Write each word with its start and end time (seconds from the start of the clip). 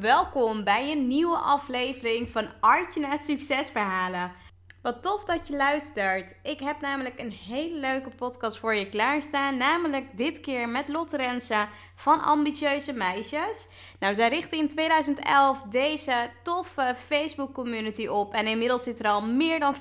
Welkom 0.00 0.64
bij 0.64 0.92
een 0.92 1.06
nieuwe 1.06 1.36
aflevering 1.36 2.28
van 2.28 2.48
Artje 2.60 3.18
Succesverhalen. 3.20 4.32
Wat 4.82 5.02
tof 5.02 5.24
dat 5.24 5.46
je 5.46 5.56
luistert. 5.56 6.34
Ik 6.42 6.60
heb 6.60 6.80
namelijk 6.80 7.20
een 7.20 7.30
hele 7.30 7.78
leuke 7.78 8.10
podcast 8.16 8.58
voor 8.58 8.74
je 8.74 8.88
klaarstaan. 8.88 9.56
Namelijk 9.56 10.16
dit 10.16 10.40
keer 10.40 10.68
met 10.68 10.88
Lotte 10.88 11.16
Rensa 11.16 11.68
van 11.94 12.22
Ambitieuze 12.22 12.92
Meisjes. 12.92 13.68
Nou, 13.98 14.14
zij 14.14 14.28
richtte 14.28 14.56
in 14.56 14.68
2011 14.68 15.62
deze 15.62 16.30
toffe 16.42 16.94
Facebook 16.96 17.54
community 17.54 18.06
op. 18.06 18.32
En 18.34 18.46
inmiddels 18.46 18.82
zitten 18.82 19.04
er 19.04 19.10
al 19.10 19.22
meer 19.22 19.60
dan 19.60 19.74
40.000 19.74 19.80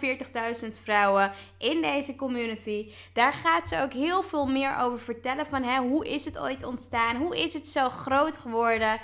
vrouwen 0.84 1.32
in 1.58 1.82
deze 1.82 2.16
community. 2.16 2.92
Daar 3.14 3.34
gaat 3.34 3.68
ze 3.68 3.82
ook 3.82 3.94
heel 3.94 4.24
veel 4.24 4.46
meer 4.46 4.78
over 4.78 5.00
vertellen. 5.00 5.46
Van 5.46 5.64
hè, 5.64 5.80
hoe 5.80 6.08
is 6.08 6.26
het 6.26 6.40
ooit 6.40 6.64
ontstaan? 6.64 7.16
Hoe 7.16 7.38
is 7.38 7.54
het 7.54 7.68
zo 7.68 7.90
groot 7.90 8.38
geworden? 8.38 9.00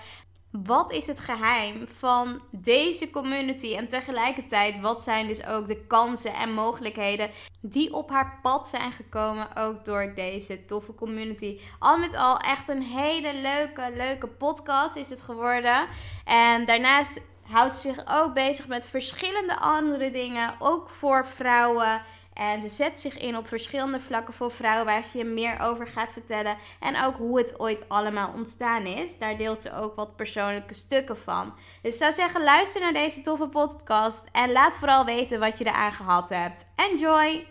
Wat 0.63 0.91
is 0.91 1.07
het 1.07 1.19
geheim 1.19 1.87
van 1.87 2.41
deze 2.51 3.09
community? 3.09 3.75
En 3.75 3.87
tegelijkertijd, 3.87 4.79
wat 4.79 5.03
zijn 5.03 5.27
dus 5.27 5.45
ook 5.45 5.67
de 5.67 5.85
kansen 5.85 6.33
en 6.33 6.53
mogelijkheden 6.53 7.29
die 7.61 7.93
op 7.93 8.09
haar 8.09 8.39
pad 8.41 8.67
zijn 8.67 8.91
gekomen, 8.91 9.55
ook 9.55 9.85
door 9.85 10.11
deze 10.15 10.65
toffe 10.65 10.95
community? 10.95 11.59
Al 11.79 11.97
met 11.97 12.15
al 12.15 12.37
echt 12.37 12.67
een 12.67 12.81
hele 12.81 13.33
leuke, 13.33 13.91
leuke 13.95 14.27
podcast 14.27 14.95
is 14.95 15.09
het 15.09 15.21
geworden. 15.21 15.87
En 16.25 16.65
daarnaast 16.65 17.21
houdt 17.41 17.73
ze 17.73 17.81
zich 17.81 18.03
ook 18.11 18.33
bezig 18.33 18.67
met 18.67 18.89
verschillende 18.89 19.59
andere 19.59 20.09
dingen, 20.09 20.53
ook 20.59 20.89
voor 20.89 21.27
vrouwen. 21.27 22.01
En 22.37 22.61
ze 22.61 22.69
zet 22.69 22.99
zich 22.99 23.17
in 23.17 23.37
op 23.37 23.47
verschillende 23.47 23.99
vlakken 23.99 24.33
voor 24.33 24.51
vrouwen 24.51 24.85
waar 24.85 25.05
ze 25.05 25.17
je 25.17 25.23
meer 25.23 25.59
over 25.59 25.87
gaat 25.87 26.13
vertellen. 26.13 26.57
En 26.79 27.03
ook 27.03 27.15
hoe 27.15 27.37
het 27.37 27.59
ooit 27.59 27.89
allemaal 27.89 28.31
ontstaan 28.35 28.85
is. 28.85 29.17
Daar 29.17 29.37
deelt 29.37 29.61
ze 29.61 29.73
ook 29.73 29.95
wat 29.95 30.15
persoonlijke 30.15 30.73
stukken 30.73 31.17
van. 31.17 31.53
Dus 31.81 31.93
ik 31.93 31.99
zou 31.99 32.11
zeggen, 32.11 32.43
luister 32.43 32.81
naar 32.81 32.93
deze 32.93 33.21
toffe 33.21 33.47
podcast. 33.47 34.27
En 34.31 34.51
laat 34.51 34.77
vooral 34.77 35.05
weten 35.05 35.39
wat 35.39 35.57
je 35.57 35.65
eraan 35.65 35.91
gehad 35.91 36.29
hebt. 36.29 36.65
Enjoy! 36.75 37.47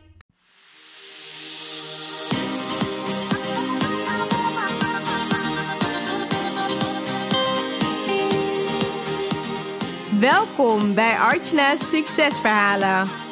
Welkom 10.20 10.94
bij 10.94 11.16
Artjana's 11.16 11.88
Succesverhalen. 11.88 13.25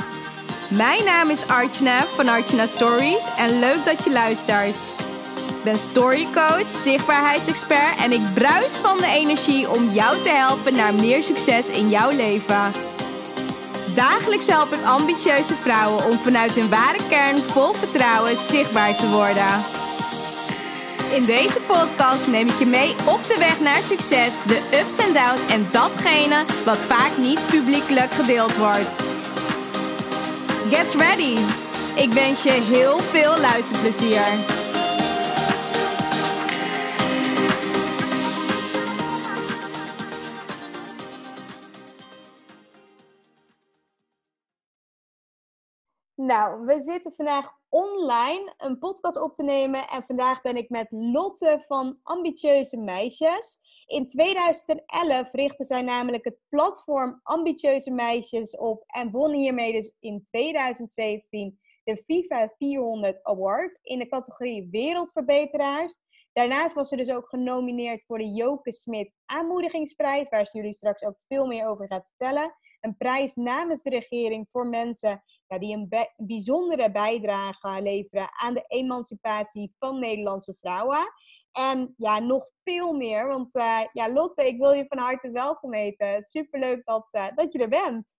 Mijn 0.76 1.04
naam 1.04 1.30
is 1.30 1.46
Archna 1.46 2.06
van 2.14 2.28
Archna 2.28 2.66
Stories 2.66 3.28
en 3.36 3.58
leuk 3.58 3.84
dat 3.84 4.04
je 4.04 4.12
luistert. 4.12 4.74
Ik 5.48 5.62
ben 5.62 5.78
storycoach, 5.78 6.68
zichtbaarheidsexpert 6.68 7.98
en 7.98 8.12
ik 8.12 8.34
bruis 8.34 8.72
van 8.72 8.96
de 8.98 9.06
energie 9.06 9.70
om 9.70 9.90
jou 9.92 10.22
te 10.22 10.28
helpen 10.28 10.74
naar 10.74 10.94
meer 10.94 11.22
succes 11.22 11.68
in 11.68 11.88
jouw 11.88 12.10
leven. 12.10 12.72
Dagelijks 13.94 14.46
help 14.46 14.72
ik 14.72 14.84
ambitieuze 14.84 15.54
vrouwen 15.54 16.04
om 16.04 16.18
vanuit 16.18 16.52
hun 16.52 16.68
ware 16.68 17.08
kern 17.08 17.38
vol 17.38 17.72
vertrouwen 17.72 18.36
zichtbaar 18.36 18.96
te 18.96 19.10
worden. 19.10 19.64
In 21.12 21.24
deze 21.24 21.60
podcast 21.60 22.26
neem 22.26 22.48
ik 22.48 22.58
je 22.58 22.66
mee 22.66 22.94
op 23.04 23.24
de 23.24 23.36
weg 23.38 23.60
naar 23.60 23.82
succes, 23.82 24.34
de 24.46 24.60
ups 24.80 24.98
en 24.98 25.12
downs 25.12 25.52
en 25.52 25.68
datgene 25.70 26.44
wat 26.64 26.78
vaak 26.78 27.16
niet 27.16 27.46
publiekelijk 27.46 28.12
gedeeld 28.12 28.56
wordt. 28.56 29.13
Get 30.70 30.94
ready! 30.94 31.38
Ik 31.94 32.12
wens 32.12 32.42
je 32.42 32.50
heel 32.50 32.98
veel 32.98 33.40
luisterplezier. 33.40 34.53
Nou, 46.26 46.66
we 46.66 46.80
zitten 46.80 47.12
vandaag 47.16 47.52
online 47.68 48.54
een 48.56 48.78
podcast 48.78 49.20
op 49.20 49.34
te 49.34 49.42
nemen. 49.42 49.88
En 49.88 50.04
vandaag 50.06 50.42
ben 50.42 50.56
ik 50.56 50.68
met 50.68 50.86
Lotte 50.90 51.64
van 51.66 51.98
Ambitieuze 52.02 52.76
Meisjes. 52.76 53.58
In 53.86 54.08
2011 54.08 55.32
richtte 55.32 55.64
zij 55.64 55.82
namelijk 55.82 56.24
het 56.24 56.38
platform 56.48 57.20
Ambitieuze 57.22 57.90
Meisjes 57.90 58.56
op. 58.56 58.84
En 58.86 59.10
won 59.10 59.32
hiermee 59.32 59.72
dus 59.72 59.92
in 60.00 60.24
2017 60.24 61.58
de 61.84 62.02
FIFA 62.04 62.48
400 62.58 63.22
Award 63.22 63.78
in 63.82 63.98
de 63.98 64.08
categorie 64.08 64.68
Wereldverbeteraars. 64.70 65.98
Daarnaast 66.32 66.74
was 66.74 66.88
ze 66.88 66.96
dus 66.96 67.10
ook 67.10 67.28
genomineerd 67.28 68.04
voor 68.06 68.18
de 68.18 68.30
Joke 68.30 68.72
Smit 68.72 69.14
Aanmoedigingsprijs, 69.26 70.28
waar 70.28 70.46
ze 70.46 70.56
jullie 70.56 70.74
straks 70.74 71.02
ook 71.02 71.18
veel 71.28 71.46
meer 71.46 71.66
over 71.66 71.86
gaat 71.86 72.06
vertellen. 72.06 72.54
Een 72.80 72.96
prijs 72.96 73.34
namens 73.34 73.82
de 73.82 73.90
regering 73.90 74.46
voor 74.50 74.66
mensen 74.66 75.22
ja, 75.46 75.58
die 75.58 75.74
een 75.74 76.08
bijzondere 76.16 76.90
bijdrage 76.90 77.82
leveren 77.82 78.28
aan 78.32 78.54
de 78.54 78.64
emancipatie 78.66 79.74
van 79.78 79.98
Nederlandse 79.98 80.56
vrouwen. 80.60 81.12
En 81.52 81.94
ja, 81.96 82.18
nog 82.18 82.50
veel 82.64 82.92
meer. 82.92 83.26
Want 83.26 83.54
uh, 83.54 83.80
ja, 83.92 84.12
Lotte, 84.12 84.46
ik 84.46 84.58
wil 84.58 84.72
je 84.72 84.86
van 84.88 84.98
harte 84.98 85.30
welkom 85.30 85.74
heten. 85.74 86.22
Superleuk 86.22 86.84
dat, 86.84 87.14
uh, 87.14 87.26
dat 87.34 87.52
je 87.52 87.58
er 87.58 87.68
bent. 87.68 88.18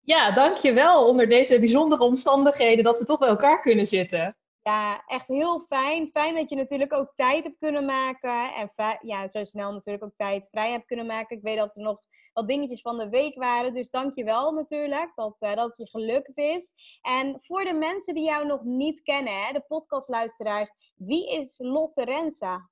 Ja, 0.00 0.30
dankjewel. 0.34 1.08
Onder 1.08 1.28
deze 1.28 1.58
bijzondere 1.58 2.02
omstandigheden 2.02 2.84
dat 2.84 2.98
we 2.98 3.04
toch 3.04 3.18
bij 3.18 3.28
elkaar 3.28 3.60
kunnen 3.60 3.86
zitten. 3.86 4.36
Ja, 4.62 5.04
echt 5.06 5.26
heel 5.26 5.64
fijn. 5.68 6.10
Fijn 6.12 6.34
dat 6.34 6.48
je 6.48 6.56
natuurlijk 6.56 6.92
ook 6.92 7.12
tijd 7.16 7.44
hebt 7.44 7.58
kunnen 7.58 7.84
maken. 7.84 8.54
En 8.54 8.98
ja, 9.00 9.28
zo 9.28 9.44
snel 9.44 9.72
natuurlijk 9.72 10.04
ook 10.04 10.16
tijd 10.16 10.48
vrij 10.50 10.70
hebt 10.70 10.86
kunnen 10.86 11.06
maken. 11.06 11.36
Ik 11.36 11.42
weet 11.42 11.56
dat 11.56 11.76
er 11.76 11.82
nog 11.82 12.02
wat 12.34 12.48
dingetjes 12.48 12.80
van 12.80 12.98
de 12.98 13.08
week 13.08 13.34
waren. 13.34 13.74
Dus 13.74 13.90
dank 13.90 14.14
je 14.14 14.24
wel 14.24 14.52
natuurlijk 14.52 15.12
dat, 15.14 15.36
uh, 15.40 15.54
dat 15.54 15.76
je 15.76 15.88
gelukt 15.88 16.38
is. 16.38 16.72
En 17.02 17.38
voor 17.42 17.64
de 17.64 17.72
mensen 17.72 18.14
die 18.14 18.24
jou 18.24 18.46
nog 18.46 18.62
niet 18.62 19.02
kennen, 19.02 19.44
hè, 19.44 19.52
de 19.52 19.64
podcastluisteraars, 19.68 20.70
wie 20.94 21.30
is 21.30 21.54
Lotte 21.58 22.04
Rensa? 22.04 22.68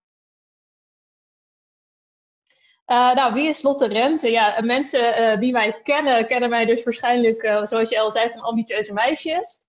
Uh, 2.86 3.14
nou, 3.14 3.34
wie 3.34 3.48
is 3.48 3.62
Lotte 3.62 3.86
Renze? 3.86 4.30
Ja, 4.30 4.60
mensen 4.60 5.20
uh, 5.20 5.40
die 5.40 5.52
mij 5.52 5.82
kennen, 5.82 6.26
kennen 6.26 6.50
mij 6.50 6.64
dus 6.64 6.84
waarschijnlijk, 6.84 7.42
zoals 7.42 7.88
je 7.88 8.00
al 8.00 8.10
zei, 8.10 8.30
van 8.30 8.40
ambitieuze 8.40 8.92
meisjes. 8.92 9.66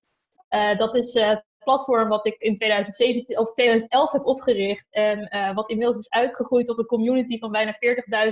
dat 0.78 0.96
is 0.96 1.14
het 1.14 1.46
platform 1.60 2.10
wat 2.10 2.26
ik 2.26 2.36
in 2.38 2.56
2017, 2.56 3.40
of 3.40 3.52
2011 3.52 4.12
heb 4.12 4.26
opgericht. 4.26 4.88
En 4.90 5.54
wat 5.56 5.70
inmiddels 5.70 5.98
is 5.98 6.10
uitgegroeid 6.10 6.68
tot 6.68 6.80
een 6.80 6.86
community 6.86 7.40
van 7.40 7.52
bijna 7.52 7.76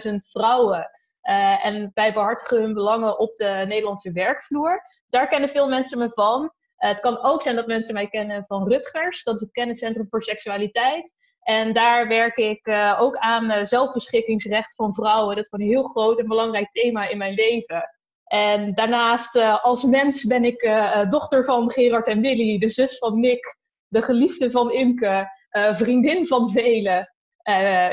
40.000 0.07 0.15
vrouwen. 0.15 0.89
Uh, 1.29 1.65
en 1.65 1.91
wij 1.93 2.13
behartigen 2.13 2.61
hun 2.61 2.73
belangen 2.73 3.19
op 3.19 3.35
de 3.35 3.63
Nederlandse 3.67 4.11
werkvloer. 4.11 4.81
Daar 5.09 5.27
kennen 5.27 5.49
veel 5.49 5.67
mensen 5.67 5.97
me 5.97 6.09
van. 6.09 6.41
Uh, 6.43 6.49
het 6.89 6.99
kan 6.99 7.23
ook 7.23 7.41
zijn 7.41 7.55
dat 7.55 7.67
mensen 7.67 7.93
mij 7.93 8.07
kennen 8.07 8.45
van 8.45 8.67
Rutgers. 8.67 9.23
Dat 9.23 9.35
is 9.35 9.41
het 9.41 9.51
kenniscentrum 9.51 10.07
voor 10.09 10.23
seksualiteit. 10.23 11.13
En 11.41 11.73
daar 11.73 12.07
werk 12.07 12.37
ik 12.37 12.67
uh, 12.67 12.97
ook 12.99 13.17
aan 13.17 13.65
zelfbeschikkingsrecht 13.65 14.75
van 14.75 14.93
vrouwen. 14.93 15.35
Dat 15.35 15.45
is 15.45 15.51
een 15.51 15.67
heel 15.67 15.83
groot 15.83 16.19
en 16.19 16.27
belangrijk 16.27 16.71
thema 16.71 17.07
in 17.07 17.17
mijn 17.17 17.33
leven. 17.33 17.89
En 18.23 18.73
daarnaast, 18.73 19.35
als 19.61 19.83
mens, 19.83 20.25
ben 20.25 20.45
ik 20.45 20.61
dochter 21.09 21.43
van 21.43 21.71
Gerard 21.71 22.07
en 22.07 22.21
Willy, 22.21 22.57
de 22.57 22.67
zus 22.67 22.97
van 22.97 23.19
Nick, 23.19 23.57
de 23.87 24.01
geliefde 24.01 24.51
van 24.51 24.71
Imke, 24.71 25.29
vriendin 25.71 26.27
van 26.27 26.51
velen. 26.51 27.13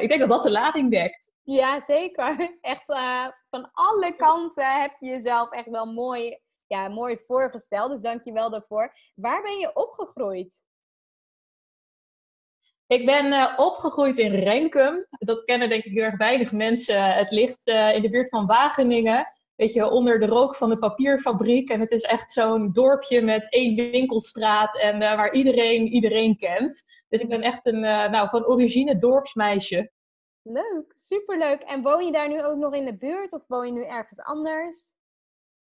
ik 0.00 0.08
denk 0.08 0.18
dat 0.18 0.28
dat 0.28 0.42
de 0.42 0.50
lading 0.50 0.90
dekt. 0.90 1.32
Ja, 1.50 1.80
zeker. 1.80 2.36
Echt 2.60 2.88
uh, 2.88 3.26
van 3.50 3.70
alle 3.72 4.16
kanten 4.16 4.80
heb 4.80 4.96
je 4.98 5.08
jezelf 5.08 5.50
echt 5.50 5.68
wel 5.68 5.86
mooi, 5.86 6.38
ja, 6.66 6.88
mooi 6.88 7.18
voorgesteld. 7.26 7.90
Dus 7.90 8.00
dank 8.00 8.24
je 8.24 8.32
wel 8.32 8.50
daarvoor. 8.50 8.94
Waar 9.14 9.42
ben 9.42 9.58
je 9.58 9.74
opgegroeid? 9.74 10.62
Ik 12.86 13.06
ben 13.06 13.26
uh, 13.26 13.54
opgegroeid 13.56 14.18
in 14.18 14.34
Renkum. 14.34 15.06
Dat 15.10 15.44
kennen 15.44 15.68
denk 15.68 15.84
ik 15.84 15.92
heel 15.92 16.02
erg 16.02 16.16
weinig 16.16 16.52
mensen. 16.52 17.14
Het 17.14 17.30
ligt 17.30 17.60
uh, 17.64 17.94
in 17.94 18.02
de 18.02 18.10
buurt 18.10 18.28
van 18.28 18.46
Wageningen. 18.46 19.32
Weet 19.54 19.72
je, 19.72 19.90
onder 19.90 20.20
de 20.20 20.26
rook 20.26 20.56
van 20.56 20.68
de 20.68 20.78
papierfabriek. 20.78 21.70
En 21.70 21.80
het 21.80 21.90
is 21.90 22.02
echt 22.02 22.32
zo'n 22.32 22.72
dorpje 22.72 23.22
met 23.22 23.52
één 23.52 23.74
winkelstraat. 23.74 24.78
En 24.78 24.98
waar 24.98 25.32
iedereen 25.32 25.86
iedereen 25.86 26.36
kent. 26.36 26.82
Dus 27.08 27.20
ik 27.20 27.28
ben 27.28 27.42
echt 27.42 27.66
een, 27.66 27.80
nou, 27.80 28.28
van 28.28 28.46
origine 28.46 28.98
dorpsmeisje. 28.98 29.90
Leuk, 30.42 30.94
superleuk. 30.96 31.62
En 31.62 31.82
woon 31.82 32.04
je 32.04 32.12
daar 32.12 32.28
nu 32.28 32.44
ook 32.44 32.56
nog 32.56 32.74
in 32.74 32.84
de 32.84 32.96
buurt 32.96 33.32
of 33.32 33.42
woon 33.46 33.66
je 33.66 33.72
nu 33.72 33.84
ergens 33.84 34.20
anders? 34.20 34.96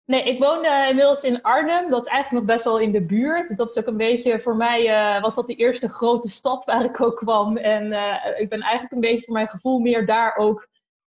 Nee, 0.06 0.24
ik 0.24 0.40
woon 0.40 0.66
uh, 0.66 0.90
inmiddels 0.90 1.24
in 1.24 1.42
Arnhem. 1.42 1.90
Dat 1.90 2.06
is 2.06 2.12
eigenlijk 2.12 2.46
nog 2.46 2.56
best 2.56 2.66
wel 2.66 2.80
in 2.80 2.92
de 2.92 3.06
buurt. 3.06 3.58
Dat 3.58 3.70
is 3.70 3.78
ook 3.78 3.88
een 3.88 3.98
beetje, 3.98 4.40
voor 4.40 4.56
mij 4.56 4.88
uh, 4.88 5.22
was 5.22 5.36
dat 5.36 5.48
de 5.48 5.56
eerste 5.56 5.90
grote 5.90 6.30
stad 6.30 6.66
waar 6.70 6.84
ik 6.84 7.02
ook 7.02 7.16
kwam. 7.16 7.58
En 7.58 7.86
uh, 7.92 8.40
ik 8.40 8.50
ben 8.50 8.62
eigenlijk 8.62 8.94
een 8.94 9.00
beetje 9.00 9.24
voor 9.24 9.34
mijn 9.34 9.50
gevoel 9.50 9.80
meer 9.80 10.06
daar 10.06 10.36
ook 10.36 10.68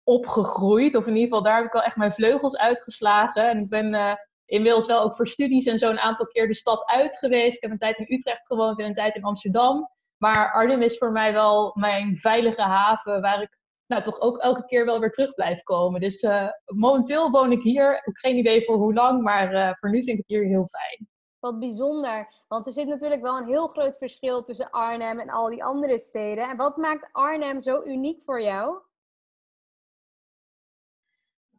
opgegroeid. 0.04 0.96
Of 0.96 1.06
in 1.06 1.14
ieder 1.14 1.28
geval, 1.28 1.44
daar 1.44 1.56
heb 1.56 1.66
ik 1.66 1.72
wel 1.72 1.84
echt 1.84 1.96
mijn 1.96 2.14
vleugels 2.14 2.58
uitgeslagen. 2.58 3.50
En 3.50 3.58
ik 3.58 3.70
ben 3.70 4.20
inmiddels 4.46 4.86
wel 4.86 5.02
ook 5.02 5.16
voor 5.16 5.28
studies 5.28 5.66
en 5.66 5.80
zo 5.80 5.90
een 5.90 6.00
aantal 6.00 6.28
keer 6.28 6.48
de 6.48 6.56
stad 6.56 6.86
uit 6.86 7.16
geweest. 7.16 7.56
Ik 7.56 7.62
heb 7.62 7.72
een 7.72 7.78
tijd 7.78 8.00
in 8.00 8.14
Utrecht 8.14 8.48
gewoond 8.48 8.80
en 8.80 8.86
een 8.86 8.94
tijd 8.94 9.16
in 9.16 9.24
Amsterdam. 9.24 9.90
Maar 10.18 10.52
Arnhem 10.52 10.82
is 10.82 10.98
voor 10.98 11.12
mij 11.12 11.34
wel 11.34 11.72
mijn 11.74 12.18
veilige 12.18 12.62
haven 12.62 13.22
waar 13.22 13.42
ik 13.42 13.58
nou, 13.88 14.04
toch 14.04 14.20
ook 14.20 14.38
elke 14.38 14.66
keer 14.66 14.86
wel 14.86 15.00
weer 15.00 15.12
terug 15.12 15.34
blijf 15.34 15.64
komen. 15.64 16.02
Dus 16.02 16.28
momenteel 16.66 17.32
woon 17.32 17.52
ik 17.52 17.62
hier. 17.62 17.94
Ik 17.94 18.06
heb 18.06 18.16
geen 18.16 18.36
idee 18.36 18.64
voor 18.64 18.76
hoe 18.76 18.94
lang, 18.94 19.22
maar 19.22 19.78
voor 19.80 19.90
nu 19.90 20.04
vind 20.04 20.10
ik 20.10 20.18
het 20.18 20.28
hier 20.28 20.46
heel 20.46 20.68
fijn. 20.68 21.10
Wat 21.40 21.60
bijzonder. 21.60 22.34
Want 22.48 22.68
er 22.68 22.74
zit 22.74 22.88
natuurlijk 22.88 23.22
wel 23.22 23.38
een 23.38 23.48
heel 23.48 23.68
groot 23.68 23.98
verschil 23.98 24.44
tussen 24.44 24.70
Arnhem 24.70 25.20
en 25.20 25.30
al 25.30 25.50
die 25.50 25.64
andere 25.64 26.00
steden. 26.00 26.50
En 26.50 26.58
wat 26.58 26.78
maakt 26.78 27.10
Arnhem 27.12 27.62
zo 27.62 27.84
uniek 27.84 28.24
voor 28.24 28.42
jou? 28.42 28.78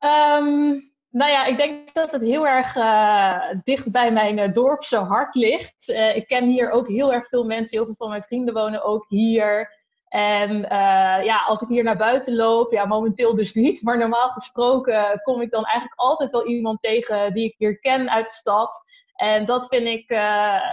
Um, 0.00 0.94
nou 1.16 1.30
ja, 1.30 1.44
ik 1.44 1.56
denk 1.56 1.94
dat 1.94 2.12
het 2.12 2.22
heel 2.22 2.46
erg 2.46 2.76
uh, 2.76 3.40
dicht 3.64 3.90
bij 3.90 4.12
mijn 4.12 4.38
uh, 4.38 4.52
dorpse 4.52 4.96
hart 4.96 5.34
ligt. 5.34 5.88
Uh, 5.88 6.16
ik 6.16 6.26
ken 6.26 6.48
hier 6.48 6.70
ook 6.70 6.88
heel 6.88 7.12
erg 7.12 7.28
veel 7.28 7.44
mensen. 7.44 7.76
Heel 7.76 7.86
veel 7.86 7.94
van 7.96 8.08
mijn 8.08 8.22
vrienden 8.22 8.54
wonen 8.54 8.84
ook 8.84 9.08
hier. 9.08 9.74
En 10.08 10.60
ja, 11.24 11.44
als 11.46 11.60
ik 11.60 11.68
hier 11.68 11.82
naar 11.82 11.96
buiten 11.96 12.34
loop, 12.34 12.72
ja, 12.72 12.86
momenteel 12.86 13.34
dus 13.34 13.54
niet. 13.54 13.82
Maar 13.82 13.98
normaal 13.98 14.28
gesproken 14.30 15.20
kom 15.22 15.40
ik 15.40 15.50
dan 15.50 15.64
eigenlijk 15.64 16.00
altijd 16.00 16.30
wel 16.30 16.46
iemand 16.46 16.80
tegen 16.80 17.32
die 17.32 17.44
ik 17.44 17.54
hier 17.58 17.78
ken 17.78 18.10
uit 18.10 18.26
de 18.26 18.32
stad. 18.32 18.82
En 19.14 19.46
dat 19.46 19.66
vind 19.66 19.86
ik 19.86 20.08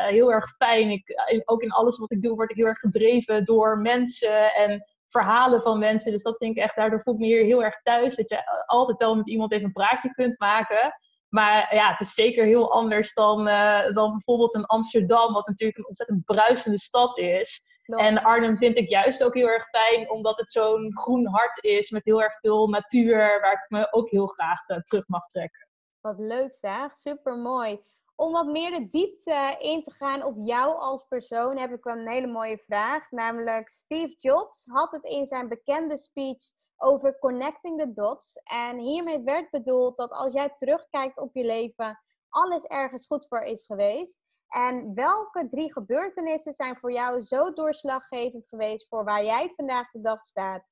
heel 0.10 0.32
erg 0.32 0.56
fijn. 0.56 0.90
Ik, 0.90 1.42
ook 1.46 1.62
in 1.62 1.72
alles 1.72 1.98
wat 1.98 2.12
ik 2.12 2.22
doe, 2.22 2.36
word 2.36 2.50
ik 2.50 2.56
heel 2.56 2.66
erg 2.66 2.80
gedreven 2.80 3.46
door 3.46 3.78
mensen. 3.78 4.54
En 4.54 4.84
verhalen 5.22 5.62
van 5.62 5.80
mensen. 5.80 6.12
Dus 6.12 6.24
dat 6.24 6.38
vind 6.38 6.58
ik 6.58 6.64
echt, 6.64 6.76
daardoor 6.76 7.02
voel 7.02 7.14
ik 7.14 7.20
me 7.20 7.26
hier 7.26 7.44
heel 7.44 7.64
erg 7.64 7.82
thuis. 7.82 8.16
Dat 8.16 8.30
je 8.30 8.66
altijd 8.66 8.98
wel 8.98 9.16
met 9.16 9.30
iemand 9.30 9.52
even 9.52 9.66
een 9.66 9.72
praatje 9.72 10.14
kunt 10.14 10.40
maken. 10.40 10.94
Maar 11.30 11.76
ja, 11.76 11.90
het 11.92 12.00
is 12.00 12.14
zeker 12.14 12.46
heel 12.46 12.72
anders 12.72 13.14
dan, 13.14 13.48
uh, 13.48 13.94
dan 13.94 14.12
bijvoorbeeld 14.12 14.56
in 14.56 14.66
Amsterdam, 14.66 15.34
wat 15.34 15.48
natuurlijk 15.48 15.78
een 15.78 15.88
ontzettend 15.88 16.26
bruisende 16.26 16.80
stad 16.80 17.18
is. 17.18 17.72
En 17.86 18.24
Arnhem 18.24 18.58
vind 18.58 18.78
ik 18.78 18.90
juist 18.90 19.24
ook 19.24 19.34
heel 19.34 19.50
erg 19.50 19.66
fijn, 19.70 20.10
omdat 20.10 20.38
het 20.38 20.52
zo'n 20.52 20.98
groen 20.98 21.28
hart 21.28 21.64
is 21.64 21.90
met 21.90 22.06
heel 22.06 22.22
erg 22.22 22.40
veel 22.40 22.68
natuur, 22.68 23.18
waar 23.42 23.54
ik 23.54 23.66
me 23.68 23.88
ook 23.92 24.10
heel 24.10 24.28
graag 24.28 24.70
uh, 24.70 24.78
terug 24.78 25.08
mag 25.08 25.28
trekken. 25.28 25.68
Wat 26.02 26.20
leuk 26.20 26.56
zeg, 26.56 26.98
super 26.98 27.38
mooi. 27.38 27.80
Om 28.16 28.32
wat 28.32 28.46
meer 28.48 28.72
de 28.72 28.88
diepte 28.88 29.58
in 29.60 29.84
te 29.84 29.92
gaan 29.92 30.24
op 30.24 30.36
jou 30.38 30.76
als 30.76 31.06
persoon, 31.08 31.58
heb 31.58 31.72
ik 31.72 31.84
wel 31.84 31.98
een 31.98 32.12
hele 32.12 32.28
mooie 32.28 32.58
vraag. 32.58 33.12
Namelijk, 33.12 33.70
Steve 33.70 34.16
Jobs 34.18 34.66
had 34.66 34.92
het 34.92 35.04
in 35.04 35.26
zijn 35.26 35.48
bekende 35.48 35.98
speech 35.98 36.52
over 36.78 37.20
connecting 37.20 37.80
the 37.80 37.94
dots. 37.94 38.36
En 38.44 38.78
hiermee 38.78 39.24
werd 39.24 39.50
bedoeld 39.50 39.98
dat 39.98 40.12
als 40.12 40.34
jij 40.34 40.50
terugkijkt 40.54 41.20
op 41.20 41.36
je 41.36 41.44
leven, 41.44 42.00
alles 42.30 42.64
ergens 42.64 43.06
goed 43.06 43.28
voor 43.28 43.42
is 43.42 43.66
geweest. 43.66 44.22
En 44.48 44.94
welke 44.94 45.48
drie 45.48 45.74
gebeurtenissen 45.74 46.54
zijn 46.54 46.78
voor 46.78 46.92
jou 46.92 47.22
zo 47.22 47.54
doorslaggevend 47.54 48.48
geweest 48.48 48.88
voor 48.88 49.04
waar 49.04 49.24
jij 49.24 49.54
vandaag 49.56 49.92
de 49.92 50.02
dag 50.02 50.22
staat? 50.22 50.70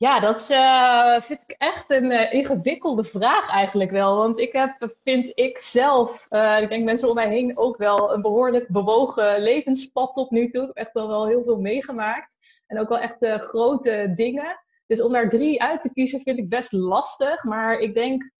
Ja, 0.00 0.20
dat 0.20 0.50
uh, 0.50 1.20
vind 1.20 1.42
ik 1.46 1.54
echt 1.58 1.90
een 1.90 2.04
uh, 2.04 2.32
ingewikkelde 2.32 3.04
vraag 3.04 3.50
eigenlijk 3.50 3.90
wel. 3.90 4.16
Want 4.16 4.38
ik 4.38 4.52
heb, 4.52 4.94
vind 5.02 5.32
ik 5.34 5.58
zelf, 5.58 6.26
uh, 6.30 6.60
ik 6.60 6.68
denk 6.68 6.84
mensen 6.84 7.08
om 7.08 7.14
mij 7.14 7.28
heen 7.28 7.58
ook 7.58 7.76
wel, 7.76 8.12
een 8.12 8.22
behoorlijk 8.22 8.68
bewogen 8.68 9.40
levenspad 9.40 10.14
tot 10.14 10.30
nu 10.30 10.50
toe. 10.50 10.62
Ik 10.62 10.66
heb 10.66 10.76
echt 10.76 10.92
wel, 10.92 11.08
wel 11.08 11.26
heel 11.26 11.42
veel 11.44 11.60
meegemaakt. 11.60 12.36
En 12.66 12.80
ook 12.80 12.88
wel 12.88 12.98
echt 12.98 13.26
grote 13.26 14.12
dingen. 14.16 14.60
Dus 14.86 15.02
om 15.02 15.12
daar 15.12 15.28
drie 15.28 15.62
uit 15.62 15.82
te 15.82 15.92
kiezen 15.92 16.20
vind 16.20 16.38
ik 16.38 16.48
best 16.48 16.72
lastig. 16.72 17.44
Maar 17.44 17.78
ik 17.78 17.94
denk 17.94 18.30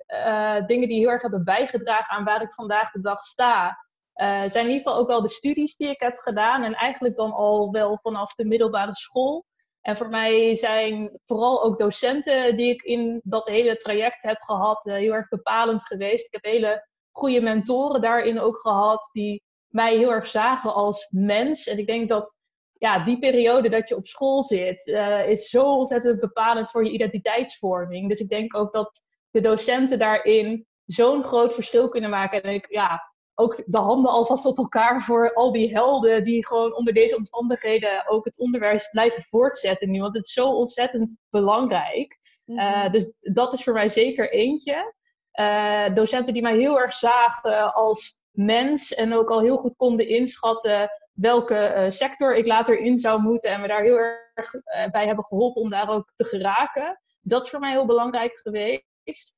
dingen 0.67 0.89
die 0.89 0.99
heel 0.99 1.11
erg 1.11 1.23
hebben 1.23 1.45
bijgedragen 1.45 2.17
aan 2.17 2.25
waar 2.25 2.43
ik 2.43 2.53
vandaag 2.53 2.91
de 2.91 3.01
dag 3.01 3.19
sta. 3.21 3.85
zijn 4.15 4.51
in 4.53 4.61
ieder 4.61 4.77
geval 4.77 4.97
ook 4.97 5.09
wel 5.09 5.23
de 5.23 5.29
studies 5.29 5.77
die 5.77 5.89
ik 5.89 6.01
heb 6.01 6.19
gedaan. 6.19 6.63
En 6.63 6.75
eigenlijk 6.75 7.17
dan 7.17 7.33
al 7.33 7.71
wel 7.71 7.99
vanaf 8.03 8.35
de 8.35 8.45
middelbare 8.45 8.95
school. 8.95 9.49
En 9.81 9.97
voor 9.97 10.09
mij 10.09 10.57
zijn 10.57 11.21
vooral 11.25 11.63
ook 11.63 11.79
docenten 11.79 12.57
die 12.57 12.71
ik 12.73 12.83
in 12.83 13.21
dat 13.25 13.49
hele 13.49 13.77
traject 13.77 14.23
heb 14.23 14.41
gehad 14.41 14.87
eh, 14.87 14.95
heel 14.95 15.13
erg 15.13 15.29
bepalend 15.29 15.87
geweest. 15.87 16.27
Ik 16.27 16.33
heb 16.33 16.45
hele 16.45 16.89
goede 17.11 17.41
mentoren 17.41 18.01
daarin 18.01 18.41
ook 18.41 18.61
gehad 18.61 19.11
die 19.13 19.43
mij 19.69 19.97
heel 19.97 20.11
erg 20.11 20.27
zagen 20.27 20.75
als 20.75 21.07
mens. 21.11 21.67
En 21.67 21.79
ik 21.79 21.87
denk 21.87 22.09
dat 22.09 22.37
ja, 22.73 23.05
die 23.05 23.19
periode 23.19 23.69
dat 23.69 23.89
je 23.89 23.97
op 23.97 24.07
school 24.07 24.45
zit, 24.45 24.87
uh, 24.87 25.29
is 25.29 25.49
zo 25.49 25.77
ontzettend 25.77 26.21
bepalend 26.21 26.71
voor 26.71 26.85
je 26.85 26.91
identiteitsvorming. 26.91 28.09
Dus 28.09 28.21
ik 28.21 28.29
denk 28.29 28.57
ook 28.57 28.73
dat 28.73 29.01
de 29.31 29.41
docenten 29.41 29.99
daarin 29.99 30.67
zo'n 30.85 31.25
groot 31.25 31.55
verschil 31.55 31.89
kunnen 31.89 32.11
maken. 32.11 32.43
En 32.43 32.55
ik, 32.55 32.71
ja, 32.71 33.10
ook 33.35 33.63
de 33.67 33.81
handen 33.81 34.11
alvast 34.11 34.47
op 34.47 34.59
elkaar 34.59 35.03
voor 35.03 35.35
al 35.35 35.53
die 35.53 35.73
helden 35.73 36.25
die 36.25 36.47
gewoon 36.47 36.77
onder 36.77 36.95
deze 36.95 37.17
omstandigheden 37.17 38.09
ook 38.09 38.25
het 38.25 38.39
onderwijs 38.39 38.89
blijven 38.91 39.23
voortzetten 39.23 39.91
nu. 39.91 40.01
Want 40.01 40.15
het 40.15 40.25
is 40.25 40.33
zo 40.33 40.49
ontzettend 40.49 41.19
belangrijk. 41.31 42.19
Mhm. 42.45 42.59
Eh, 42.59 42.93
dus 42.93 43.13
dat 43.21 43.53
is 43.53 43.63
voor 43.63 43.73
mij 43.73 43.89
zeker 43.89 44.33
eentje. 44.33 44.95
Uh, 45.41 45.95
docenten 45.95 46.33
die 46.33 46.43
mij 46.43 46.57
heel 46.57 46.81
erg 46.81 46.93
zagen 46.93 47.75
als 47.75 48.21
mens 48.31 48.95
en 48.95 49.15
ook 49.15 49.31
al 49.31 49.41
heel 49.41 49.57
goed 49.57 49.77
konden 49.77 50.09
inschatten 50.09 50.91
welke 51.13 51.75
uh, 51.77 51.91
sector 51.91 52.37
ik 52.37 52.47
later 52.47 52.79
in 52.79 52.97
zou 52.97 53.21
moeten 53.21 53.51
en 53.51 53.61
me 53.61 53.69
daar 53.69 53.83
heel 53.83 53.99
erg 53.99 54.51
bij 54.91 55.07
hebben 55.07 55.25
geholpen 55.25 55.63
om 55.63 55.71
daar 55.71 55.89
ook 55.89 56.13
te 56.15 56.25
geraken. 56.25 57.01
Dat 57.21 57.45
is 57.45 57.51
voor 57.51 57.61
mij 57.61 57.71
heel 57.71 57.87
belangrijk 57.87 58.35
geweest. 58.35 59.37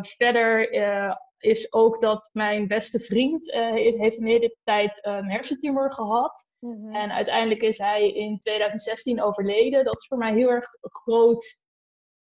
verder 0.00 0.70
is 1.42 1.72
ook 1.72 2.00
dat 2.00 2.30
mijn 2.32 2.66
beste 2.66 3.00
vriend 3.00 3.54
uh, 3.54 3.72
heeft 3.72 4.16
in 4.16 4.26
hele 4.26 4.56
tijd 4.64 4.98
een 5.06 5.30
hersentumor 5.30 5.92
gehad. 5.92 6.46
Mhm. 6.58 6.94
En 6.94 7.12
uiteindelijk 7.12 7.62
is 7.62 7.78
hij 7.78 8.12
in 8.12 8.38
2016 8.38 9.22
overleden. 9.22 9.84
Dat 9.84 9.98
is 9.98 10.06
voor 10.06 10.18
mij 10.18 10.34
heel 10.34 10.48
erg 10.50 10.66
groot. 10.80 11.60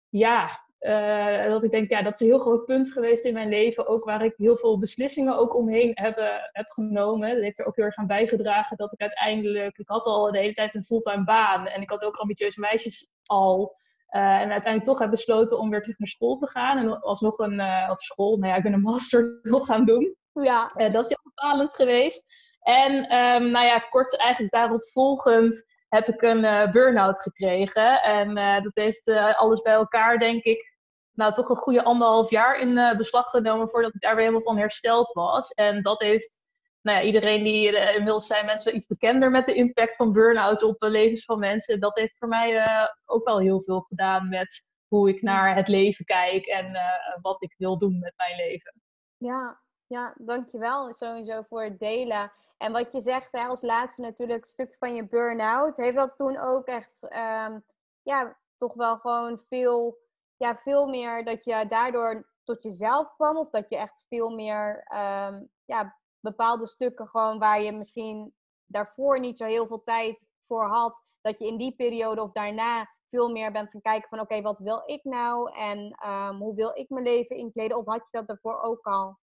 Ja, 0.10 0.50
uh, 0.80 1.46
dat 1.46 1.64
ik 1.64 1.72
denk, 1.72 1.90
ja, 1.90 2.02
dat 2.02 2.14
is 2.14 2.20
een 2.20 2.28
heel 2.28 2.40
groot 2.40 2.66
punt 2.66 2.92
geweest 2.92 3.26
in 3.26 3.34
mijn 3.34 3.50
leven. 3.50 3.88
Ook 3.88 4.04
waar 4.04 4.26
ik 4.26 4.34
heel 4.38 4.58
veel 4.58 4.78
beslissingen 4.80 5.38
ook 5.38 5.56
omheen 5.56 5.92
heb, 5.94 6.18
heb 6.52 6.70
genomen. 6.70 7.34
Dat 7.34 7.44
heeft 7.44 7.60
er 7.60 7.66
ook 7.66 7.76
heel 7.76 7.86
erg 7.86 7.96
aan 7.96 8.08
bijgedragen 8.08 8.78
dat 8.78 8.94
ik 8.94 9.02
uiteindelijk... 9.02 9.78
Ik 9.78 9.88
had 9.88 10.06
al 10.06 10.32
de 10.32 10.38
hele 10.38 10.54
tijd 10.54 10.76
een 10.76 10.84
fulltime 10.84 11.24
baan. 11.24 11.68
En 11.68 11.82
ik 11.82 11.90
had 11.90 12.06
ook 12.06 12.16
ambitieuze 12.16 12.60
meisjes 12.60 13.10
al. 13.24 13.76
Uh, 14.15 14.21
en 14.21 14.51
uiteindelijk 14.51 14.83
toch 14.83 15.00
heb 15.00 15.10
besloten 15.10 15.60
om 15.60 15.69
weer 15.69 15.81
terug 15.81 16.00
naar 16.00 16.07
school 16.07 16.38
te 16.38 16.50
gaan. 16.50 16.77
En 16.77 17.01
alsnog 17.01 17.38
een, 17.38 17.54
uh, 17.54 17.88
of 17.92 18.00
school, 18.00 18.38
nou 18.38 18.51
ja, 18.51 18.57
ik 18.57 18.63
ben 18.63 18.74
een 18.74 18.81
master 18.81 19.39
nog 19.42 19.65
gaan 19.65 19.86
doen. 19.86 20.15
Ja. 20.33 20.71
Uh, 20.77 20.94
dat 20.94 21.04
is 21.04 21.10
heel 21.10 21.31
bepalend 21.33 21.74
geweest. 21.74 22.24
En 22.60 22.94
um, 22.94 23.51
nou 23.51 23.65
ja, 23.65 23.80
kort 23.80 24.18
eigenlijk 24.18 24.54
daarop 24.54 24.86
volgend 24.86 25.65
heb 25.88 26.07
ik 26.07 26.21
een 26.21 26.71
burn-out 26.71 27.21
gekregen. 27.21 28.01
En 28.01 28.36
dat 28.63 28.71
heeft 28.74 29.10
alles 29.36 29.62
bij 29.62 29.74
elkaar, 29.74 30.20
denk 30.20 30.43
ik, 30.43 30.77
nou 31.13 31.34
toch 31.34 31.50
een 31.50 31.55
goede 31.55 31.84
anderhalf 31.84 32.29
jaar 32.29 32.58
in 32.58 32.98
beslag 32.98 33.29
genomen 33.29 33.70
voordat 33.70 33.93
ik 33.93 34.01
daar 34.01 34.15
weer 34.15 34.25
helemaal 34.25 34.46
van 34.46 34.58
hersteld 34.58 35.12
was. 35.12 35.51
En 35.51 35.82
dat 35.82 36.01
heeft 36.01 36.43
nou 36.84 36.98
ja, 36.98 37.04
iedereen 37.04 37.44
die 37.44 37.72
uh, 37.72 37.96
inmiddels 37.96 38.28
zijn 38.28 38.46
mensen 38.46 38.75
iets 38.75 38.88
bekender 38.88 39.32
met 39.32 39.46
de 39.46 39.54
impact 39.54 39.96
van 39.96 40.13
burn-out 40.13 40.63
op 40.63 40.80
de 40.80 40.90
levens 40.90 41.25
van 41.25 41.40
mensen. 41.40 41.80
Dat 41.80 41.98
heeft 41.98 42.18
voor 42.18 42.28
mij 42.28 42.54
uh, 42.54 42.88
ook 43.06 43.25
wel 43.25 43.40
heel 43.40 43.62
veel 43.62 43.82
gedaan 43.82 44.30
met 44.30 44.70
hoe 44.88 45.10
ik 45.10 45.22
naar 45.22 45.56
het 45.56 45.68
leven 45.68 46.06
kijk 46.06 46.46
en 46.46 46.70
uh, 46.70 46.82
wat 47.22 47.44
ik 47.44 47.56
wil 47.58 47.78
doen 47.78 48.00
met 48.00 48.13
mijn 48.16 48.36
leven. 48.36 48.82
Ja, 49.18 49.62
ja, 49.88 50.13
dankjewel 50.18 50.94
sowieso 50.94 51.42
voor 51.42 51.63
het 51.63 51.80
delen. 51.80 52.32
En 52.58 52.72
wat 52.72 52.92
je 52.92 53.02
zegt 53.02 53.34
als 53.34 53.62
laatste 53.62 54.02
natuurlijk 54.02 54.42
een 54.42 54.50
stukje 54.50 54.75
van 54.80 54.96
je 54.96 55.08
burn-out. 55.08 55.78
Heeft 55.78 55.96
dat 55.96 56.18
toen 56.18 56.38
ook 56.38 56.68
echt, 56.68 57.04
um, 57.04 57.66
ja, 58.02 58.38
toch 58.58 58.74
wel 58.74 58.98
gewoon 58.98 59.40
veel, 59.40 59.98
ja, 60.38 60.58
veel 60.58 60.88
meer 60.88 61.25
dat 61.25 61.46
je 61.46 61.66
daardoor 61.68 62.30
tot 62.44 62.63
jezelf 62.63 63.13
kwam? 63.16 63.38
Of 63.38 63.50
dat 63.50 63.70
je 63.70 63.78
echt 63.78 64.06
veel 64.10 64.30
meer, 64.36 64.88
um, 64.94 65.50
ja, 65.66 65.98
bepaalde 66.24 66.68
stukken 66.68 67.08
gewoon 67.08 67.39
waar 67.39 67.62
je 67.62 67.72
misschien 67.72 68.34
daarvoor 68.65 69.20
niet 69.20 69.38
zo 69.38 69.46
heel 69.46 69.68
veel 69.68 69.84
tijd 69.84 70.25
voor 70.48 70.68
had, 70.68 71.01
dat 71.22 71.39
je 71.39 71.48
in 71.48 71.58
die 71.58 71.75
periode 71.75 72.22
of 72.22 72.32
daarna 72.32 72.89
veel 73.10 73.30
meer 73.30 73.51
bent 73.51 73.70
gaan 73.70 73.82
kijken 73.82 74.10
van 74.10 74.20
oké, 74.20 74.42
wat 74.42 74.60
wil 74.60 74.84
ik 74.86 75.03
nou 75.03 75.51
en 75.51 75.92
ehm, 75.92 76.36
hoe 76.36 76.56
wil 76.56 76.72
ik 76.74 76.89
mijn 76.89 77.06
leven 77.06 77.36
inkleden? 77.36 77.77
Of 77.77 77.86
had 77.86 78.10
je 78.12 78.18
dat 78.18 78.27
daarvoor 78.27 78.62
ook 78.62 78.86
al? 78.86 79.18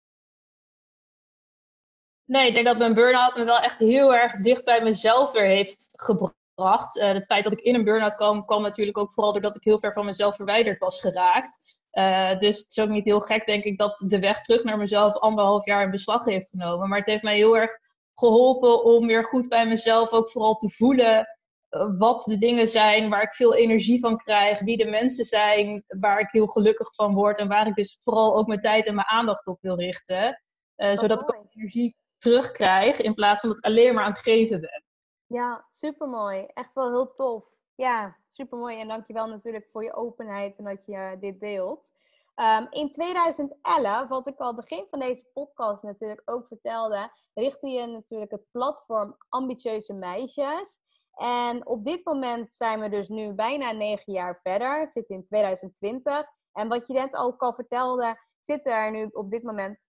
Nee, 2.24 2.48
ik 2.48 2.54
denk 2.54 2.66
dat 2.66 2.78
mijn 2.78 2.94
burn-out 2.94 3.36
me 3.36 3.44
wel 3.44 3.58
echt 3.58 3.78
heel 3.78 4.14
erg 4.14 4.32
dicht 4.32 4.64
bij 4.64 4.82
mezelf 4.82 5.32
weer 5.32 5.46
heeft 5.46 5.92
gebracht. 5.96 6.96
Uh, 6.96 7.12
het 7.12 7.26
feit 7.26 7.44
dat 7.44 7.52
ik 7.52 7.60
in 7.60 7.74
een 7.74 7.84
burn-out 7.84 8.14
kwam, 8.14 8.44
kwam 8.44 8.62
natuurlijk 8.62 8.98
ook 8.98 9.12
vooral 9.12 9.32
doordat 9.32 9.56
ik 9.56 9.64
heel 9.64 9.78
ver 9.78 9.92
van 9.92 10.04
mezelf 10.04 10.36
verwijderd 10.36 10.78
was 10.78 11.00
geraakt. 11.00 11.79
Uh, 11.92 12.38
dus 12.38 12.58
het 12.58 12.70
is 12.70 12.78
ook 12.78 12.88
niet 12.88 13.04
heel 13.04 13.20
gek, 13.20 13.46
denk 13.46 13.64
ik, 13.64 13.78
dat 13.78 14.02
de 14.06 14.18
weg 14.18 14.40
terug 14.40 14.64
naar 14.64 14.78
mezelf 14.78 15.16
anderhalf 15.16 15.64
jaar 15.64 15.82
in 15.82 15.90
beslag 15.90 16.24
heeft 16.24 16.48
genomen. 16.48 16.88
Maar 16.88 16.98
het 16.98 17.06
heeft 17.06 17.22
mij 17.22 17.36
heel 17.36 17.56
erg 17.56 17.78
geholpen 18.14 18.84
om 18.84 19.06
weer 19.06 19.24
goed 19.24 19.48
bij 19.48 19.66
mezelf 19.66 20.12
ook 20.12 20.30
vooral 20.30 20.54
te 20.54 20.70
voelen 20.70 21.28
uh, 21.70 21.98
wat 21.98 22.22
de 22.22 22.38
dingen 22.38 22.68
zijn 22.68 23.10
waar 23.10 23.22
ik 23.22 23.34
veel 23.34 23.54
energie 23.54 24.00
van 24.00 24.16
krijg, 24.16 24.60
wie 24.60 24.76
de 24.76 24.90
mensen 24.90 25.24
zijn 25.24 25.84
waar 25.86 26.20
ik 26.20 26.30
heel 26.30 26.46
gelukkig 26.46 26.94
van 26.94 27.14
word 27.14 27.38
en 27.38 27.48
waar 27.48 27.66
ik 27.66 27.74
dus 27.74 27.98
vooral 28.02 28.36
ook 28.36 28.46
mijn 28.46 28.60
tijd 28.60 28.86
en 28.86 28.94
mijn 28.94 29.06
aandacht 29.06 29.46
op 29.46 29.58
wil 29.60 29.76
richten. 29.76 30.42
Uh, 30.76 30.96
zodat 30.96 31.22
ik 31.22 31.34
ook 31.34 31.46
energie 31.54 31.96
terugkrijg 32.18 33.00
in 33.00 33.14
plaats 33.14 33.40
van 33.40 33.48
dat 33.48 33.58
ik 33.58 33.64
alleen 33.64 33.94
maar 33.94 34.04
aan 34.04 34.10
het 34.10 34.20
geven 34.20 34.60
ben. 34.60 34.84
Ja, 35.26 35.66
supermooi. 35.70 36.46
Echt 36.46 36.74
wel 36.74 36.88
heel 36.88 37.12
tof. 37.12 37.49
Ja, 37.80 38.16
supermooi. 38.26 38.78
En 38.80 38.88
dankjewel 38.88 39.26
natuurlijk 39.26 39.68
voor 39.72 39.84
je 39.84 39.94
openheid 39.94 40.56
en 40.56 40.64
dat 40.64 40.86
je 40.86 41.16
dit 41.20 41.40
deelt. 41.40 41.92
Um, 42.36 42.66
in 42.70 42.92
2011, 42.92 44.08
wat 44.08 44.26
ik 44.26 44.38
al 44.38 44.54
begin 44.54 44.86
van 44.90 44.98
deze 44.98 45.24
podcast 45.32 45.82
natuurlijk 45.82 46.22
ook 46.24 46.46
vertelde, 46.46 47.12
richtte 47.34 47.68
je 47.68 47.86
natuurlijk 47.86 48.30
het 48.30 48.50
platform 48.50 49.16
Ambitieuze 49.28 49.92
Meisjes. 49.92 50.78
En 51.14 51.66
op 51.66 51.84
dit 51.84 52.04
moment 52.04 52.52
zijn 52.52 52.80
we 52.80 52.88
dus 52.88 53.08
nu 53.08 53.32
bijna 53.32 53.72
negen 53.72 54.12
jaar 54.12 54.40
verder, 54.42 54.88
zitten 54.88 55.16
in 55.16 55.24
2020. 55.24 56.26
En 56.52 56.68
wat 56.68 56.86
je 56.86 56.92
net 56.92 57.16
ook 57.16 57.40
al 57.40 57.54
vertelde, 57.54 58.20
zitten 58.40 58.72
er 58.72 58.90
nu 58.90 59.08
op 59.12 59.30
dit 59.30 59.42
moment 59.42 59.86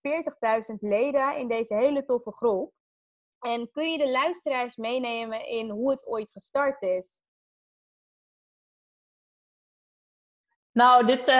40.000 0.71 0.75
leden 0.79 1.38
in 1.38 1.48
deze 1.48 1.75
hele 1.75 2.03
toffe 2.03 2.31
groep. 2.31 2.74
En 3.39 3.71
kun 3.71 3.91
je 3.91 3.98
de 3.98 4.12
luisteraars 4.12 4.75
meenemen 4.75 5.48
in 5.48 5.69
hoe 5.69 5.91
het 5.91 6.07
ooit 6.07 6.31
gestart 6.31 6.81
is? 6.81 7.21
Nou, 10.74 11.06
dit, 11.06 11.28
uh, 11.28 11.36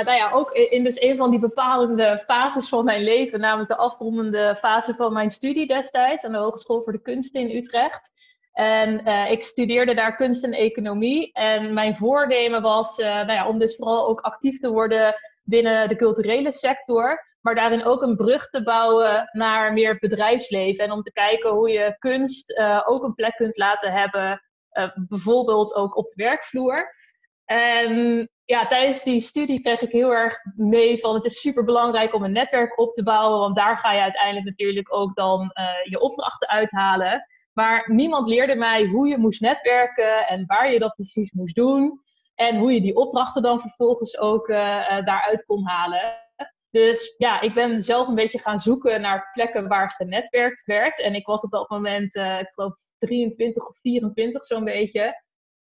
nou 0.00 0.16
ja, 0.16 0.30
ook 0.30 0.50
in 0.50 0.84
dus 0.84 1.00
een 1.00 1.16
van 1.16 1.30
die 1.30 1.38
bepalende 1.38 2.18
fases 2.18 2.68
van 2.68 2.84
mijn 2.84 3.02
leven, 3.02 3.40
namelijk 3.40 3.68
de 3.68 3.76
afrondende 3.76 4.56
fase 4.56 4.94
van 4.94 5.12
mijn 5.12 5.30
studie 5.30 5.66
destijds 5.66 6.24
aan 6.24 6.32
de 6.32 6.38
Hogeschool 6.38 6.82
voor 6.82 6.92
de 6.92 7.02
Kunsten 7.02 7.40
in 7.40 7.56
Utrecht. 7.56 8.10
En 8.52 9.08
uh, 9.08 9.30
ik 9.30 9.44
studeerde 9.44 9.94
daar 9.94 10.16
kunst 10.16 10.44
en 10.44 10.52
economie. 10.52 11.32
En 11.32 11.74
mijn 11.74 11.96
voornemen 11.96 12.62
was 12.62 12.98
uh, 12.98 13.06
nou 13.06 13.32
ja, 13.32 13.48
om 13.48 13.58
dus 13.58 13.76
vooral 13.76 14.08
ook 14.08 14.20
actief 14.20 14.58
te 14.58 14.70
worden 14.70 15.14
binnen 15.42 15.88
de 15.88 15.96
culturele 15.96 16.52
sector. 16.52 17.24
Maar 17.40 17.54
daarin 17.54 17.84
ook 17.84 18.02
een 18.02 18.16
brug 18.16 18.48
te 18.48 18.62
bouwen 18.62 19.28
naar 19.32 19.72
meer 19.72 19.96
bedrijfsleven. 19.98 20.84
En 20.84 20.92
om 20.92 21.02
te 21.02 21.12
kijken 21.12 21.50
hoe 21.50 21.70
je 21.70 21.96
kunst 21.98 22.62
ook 22.84 23.04
een 23.04 23.14
plek 23.14 23.36
kunt 23.36 23.56
laten 23.56 23.92
hebben. 23.92 24.42
bijvoorbeeld 25.08 25.74
ook 25.74 25.96
op 25.96 26.06
de 26.06 26.22
werkvloer. 26.22 26.94
En 27.44 28.30
ja, 28.44 28.66
tijdens 28.66 29.02
die 29.02 29.20
studie 29.20 29.60
kreeg 29.60 29.80
ik 29.80 29.92
heel 29.92 30.10
erg 30.10 30.36
mee 30.56 30.98
van 30.98 31.14
het 31.14 31.24
is 31.24 31.40
super 31.40 31.64
belangrijk 31.64 32.14
om 32.14 32.24
een 32.24 32.32
netwerk 32.32 32.78
op 32.78 32.92
te 32.92 33.02
bouwen. 33.02 33.38
Want 33.38 33.56
daar 33.56 33.78
ga 33.78 33.92
je 33.92 34.00
uiteindelijk 34.00 34.46
natuurlijk 34.46 34.94
ook 34.94 35.14
dan 35.14 35.50
je 35.84 36.00
opdrachten 36.00 36.48
uithalen. 36.48 37.26
Maar 37.52 37.92
niemand 37.92 38.28
leerde 38.28 38.54
mij 38.54 38.86
hoe 38.86 39.08
je 39.08 39.18
moest 39.18 39.40
netwerken 39.40 40.26
en 40.26 40.46
waar 40.46 40.72
je 40.72 40.78
dat 40.78 40.94
precies 40.94 41.32
moest 41.32 41.54
doen. 41.54 42.00
En 42.34 42.58
hoe 42.58 42.72
je 42.72 42.80
die 42.80 42.96
opdrachten 42.96 43.42
dan 43.42 43.60
vervolgens 43.60 44.18
ook 44.18 44.48
uh, 44.48 44.56
daaruit 45.04 45.44
kon 45.44 45.66
halen. 45.66 46.20
Dus 46.70 47.14
ja, 47.18 47.40
ik 47.40 47.54
ben 47.54 47.82
zelf 47.82 48.08
een 48.08 48.14
beetje 48.14 48.38
gaan 48.38 48.58
zoeken 48.58 49.00
naar 49.00 49.30
plekken 49.32 49.68
waar 49.68 49.90
genetwerkt 49.90 50.64
werd. 50.64 51.00
En 51.00 51.14
ik 51.14 51.26
was 51.26 51.42
op 51.42 51.50
dat 51.50 51.68
moment, 51.68 52.14
ik 52.14 52.50
geloof 52.50 52.74
23 52.98 53.68
of 53.68 53.78
24 53.80 54.44
zo'n 54.44 54.64
beetje. 54.64 55.22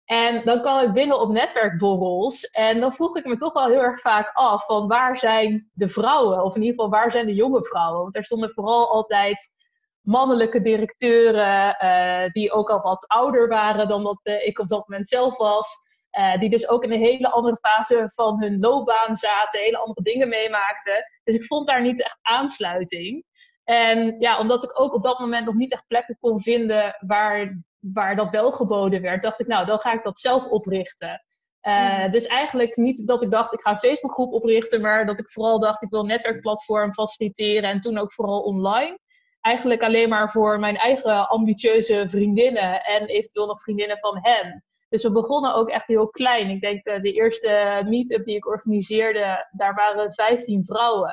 En 0.09 0.45
dan 0.45 0.61
kwam 0.61 0.79
ik 0.79 0.93
binnen 0.93 1.21
op 1.21 1.31
netwerkborrels. 1.31 2.51
En 2.51 2.81
dan 2.81 2.93
vroeg 2.93 3.17
ik 3.17 3.25
me 3.25 3.37
toch 3.37 3.53
wel 3.53 3.67
heel 3.67 3.81
erg 3.81 4.01
vaak 4.01 4.31
af 4.33 4.65
van 4.65 4.87
waar 4.87 5.17
zijn 5.17 5.71
de 5.73 5.89
vrouwen? 5.89 6.45
Of 6.45 6.55
in 6.55 6.63
ieder 6.63 6.77
geval 6.77 6.91
waar 6.91 7.11
zijn 7.11 7.27
de 7.27 7.35
jonge 7.35 7.65
vrouwen? 7.65 8.03
Want 8.03 8.17
er 8.17 8.25
stonden 8.25 8.51
vooral 8.51 8.91
altijd 8.91 9.53
mannelijke 10.01 10.61
directeuren, 10.61 11.77
uh, 11.85 12.31
die 12.33 12.53
ook 12.53 12.71
al 12.71 12.81
wat 12.81 13.09
ouder 13.09 13.49
waren 13.49 13.89
dan 13.89 14.03
dat 14.03 14.21
uh, 14.23 14.47
ik 14.47 14.59
op 14.59 14.69
dat 14.69 14.89
moment 14.89 15.09
zelf 15.09 15.37
was. 15.37 15.77
Uh, 16.19 16.39
die 16.39 16.51
dus 16.51 16.69
ook 16.69 16.85
in 16.85 16.93
een 16.93 16.99
hele 16.99 17.31
andere 17.31 17.57
fase 17.57 18.11
van 18.15 18.41
hun 18.43 18.61
loopbaan 18.61 19.15
zaten, 19.15 19.61
hele 19.61 19.79
andere 19.79 20.03
dingen 20.03 20.29
meemaakten. 20.29 21.05
Dus 21.25 21.35
ik 21.35 21.45
vond 21.45 21.67
daar 21.67 21.83
niet 21.83 22.03
echt 22.03 22.19
aansluiting. 22.23 23.25
En 23.65 24.21
ja, 24.21 24.39
omdat 24.39 24.65
ik 24.65 24.81
ook 24.81 24.95
op 24.95 25.03
dat 25.03 25.19
moment 25.19 25.47
nog 25.47 25.55
niet 25.55 25.73
echt 25.73 25.87
plekken 25.87 26.17
kon 26.21 26.41
vinden 26.41 26.97
waar, 27.07 27.63
waar 27.81 28.17
dat 28.17 28.31
wel 28.31 28.53
geboden 28.53 29.03
werd, 29.03 29.23
dacht 29.23 29.41
ik, 29.41 29.47
nou, 29.47 29.67
dan 29.67 29.81
ga 29.81 29.93
ik 29.93 30.03
dat 30.03 30.19
zelf 30.19 30.47
oprichten. 30.47 31.23
Uh, 31.63 32.11
Dus 32.11 32.27
eigenlijk 32.27 32.77
niet 32.77 33.07
dat 33.07 33.23
ik 33.23 33.31
dacht, 33.31 33.53
ik 33.53 33.61
ga 33.61 33.71
een 33.71 33.79
Facebookgroep 33.79 34.33
oprichten, 34.33 34.81
maar 34.81 35.07
dat 35.07 35.19
ik 35.19 35.31
vooral 35.31 35.61
dacht, 35.61 35.83
ik 35.83 35.91
wil 35.91 36.01
een 36.01 36.07
netwerkplatform 36.07 36.93
faciliteren 36.93 37.71
en 37.71 37.81
toen 37.81 37.99
ook 37.99 38.13
vooral 38.13 38.41
online 38.41 38.99
eigenlijk 39.41 39.83
alleen 39.83 40.09
maar 40.09 40.31
voor 40.31 40.59
mijn 40.59 40.77
eigen 40.77 41.29
ambitieuze 41.29 42.09
vriendinnen 42.09 42.85
en 42.85 43.07
eventueel 43.07 43.47
nog 43.47 43.61
vriendinnen 43.61 43.99
van 43.99 44.19
hen. 44.23 44.65
Dus 44.89 45.03
we 45.03 45.13
begonnen 45.13 45.55
ook 45.55 45.69
echt 45.69 45.89
heel 45.89 46.09
klein. 46.09 46.51
Ik 46.51 46.61
denk 46.61 46.87
uh, 46.87 47.01
de 47.01 47.13
eerste 47.13 47.83
meet-up 47.87 48.25
die 48.25 48.37
ik 48.37 48.47
organiseerde, 48.47 49.49
daar 49.51 49.75
waren 49.75 50.13
15 50.13 50.65
vrouwen. 50.65 51.13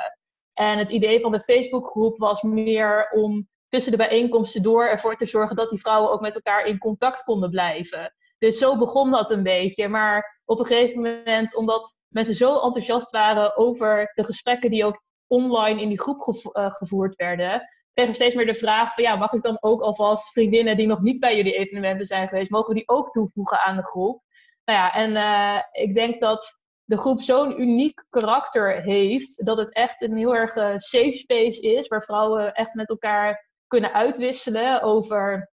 En 0.53 0.77
het 0.77 0.91
idee 0.91 1.19
van 1.19 1.31
de 1.31 1.39
Facebookgroep 1.41 2.17
was 2.17 2.41
meer 2.41 3.09
om 3.11 3.47
tussen 3.75 3.91
de 3.91 4.07
bijeenkomsten 4.07 4.63
door 4.63 4.85
ervoor 4.85 5.17
te 5.17 5.25
zorgen 5.25 5.55
dat 5.55 5.69
die 5.69 5.79
vrouwen 5.79 6.11
ook 6.11 6.21
met 6.21 6.35
elkaar 6.35 6.65
in 6.65 6.77
contact 6.77 7.23
konden 7.23 7.49
blijven. 7.49 8.13
Dus 8.37 8.57
zo 8.57 8.77
begon 8.77 9.11
dat 9.11 9.31
een 9.31 9.43
beetje. 9.43 9.87
Maar 9.87 10.41
op 10.45 10.59
een 10.59 10.65
gegeven 10.65 11.01
moment, 11.01 11.55
omdat 11.55 11.99
mensen 12.07 12.35
zo 12.35 12.53
enthousiast 12.53 13.11
waren 13.11 13.57
over 13.57 14.11
de 14.13 14.25
gesprekken 14.25 14.69
die 14.69 14.85
ook 14.85 15.03
online 15.27 15.81
in 15.81 15.87
die 15.87 16.01
groep 16.01 16.51
eh, 16.51 16.73
gevoerd 16.73 17.15
werden, 17.15 17.67
kreeg 17.93 18.07
ik 18.07 18.15
steeds 18.15 18.35
meer 18.35 18.45
de 18.45 18.55
vraag 18.55 18.93
van 18.93 19.03
ja, 19.03 19.15
mag 19.15 19.33
ik 19.33 19.43
dan 19.43 19.57
ook 19.59 19.81
alvast 19.81 20.31
vriendinnen 20.31 20.77
die 20.77 20.87
nog 20.87 21.01
niet 21.01 21.19
bij 21.19 21.35
jullie 21.35 21.57
evenementen 21.57 22.05
zijn 22.05 22.27
geweest, 22.27 22.51
mogen 22.51 22.67
we 22.67 22.73
die 22.73 22.89
ook 22.89 23.11
toevoegen 23.11 23.59
aan 23.59 23.75
de 23.75 23.85
groep? 23.85 24.21
Nou 24.65 24.79
ja, 24.79 24.93
en 24.93 25.11
uh, 25.11 25.61
ik 25.83 25.95
denk 25.95 26.21
dat 26.21 26.61
de 26.83 26.97
groep 26.97 27.21
zo'n 27.21 27.61
uniek 27.61 28.05
karakter 28.09 28.81
heeft, 28.81 29.45
dat 29.45 29.57
het 29.57 29.73
echt 29.73 30.01
een 30.01 30.17
heel 30.17 30.35
erg 30.35 30.55
uh, 30.55 30.73
safe 30.77 31.11
space 31.11 31.61
is, 31.61 31.87
waar 31.87 32.03
vrouwen 32.03 32.53
echt 32.53 32.73
met 32.73 32.89
elkaar 32.89 33.44
kunnen 33.67 33.93
uitwisselen 33.93 34.81
over 34.81 35.51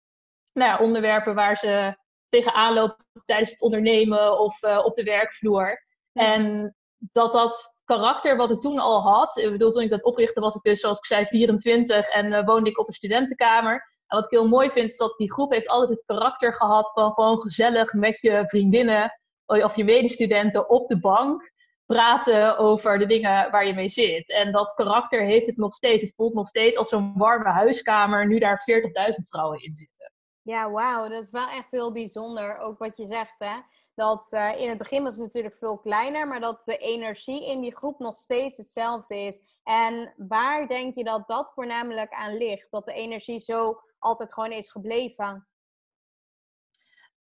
nou 0.52 0.70
ja, 0.70 0.84
onderwerpen 0.84 1.34
waar 1.34 1.56
ze 1.56 1.96
tegenaan 2.28 2.74
lopen 2.74 3.04
tijdens 3.24 3.50
het 3.50 3.60
ondernemen 3.60 4.38
of 4.38 4.62
uh, 4.62 4.84
op 4.84 4.94
de 4.94 5.02
werkvloer. 5.02 5.84
En 6.12 6.74
dat 6.98 7.32
dat 7.32 7.78
karakter 7.84 8.36
wat 8.36 8.50
ik 8.50 8.60
toen 8.60 8.78
al 8.78 9.00
had. 9.00 9.36
Ik 9.36 9.50
bedoel, 9.50 9.70
toen 9.70 9.82
ik 9.82 9.90
dat 9.90 10.04
oprichtte 10.04 10.40
was 10.40 10.54
ik 10.54 10.62
dus, 10.62 10.80
zoals 10.80 10.98
ik 10.98 11.04
zei, 11.04 11.26
24 11.26 12.08
en 12.08 12.26
uh, 12.26 12.44
woonde 12.44 12.70
ik 12.70 12.78
op 12.78 12.88
een 12.88 12.94
studentenkamer. 12.94 13.72
En 14.06 14.16
wat 14.16 14.24
ik 14.24 14.30
heel 14.30 14.48
mooi 14.48 14.70
vind, 14.70 14.90
is 14.90 14.96
dat 14.96 15.16
die 15.16 15.32
groep 15.32 15.52
heeft 15.52 15.68
altijd 15.68 15.90
het 15.90 16.02
karakter 16.06 16.54
gehad 16.54 16.90
van 16.92 17.12
gewoon 17.12 17.40
gezellig 17.40 17.92
met 17.92 18.20
je 18.20 18.42
vriendinnen 18.44 19.20
of 19.46 19.76
je 19.76 19.84
medestudenten 19.84 20.70
op 20.70 20.88
de 20.88 21.00
bank 21.00 21.52
praten 21.92 22.58
over 22.58 22.98
de 22.98 23.06
dingen 23.06 23.50
waar 23.50 23.66
je 23.66 23.74
mee 23.74 23.88
zit. 23.88 24.30
En 24.30 24.52
dat 24.52 24.74
karakter 24.74 25.22
heeft 25.22 25.46
het 25.46 25.56
nog 25.56 25.74
steeds. 25.74 26.02
Het 26.02 26.14
voelt 26.16 26.34
nog 26.34 26.48
steeds 26.48 26.78
als 26.78 26.88
zo'n 26.88 27.12
warme 27.16 27.48
huiskamer, 27.48 28.26
nu 28.26 28.38
daar 28.38 28.64
40.000 28.70 29.22
vrouwen 29.24 29.62
in 29.62 29.74
zitten. 29.74 30.12
Ja, 30.42 30.70
wauw, 30.70 31.08
dat 31.08 31.24
is 31.24 31.30
wel 31.30 31.48
echt 31.48 31.70
heel 31.70 31.92
bijzonder, 31.92 32.58
ook 32.58 32.78
wat 32.78 32.96
je 32.96 33.06
zegt, 33.06 33.34
hè 33.38 33.54
dat 33.94 34.26
uh, 34.30 34.60
in 34.60 34.68
het 34.68 34.78
begin 34.78 35.02
was 35.02 35.14
het 35.14 35.22
natuurlijk 35.22 35.56
veel 35.58 35.78
kleiner, 35.78 36.28
maar 36.28 36.40
dat 36.40 36.62
de 36.64 36.76
energie 36.76 37.46
in 37.46 37.60
die 37.60 37.76
groep 37.76 37.98
nog 37.98 38.16
steeds 38.16 38.58
hetzelfde 38.58 39.16
is. 39.16 39.58
En 39.62 40.14
waar 40.16 40.68
denk 40.68 40.94
je 40.94 41.04
dat 41.04 41.28
dat 41.28 41.52
voornamelijk 41.54 42.12
aan 42.12 42.36
ligt? 42.36 42.70
Dat 42.70 42.84
de 42.84 42.92
energie 42.92 43.40
zo 43.40 43.80
altijd 43.98 44.32
gewoon 44.32 44.52
is 44.52 44.70
gebleven? 44.70 45.46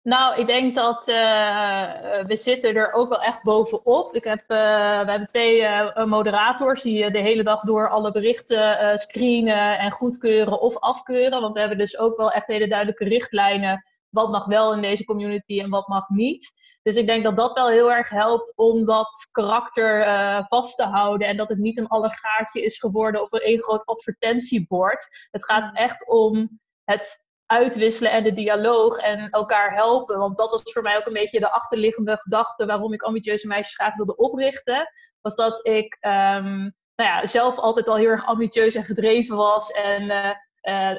Nou, 0.02 0.40
ik 0.40 0.46
denk 0.46 0.74
dat 0.74 1.08
uh, 1.08 1.14
we 2.26 2.36
zitten 2.36 2.74
er 2.74 2.92
ook 2.92 3.08
wel 3.08 3.22
echt 3.22 3.42
bovenop. 3.42 4.14
Ik 4.14 4.24
heb, 4.24 4.40
uh, 4.40 4.46
we 5.04 5.10
hebben 5.10 5.26
twee 5.26 5.66
moderators 6.06 6.82
die 6.82 7.10
de 7.10 7.18
hele 7.18 7.42
dag 7.42 7.60
door 7.60 7.88
alle 7.88 8.12
berichten 8.12 8.98
screenen 8.98 9.78
en 9.78 9.90
goedkeuren 9.90 10.60
of 10.60 10.78
afkeuren. 10.78 11.40
Want 11.40 11.54
we 11.54 11.60
hebben 11.60 11.78
dus 11.78 11.98
ook 11.98 12.16
wel 12.16 12.30
echt 12.30 12.46
hele 12.46 12.68
duidelijke 12.68 13.04
richtlijnen. 13.04 13.84
Wat 14.10 14.30
mag 14.30 14.46
wel 14.46 14.74
in 14.74 14.82
deze 14.82 15.04
community 15.04 15.60
en 15.60 15.70
wat 15.70 15.88
mag 15.88 16.08
niet. 16.08 16.52
Dus 16.82 16.96
ik 16.96 17.06
denk 17.06 17.24
dat 17.24 17.36
dat 17.36 17.52
wel 17.52 17.68
heel 17.68 17.92
erg 17.92 18.08
helpt 18.08 18.52
om 18.56 18.84
dat 18.84 19.28
karakter 19.30 20.04
vast 20.48 20.76
te 20.76 20.84
houden. 20.84 21.28
En 21.28 21.36
dat 21.36 21.48
het 21.48 21.58
niet 21.58 21.78
een 21.78 21.88
allegaatje 21.88 22.62
is 22.62 22.78
geworden 22.78 23.22
of 23.22 23.32
een 23.32 23.40
één 23.40 23.60
groot 23.60 23.86
advertentiebord. 23.86 25.28
Het 25.30 25.44
gaat 25.44 25.70
mm. 25.70 25.76
echt 25.76 26.08
om 26.08 26.60
het 26.84 27.28
uitwisselen 27.50 28.10
en 28.10 28.24
de 28.24 28.32
dialoog 28.32 28.96
en 28.96 29.30
elkaar 29.30 29.74
helpen. 29.74 30.18
Want 30.18 30.36
dat 30.36 30.50
was 30.50 30.62
voor 30.62 30.82
mij 30.82 30.96
ook 30.96 31.06
een 31.06 31.12
beetje 31.12 31.40
de 31.40 31.52
achterliggende 31.52 32.16
gedachte 32.16 32.66
waarom 32.66 32.92
ik 32.92 33.02
ambitieuze 33.02 33.46
meisjes 33.46 33.74
graag 33.74 33.96
wilde 33.96 34.16
oprichten. 34.16 34.90
Was 35.20 35.36
dat 35.36 35.66
ik 35.66 35.96
um, 36.00 36.74
nou 36.94 37.10
ja, 37.10 37.26
zelf 37.26 37.58
altijd 37.58 37.88
al 37.88 37.96
heel 37.96 38.08
erg 38.08 38.26
ambitieus 38.26 38.74
en 38.74 38.84
gedreven 38.84 39.36
was. 39.36 39.70
En 39.70 40.02
uh, 40.02 40.30
uh, 40.62 40.98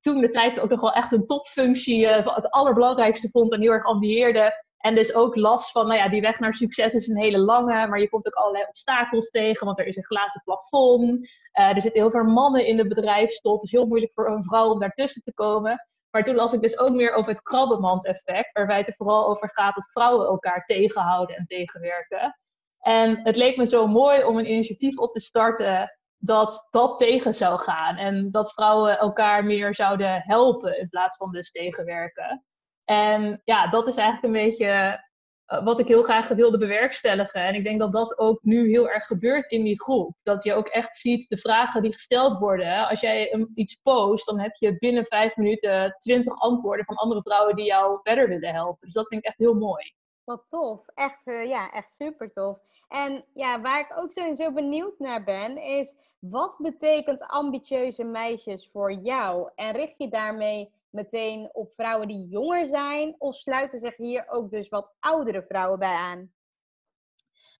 toen 0.00 0.20
de 0.20 0.28
tijd 0.28 0.60
ook 0.60 0.70
nog 0.70 0.80
wel 0.80 0.92
echt 0.92 1.12
een 1.12 1.26
topfunctie 1.26 2.08
het 2.08 2.50
allerbelangrijkste 2.50 3.30
vond 3.30 3.52
en 3.52 3.60
heel 3.60 3.72
erg 3.72 3.84
ambieerde. 3.84 4.66
En 4.78 4.94
dus 4.94 5.14
ook 5.14 5.36
last 5.36 5.70
van, 5.70 5.86
nou 5.86 5.98
ja, 5.98 6.08
die 6.08 6.20
weg 6.20 6.38
naar 6.38 6.54
succes 6.54 6.94
is 6.94 7.08
een 7.08 7.18
hele 7.18 7.38
lange, 7.38 7.86
maar 7.86 8.00
je 8.00 8.08
komt 8.08 8.26
ook 8.26 8.34
allerlei 8.34 8.64
obstakels 8.68 9.30
tegen, 9.30 9.66
want 9.66 9.78
er 9.78 9.86
is 9.86 9.96
een 9.96 10.04
glazen 10.04 10.42
plafond. 10.44 11.10
Uh, 11.58 11.76
er 11.76 11.82
zitten 11.82 12.00
heel 12.00 12.10
veel 12.10 12.24
mannen 12.24 12.66
in 12.66 12.76
de 12.76 12.86
bedrijfstop. 12.86 13.54
Het 13.54 13.64
is 13.64 13.70
heel 13.70 13.86
moeilijk 13.86 14.12
voor 14.12 14.30
een 14.30 14.44
vrouw 14.44 14.70
om 14.70 14.78
daartussen 14.78 15.22
te 15.22 15.34
komen. 15.34 15.86
Maar 16.10 16.22
toen 16.22 16.34
las 16.34 16.52
ik 16.52 16.60
dus 16.60 16.78
ook 16.78 16.90
meer 16.90 17.12
over 17.12 17.30
het 17.30 17.42
krabbenmand-effect, 17.42 18.52
waarbij 18.52 18.78
het 18.78 18.88
er 18.88 18.94
vooral 18.94 19.28
over 19.28 19.50
gaat 19.50 19.74
dat 19.74 19.90
vrouwen 19.90 20.26
elkaar 20.26 20.64
tegenhouden 20.64 21.36
en 21.36 21.46
tegenwerken. 21.46 22.38
En 22.78 23.20
het 23.22 23.36
leek 23.36 23.56
me 23.56 23.66
zo 23.66 23.86
mooi 23.86 24.24
om 24.24 24.38
een 24.38 24.50
initiatief 24.50 24.98
op 24.98 25.12
te 25.12 25.20
starten 25.20 25.98
dat 26.18 26.68
dat 26.70 26.98
tegen 26.98 27.34
zou 27.34 27.60
gaan. 27.60 27.96
En 27.96 28.30
dat 28.30 28.52
vrouwen 28.52 28.98
elkaar 28.98 29.44
meer 29.44 29.74
zouden 29.74 30.22
helpen 30.22 30.78
in 30.78 30.88
plaats 30.88 31.16
van 31.16 31.32
dus 31.32 31.50
tegenwerken. 31.50 32.44
En 32.88 33.40
ja, 33.44 33.66
dat 33.66 33.88
is 33.88 33.96
eigenlijk 33.96 34.34
een 34.34 34.44
beetje 34.44 35.00
eh, 35.44 35.64
wat 35.64 35.78
ik 35.78 35.88
heel 35.88 36.02
graag 36.02 36.28
wilde 36.28 36.58
bewerkstelligen. 36.58 37.40
En 37.42 37.54
ik 37.54 37.64
denk 37.64 37.78
dat 37.78 37.92
dat 37.92 38.18
ook 38.18 38.42
nu 38.42 38.68
heel 38.68 38.88
erg 38.88 39.06
gebeurt 39.06 39.50
in 39.50 39.64
die 39.64 39.80
groep. 39.80 40.16
Dat 40.22 40.42
je 40.42 40.54
ook 40.54 40.68
echt 40.68 40.94
ziet 40.94 41.28
de 41.28 41.38
vragen 41.38 41.82
die 41.82 41.92
gesteld 41.92 42.38
worden. 42.38 42.88
Als 42.88 43.00
jij 43.00 43.48
iets 43.54 43.74
post, 43.74 44.26
dan 44.26 44.40
heb 44.40 44.54
je 44.54 44.78
binnen 44.78 45.04
vijf 45.04 45.36
minuten 45.36 45.94
twintig 45.98 46.40
antwoorden 46.40 46.84
van 46.84 46.96
andere 46.96 47.22
vrouwen 47.22 47.56
die 47.56 47.64
jou 47.64 47.98
verder 48.02 48.28
willen 48.28 48.54
helpen. 48.54 48.78
Dus 48.80 48.92
dat 48.92 49.08
vind 49.08 49.20
ik 49.20 49.26
echt 49.26 49.38
heel 49.38 49.54
mooi. 49.54 49.94
Wat 50.24 50.48
tof. 50.48 50.86
Echt, 50.94 51.26
uh, 51.26 51.46
ja, 51.46 51.72
echt 51.72 51.90
super 51.90 52.30
tof. 52.30 52.58
En 52.88 53.24
ja, 53.34 53.60
waar 53.60 53.80
ik 53.80 53.98
ook 53.98 54.12
zo, 54.12 54.34
zo 54.34 54.52
benieuwd 54.52 54.98
naar 54.98 55.24
ben, 55.24 55.62
is 55.62 55.96
wat 56.18 56.56
betekent 56.58 57.22
ambitieuze 57.22 58.04
meisjes 58.04 58.68
voor 58.72 58.92
jou? 58.92 59.50
En 59.54 59.72
richt 59.72 59.94
je 59.98 60.08
daarmee 60.08 60.70
meteen 60.90 61.48
op 61.52 61.72
vrouwen 61.76 62.08
die 62.08 62.28
jonger 62.28 62.68
zijn? 62.68 63.14
Of 63.18 63.34
sluiten 63.34 63.78
zich 63.78 63.96
hier 63.96 64.24
ook 64.28 64.50
dus 64.50 64.68
wat 64.68 64.92
oudere 65.00 65.44
vrouwen 65.48 65.78
bij 65.78 65.94
aan? 65.94 66.32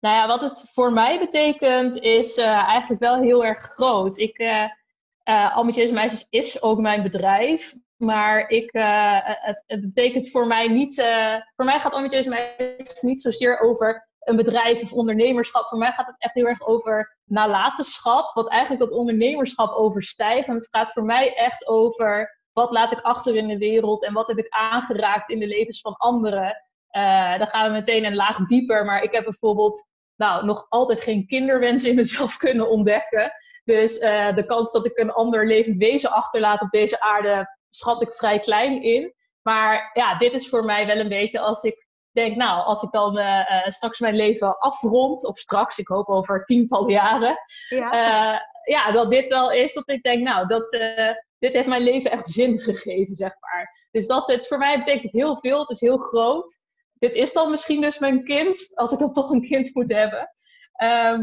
Nou 0.00 0.14
ja, 0.14 0.26
wat 0.26 0.40
het 0.40 0.70
voor 0.72 0.92
mij 0.92 1.18
betekent 1.18 1.96
is 1.96 2.38
uh, 2.38 2.46
eigenlijk 2.46 3.00
wel 3.00 3.22
heel 3.22 3.44
erg 3.44 3.58
groot. 3.58 4.18
Ik, 4.18 4.38
uh, 4.38 4.64
Meisjes 5.92 6.26
is 6.30 6.62
ook 6.62 6.78
mijn 6.78 7.02
bedrijf. 7.02 7.74
Maar 7.96 8.48
ik, 8.48 8.70
het, 8.72 9.62
het, 9.66 9.80
betekent 9.80 10.30
voor 10.30 10.46
mij 10.46 10.68
niet... 10.68 10.94
voor 11.56 11.64
mij 11.64 11.78
gaat 11.80 11.92
Ambitieuze 11.92 12.28
Meisjes 12.28 13.00
niet 13.00 13.20
zozeer 13.20 13.60
over 13.60 14.08
een 14.28 14.36
bedrijf 14.36 14.82
of 14.82 14.92
ondernemerschap. 14.92 15.68
Voor 15.68 15.78
mij 15.78 15.92
gaat 15.92 16.06
het 16.06 16.16
echt 16.18 16.34
heel 16.34 16.46
erg 16.46 16.66
over 16.66 17.18
nalatenschap. 17.24 18.34
Wat 18.34 18.48
eigenlijk 18.48 18.80
dat 18.80 18.98
ondernemerschap 18.98 19.74
overstijgt. 19.74 20.48
En 20.48 20.54
het 20.54 20.68
gaat 20.70 20.92
voor 20.92 21.04
mij 21.04 21.36
echt 21.36 21.66
over 21.66 22.37
wat 22.58 22.72
laat 22.72 22.92
ik 22.92 23.00
achter 23.00 23.36
in 23.36 23.48
de 23.48 23.58
wereld 23.58 24.04
en 24.04 24.12
wat 24.12 24.28
heb 24.28 24.38
ik 24.38 24.48
aangeraakt 24.48 25.30
in 25.30 25.38
de 25.38 25.46
levens 25.46 25.80
van 25.80 25.96
anderen. 25.96 26.62
Uh, 26.92 27.38
dan 27.38 27.46
gaan 27.46 27.66
we 27.66 27.72
meteen 27.72 28.04
een 28.04 28.14
laag 28.14 28.36
dieper. 28.36 28.84
Maar 28.84 29.02
ik 29.02 29.12
heb 29.12 29.24
bijvoorbeeld 29.24 29.86
nou, 30.16 30.44
nog 30.44 30.66
altijd 30.68 31.00
geen 31.00 31.26
kinderwens 31.26 31.84
in 31.84 31.94
mezelf 31.94 32.36
kunnen 32.46 32.70
ontdekken. 32.70 33.32
Dus 33.64 34.00
uh, 34.00 34.34
de 34.34 34.46
kans 34.46 34.72
dat 34.72 34.86
ik 34.86 34.98
een 34.98 35.12
ander 35.12 35.46
levend 35.46 35.76
wezen 35.76 36.10
achterlaat 36.10 36.60
op 36.60 36.70
deze 36.70 37.00
aarde, 37.00 37.56
schat 37.70 38.02
ik 38.02 38.12
vrij 38.12 38.38
klein 38.38 38.82
in. 38.82 39.14
Maar 39.42 39.90
ja, 39.92 40.18
dit 40.18 40.32
is 40.32 40.48
voor 40.48 40.64
mij 40.64 40.86
wel 40.86 40.98
een 40.98 41.08
beetje 41.08 41.40
als 41.40 41.62
ik 41.62 41.86
denk, 42.12 42.36
nou, 42.36 42.64
als 42.64 42.82
ik 42.82 42.90
dan 42.90 43.18
uh, 43.18 43.66
straks 43.66 43.98
mijn 43.98 44.16
leven 44.16 44.58
afrond, 44.58 45.26
of 45.26 45.38
straks, 45.38 45.78
ik 45.78 45.88
hoop 45.88 46.08
over 46.08 46.44
tientallen 46.44 46.90
jaren, 46.90 47.36
ja, 47.68 48.42
ja 48.64 48.92
dat 48.92 49.10
dit 49.10 49.28
wel 49.28 49.52
is 49.52 49.74
dat 49.74 49.88
ik 49.88 50.02
denk, 50.02 50.22
nou, 50.22 50.46
dat, 50.46 50.70
dit 51.38 51.52
heeft 51.52 51.66
mijn 51.66 51.82
leven 51.82 52.10
echt 52.10 52.28
zin 52.28 52.60
gegeven, 52.60 53.14
zeg 53.14 53.32
maar. 53.40 53.86
Dus 53.90 54.06
dat 54.06 54.26
het 54.26 54.46
voor 54.46 54.58
mij 54.58 54.78
betekent 54.78 55.12
heel 55.12 55.36
veel. 55.36 55.60
Het 55.60 55.70
is 55.70 55.80
heel 55.80 55.98
groot. 55.98 56.60
Dit 56.94 57.14
is 57.14 57.32
dan 57.32 57.50
misschien 57.50 57.80
dus 57.80 57.98
mijn 57.98 58.24
kind, 58.24 58.72
als 58.74 58.92
ik 58.92 58.98
dan 58.98 59.12
toch 59.12 59.30
een 59.30 59.42
kind 59.42 59.74
moet 59.74 59.92
hebben. 59.92 60.30
Ehm, 60.72 61.22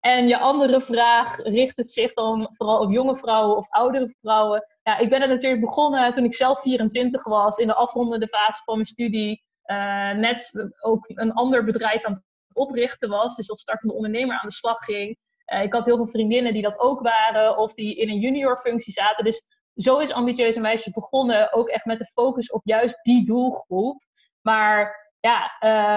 en 0.00 0.28
je 0.28 0.38
andere 0.38 0.80
vraag, 0.80 1.36
richt 1.36 1.76
het 1.76 1.90
zich 1.90 2.12
dan 2.12 2.50
vooral 2.52 2.80
op 2.80 2.92
jonge 2.92 3.16
vrouwen 3.16 3.56
of 3.56 3.70
oudere 3.70 4.14
vrouwen? 4.20 4.66
Ja, 4.82 4.98
ik 4.98 5.10
ben 5.10 5.20
het 5.20 5.30
natuurlijk 5.30 5.60
begonnen 5.60 6.12
toen 6.12 6.24
ik 6.24 6.34
zelf 6.34 6.60
24 6.60 7.24
was, 7.24 7.58
in 7.58 7.66
de 7.66 7.74
afrondende 7.74 8.28
fase 8.28 8.62
van 8.64 8.74
mijn 8.74 8.86
studie. 8.86 9.44
Uh, 9.66 10.12
net 10.12 10.52
ook 10.80 11.04
een 11.08 11.32
ander 11.32 11.64
bedrijf 11.64 12.04
aan 12.04 12.12
het 12.12 12.24
oprichten 12.52 13.08
was, 13.08 13.36
dus 13.36 13.50
als 13.50 13.60
startende 13.60 13.94
ondernemer 13.94 14.38
aan 14.38 14.48
de 14.48 14.54
slag 14.54 14.78
ging. 14.78 15.18
Uh, 15.52 15.62
ik 15.62 15.72
had 15.72 15.84
heel 15.84 15.96
veel 15.96 16.06
vriendinnen 16.06 16.52
die 16.52 16.62
dat 16.62 16.78
ook 16.78 17.00
waren 17.00 17.58
of 17.58 17.74
die 17.74 17.96
in 17.96 18.08
een 18.08 18.20
junior 18.20 18.56
functie 18.56 18.92
zaten. 18.92 19.24
Dus 19.24 19.46
zo 19.74 19.98
is 19.98 20.12
Ambitieuze 20.12 20.60
Meisjes 20.60 20.92
begonnen, 20.92 21.52
ook 21.52 21.68
echt 21.68 21.84
met 21.84 21.98
de 21.98 22.04
focus 22.04 22.50
op 22.50 22.60
juist 22.64 23.02
die 23.02 23.26
doelgroep. 23.26 24.02
Maar 24.40 25.12
ja, 25.20 25.56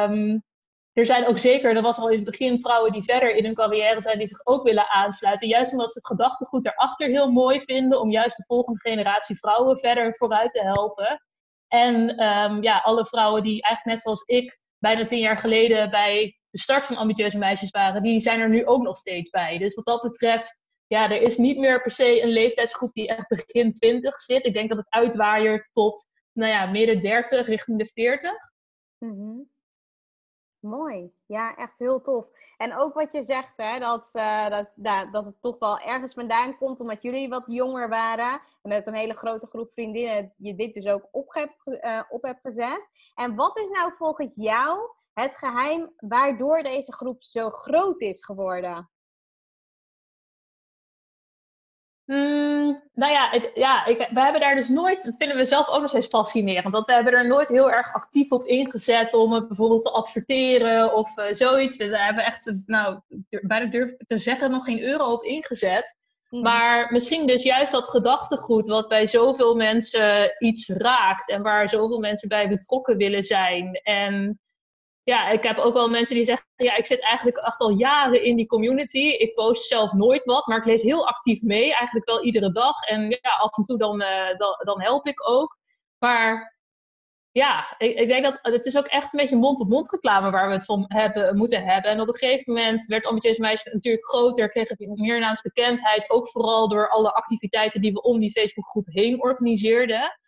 um, 0.09 0.43
er 0.93 1.05
zijn 1.05 1.25
ook 1.25 1.37
zeker, 1.37 1.75
er 1.75 1.81
was 1.81 1.97
al 1.97 2.09
in 2.09 2.15
het 2.15 2.29
begin 2.29 2.61
vrouwen 2.61 2.91
die 2.91 3.03
verder 3.03 3.35
in 3.35 3.43
hun 3.43 3.53
carrière 3.53 4.01
zijn, 4.01 4.17
die 4.17 4.27
zich 4.27 4.45
ook 4.45 4.63
willen 4.63 4.89
aansluiten. 4.89 5.47
Juist 5.47 5.71
omdat 5.71 5.91
ze 5.91 5.97
het 5.97 6.07
gedachtegoed 6.07 6.65
erachter 6.65 7.07
heel 7.07 7.31
mooi 7.31 7.61
vinden, 7.61 7.99
om 7.99 8.11
juist 8.11 8.37
de 8.37 8.43
volgende 8.43 8.79
generatie 8.79 9.37
vrouwen 9.37 9.77
verder 9.77 10.15
vooruit 10.15 10.51
te 10.51 10.61
helpen. 10.61 11.21
En 11.67 12.23
um, 12.23 12.63
ja, 12.63 12.77
alle 12.77 13.05
vrouwen 13.05 13.43
die 13.43 13.61
eigenlijk 13.61 13.95
net 13.95 14.01
zoals 14.01 14.23
ik 14.23 14.59
bijna 14.79 15.05
tien 15.05 15.19
jaar 15.19 15.37
geleden 15.37 15.89
bij 15.89 16.39
de 16.49 16.59
start 16.59 16.85
van 16.85 16.95
ambitieuze 16.95 17.37
meisjes 17.37 17.69
waren, 17.69 18.03
die 18.03 18.19
zijn 18.19 18.39
er 18.39 18.49
nu 18.49 18.65
ook 18.65 18.83
nog 18.83 18.97
steeds 18.97 19.29
bij. 19.29 19.57
Dus 19.57 19.75
wat 19.75 19.85
dat 19.85 20.01
betreft, 20.01 20.61
ja, 20.87 21.11
er 21.11 21.21
is 21.21 21.37
niet 21.37 21.57
meer 21.57 21.81
per 21.81 21.91
se 21.91 22.21
een 22.21 22.29
leeftijdsgroep 22.29 22.93
die 22.93 23.07
echt 23.07 23.27
begin 23.27 23.73
20 23.73 24.19
zit. 24.19 24.45
Ik 24.45 24.53
denk 24.53 24.69
dat 24.69 24.77
het 24.77 24.89
uitwaaiert 24.89 25.69
tot, 25.73 26.07
nou 26.33 26.51
ja, 26.51 26.65
midden 26.65 27.01
30 27.01 27.47
richting 27.47 27.77
de 27.77 27.85
40. 27.85 28.31
Mm 28.97 29.55
Mooi, 30.59 31.13
ja, 31.25 31.55
echt 31.55 31.79
heel 31.79 32.01
tof. 32.01 32.31
En 32.57 32.77
ook 32.77 32.93
wat 32.93 33.11
je 33.11 33.23
zegt, 33.23 33.53
hè, 33.55 33.79
dat, 33.79 34.09
uh, 34.13 34.49
dat, 34.49 34.69
dat, 35.11 35.25
het 35.25 35.41
toch 35.41 35.59
wel 35.59 35.79
ergens 35.79 36.13
vandaan 36.13 36.57
komt 36.57 36.79
omdat 36.79 37.01
jullie 37.01 37.29
wat 37.29 37.43
jonger 37.47 37.89
waren. 37.89 38.41
En 38.61 38.69
dat 38.69 38.87
een 38.87 38.93
hele 38.93 39.13
grote 39.13 39.47
groep 39.47 39.71
vriendinnen 39.73 40.33
je 40.37 40.55
dit 40.55 40.73
dus 40.73 40.87
ook 40.87 41.07
op 41.11 41.47
uh, 41.65 42.03
op 42.09 42.23
hebt 42.23 42.41
gezet. 42.41 42.89
En 43.15 43.35
wat 43.35 43.57
is 43.57 43.69
nou 43.69 43.93
volgens 43.97 44.35
jou 44.35 44.89
het 45.13 45.35
geheim 45.35 45.93
waardoor 45.97 46.63
deze 46.63 46.93
groep 46.93 47.23
zo 47.23 47.49
groot 47.49 48.01
is 48.01 48.25
geworden? 48.25 48.89
Mm, 52.07 52.77
nou 52.93 53.11
ja, 53.11 53.29
het, 53.29 53.51
ja 53.53 53.85
ik, 53.85 53.97
we 54.13 54.21
hebben 54.21 54.41
daar 54.41 54.55
dus 54.55 54.69
nooit, 54.69 55.03
dat 55.03 55.15
vinden 55.17 55.37
we 55.37 55.45
zelf 55.45 55.67
ook 55.67 55.81
nog 55.81 55.89
steeds 55.89 56.07
fascinerend, 56.07 56.73
want 56.73 56.85
we 56.87 56.93
hebben 56.93 57.13
er 57.13 57.27
nooit 57.27 57.47
heel 57.47 57.71
erg 57.71 57.93
actief 57.93 58.31
op 58.31 58.45
ingezet 58.45 59.13
om 59.13 59.31
het 59.31 59.47
bijvoorbeeld 59.47 59.81
te 59.81 59.91
adverteren 59.91 60.95
of 60.95 61.17
uh, 61.17 61.25
zoiets. 61.29 61.77
Daar 61.77 62.05
hebben 62.05 62.23
we 62.23 62.29
echt, 62.29 62.53
nou, 62.65 62.99
bijna 63.41 63.65
durf 63.65 63.95
te 63.97 64.17
zeggen, 64.17 64.51
nog 64.51 64.65
geen 64.65 64.81
euro 64.81 65.11
op 65.11 65.23
ingezet. 65.23 65.97
Mhm. 66.29 66.41
Maar 66.41 66.91
misschien 66.91 67.27
dus 67.27 67.43
juist 67.43 67.71
dat 67.71 67.87
gedachtegoed 67.87 68.67
wat 68.67 68.87
bij 68.87 69.07
zoveel 69.07 69.55
mensen 69.55 70.35
iets 70.39 70.69
raakt 70.69 71.29
en 71.29 71.41
waar 71.41 71.69
zoveel 71.69 71.99
mensen 71.99 72.29
bij 72.29 72.47
betrokken 72.47 72.97
willen 72.97 73.23
zijn. 73.23 73.79
En 73.83 74.39
ja, 75.07 75.29
ik 75.29 75.43
heb 75.43 75.57
ook 75.57 75.73
wel 75.73 75.89
mensen 75.89 76.15
die 76.15 76.25
zeggen, 76.25 76.47
ja, 76.55 76.75
ik 76.75 76.85
zit 76.85 77.01
eigenlijk 77.01 77.37
echt 77.37 77.59
al 77.59 77.69
jaren 77.69 78.23
in 78.23 78.35
die 78.35 78.45
community. 78.45 78.97
Ik 78.97 79.33
post 79.33 79.67
zelf 79.67 79.93
nooit 79.93 80.25
wat, 80.25 80.47
maar 80.47 80.57
ik 80.57 80.65
lees 80.65 80.81
heel 80.81 81.07
actief 81.07 81.41
mee, 81.41 81.75
eigenlijk 81.75 82.05
wel 82.05 82.23
iedere 82.23 82.51
dag. 82.51 82.83
En 82.83 83.09
ja, 83.09 83.29
af 83.39 83.57
en 83.57 83.63
toe 83.63 83.77
dan, 83.77 84.01
uh, 84.01 84.37
dan, 84.63 84.81
help 84.81 85.05
ik 85.05 85.29
ook. 85.29 85.57
Maar 85.99 86.57
ja, 87.31 87.75
ik, 87.77 87.97
ik, 87.97 88.07
denk 88.07 88.23
dat 88.23 88.39
het 88.41 88.65
is 88.65 88.77
ook 88.77 88.85
echt 88.85 89.13
een 89.13 89.19
beetje 89.19 89.35
mond-op-mond 89.35 89.91
reclame 89.91 90.31
waar 90.31 90.47
we 90.47 90.53
het 90.53 90.65
van 90.65 90.85
hebben, 90.87 91.37
moeten 91.37 91.63
hebben. 91.63 91.91
En 91.91 92.01
op 92.01 92.07
een 92.07 92.15
gegeven 92.15 92.53
moment 92.53 92.85
werd 92.85 93.05
Ambitieus 93.05 93.37
Meisje 93.37 93.69
natuurlijk 93.73 94.05
groter, 94.05 94.49
kreeg 94.49 94.69
het 94.69 94.97
meer 94.97 95.19
naamsbekendheid. 95.19 96.09
Ook 96.09 96.29
vooral 96.29 96.69
door 96.69 96.89
alle 96.89 97.13
activiteiten 97.13 97.81
die 97.81 97.93
we 97.93 98.01
om 98.01 98.19
die 98.19 98.31
Facebookgroep 98.31 98.87
heen 98.87 99.21
organiseerden. 99.21 100.19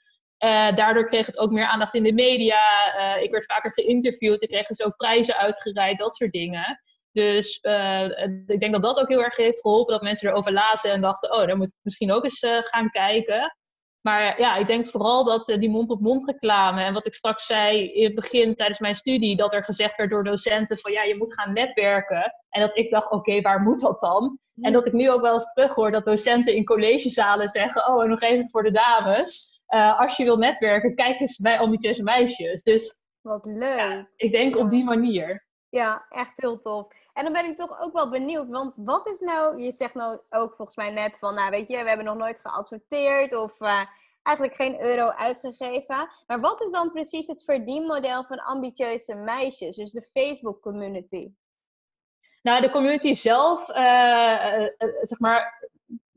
Uh, 0.44 0.76
daardoor 0.76 1.06
kreeg 1.06 1.26
het 1.26 1.38
ook 1.38 1.52
meer 1.52 1.66
aandacht 1.66 1.94
in 1.94 2.04
de 2.04 2.14
media. 2.14 2.60
Uh, 2.98 3.24
ik 3.24 3.32
werd 3.32 3.46
vaker 3.46 3.74
geïnterviewd. 3.74 4.42
Ik 4.42 4.50
kreeg 4.50 4.68
dus 4.68 4.84
ook 4.84 4.96
prijzen 4.96 5.38
uitgereikt, 5.38 6.00
dat 6.00 6.16
soort 6.16 6.32
dingen. 6.32 6.80
Dus 7.12 7.60
uh, 7.62 8.04
ik 8.46 8.60
denk 8.60 8.74
dat 8.74 8.84
dat 8.84 9.00
ook 9.00 9.10
heel 9.10 9.24
erg 9.24 9.36
heeft 9.36 9.62
geholpen. 9.62 9.94
Dat 9.94 10.02
mensen 10.02 10.30
erover 10.30 10.52
lazen 10.52 10.92
en 10.92 11.02
dachten, 11.02 11.34
oh, 11.34 11.48
daar 11.48 11.58
moet 11.58 11.72
ik 11.72 11.78
misschien 11.82 12.12
ook 12.12 12.24
eens 12.24 12.46
gaan 12.62 12.90
kijken. 12.90 13.54
Maar 14.02 14.40
ja, 14.40 14.56
ik 14.56 14.68
denk 14.68 14.88
vooral 14.88 15.24
dat 15.24 15.46
die 15.46 15.70
mond-op-mond 15.70 16.26
reclame 16.26 16.84
en 16.84 16.94
wat 16.94 17.08
ik 17.08 17.14
straks 17.14 17.46
zei 17.46 17.92
in 17.92 18.04
het 18.04 18.16
begin 18.16 18.56
tijdens 18.56 18.80
mijn 18.80 18.96
studie, 18.96 19.36
dat 19.36 19.54
er 19.54 19.64
gezegd 19.64 19.98
werd 19.98 20.10
door 20.10 20.24
docenten 20.24 20.78
van 20.78 20.92
ja, 20.92 21.04
je 21.04 21.18
moet 21.18 21.34
gaan 21.34 21.54
netwerken. 21.54 22.34
En 22.50 22.62
dat 22.62 22.78
ik 22.78 22.92
dacht, 22.92 23.12
oké, 23.12 23.42
waar 23.42 23.62
moet 23.62 23.82
dat 23.82 24.00
dan? 24.00 24.40
En 24.62 24.74
dat 24.74 24.88
ik 24.88 24.94
nu 24.94 25.10
ook 25.10 25.22
wel 25.22 25.34
eens 25.34 25.54
terug 25.54 25.76
hoor 25.76 25.92
dat 25.92 26.06
docenten 26.06 26.56
in 26.56 26.66
collegezalen 26.66 27.50
zeggen, 27.50 27.88
oh, 27.88 28.04
en 28.04 28.10
nog 28.10 28.22
even 28.22 28.50
voor 28.50 28.64
de 28.64 28.72
dames. 28.72 29.49
Uh, 29.70 30.00
als 30.00 30.18
je 30.18 30.24
wil 30.24 30.38
netwerken, 30.38 30.96
kijk 30.96 31.20
eens 31.20 31.38
bij 31.38 31.60
ambitieuze 31.60 32.04
meisjes. 32.04 32.64
Dus 32.64 33.02
wat 33.22 33.46
leuk. 33.46 34.14
ik 34.16 34.32
denk 34.32 34.56
op 34.56 34.70
die 34.70 34.84
manier. 34.84 35.48
Ja, 35.70 36.06
echt 36.10 36.34
heel 36.36 36.60
tof. 36.60 36.88
En 37.14 37.24
dan 37.24 37.34
ben 37.34 37.46
ik 37.46 37.58
toch 37.58 37.82
ook 37.82 37.94
wel 37.94 38.10
benieuwd, 38.10 38.50
want 38.50 38.74
wat 38.76 39.08
is 39.08 39.20
nou, 39.20 39.62
je 39.62 39.72
zegt 39.72 39.94
nou 39.94 40.22
ook 40.30 40.56
volgens 40.56 40.78
mij 40.78 40.90
net 40.90 41.18
van, 41.18 41.36
nou 41.36 41.50
weet 41.50 41.68
je, 41.68 41.78
we 41.78 41.88
hebben 41.88 42.06
nog 42.06 42.18
nooit 42.18 42.40
geadverteerd 42.40 43.36
of 43.36 43.60
uh, 43.60 43.82
eigenlijk 44.22 44.58
geen 44.58 44.84
euro 44.84 45.10
uitgegeven. 45.10 46.10
Maar 46.28 46.40
wat 46.40 46.62
is 46.62 46.72
dan 46.72 46.92
precies 46.92 47.28
het 47.28 47.44
verdienmodel 47.44 48.24
van 48.24 48.38
ambitieuze 48.40 49.16
meisjes, 49.16 49.76
dus 49.76 49.92
de 49.92 50.02
Facebook 50.02 50.62
community? 50.62 51.32
Nou, 52.42 52.62
de 52.62 52.72
community 52.72 53.14
zelf, 53.14 53.70
uh, 53.70 54.66
zeg 55.02 55.20
maar, 55.20 55.70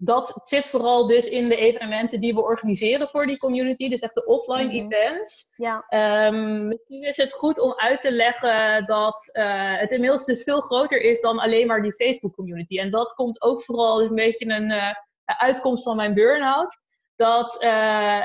dat 0.04 0.40
zit 0.44 0.64
vooral 0.64 1.06
dus 1.06 1.28
in 1.28 1.48
de 1.48 1.56
evenementen 1.56 2.20
die 2.20 2.34
we 2.34 2.42
organiseren 2.42 3.08
voor 3.08 3.26
die 3.26 3.38
community. 3.38 3.88
Dus 3.88 4.00
echt 4.00 4.14
de 4.14 4.24
offline 4.24 4.64
mhm. 4.64 4.92
events. 4.92 5.48
Ja. 5.56 5.84
Um, 6.26 6.66
misschien 6.66 7.02
is 7.02 7.16
het 7.16 7.32
goed 7.32 7.58
om 7.58 7.72
uit 7.76 8.00
te 8.00 8.12
leggen 8.12 8.86
dat 8.86 9.30
uh, 9.32 9.78
het 9.78 9.90
inmiddels 9.90 10.24
dus 10.24 10.42
veel 10.42 10.60
groter 10.60 11.00
is 11.00 11.20
dan 11.20 11.38
alleen 11.38 11.66
maar 11.66 11.82
die 11.82 11.94
Facebook 11.94 12.34
community. 12.34 12.78
En 12.78 12.90
dat 12.90 13.12
komt 13.12 13.42
ook 13.42 13.62
vooral 13.62 14.02
een 14.02 14.14
beetje 14.14 14.46
een 14.46 14.70
uh, 14.70 14.92
uitkomst 15.24 15.82
van 15.82 15.96
mijn 15.96 16.14
burn-out. 16.14 16.80
Dat 17.16 17.62
uh, 17.62 18.22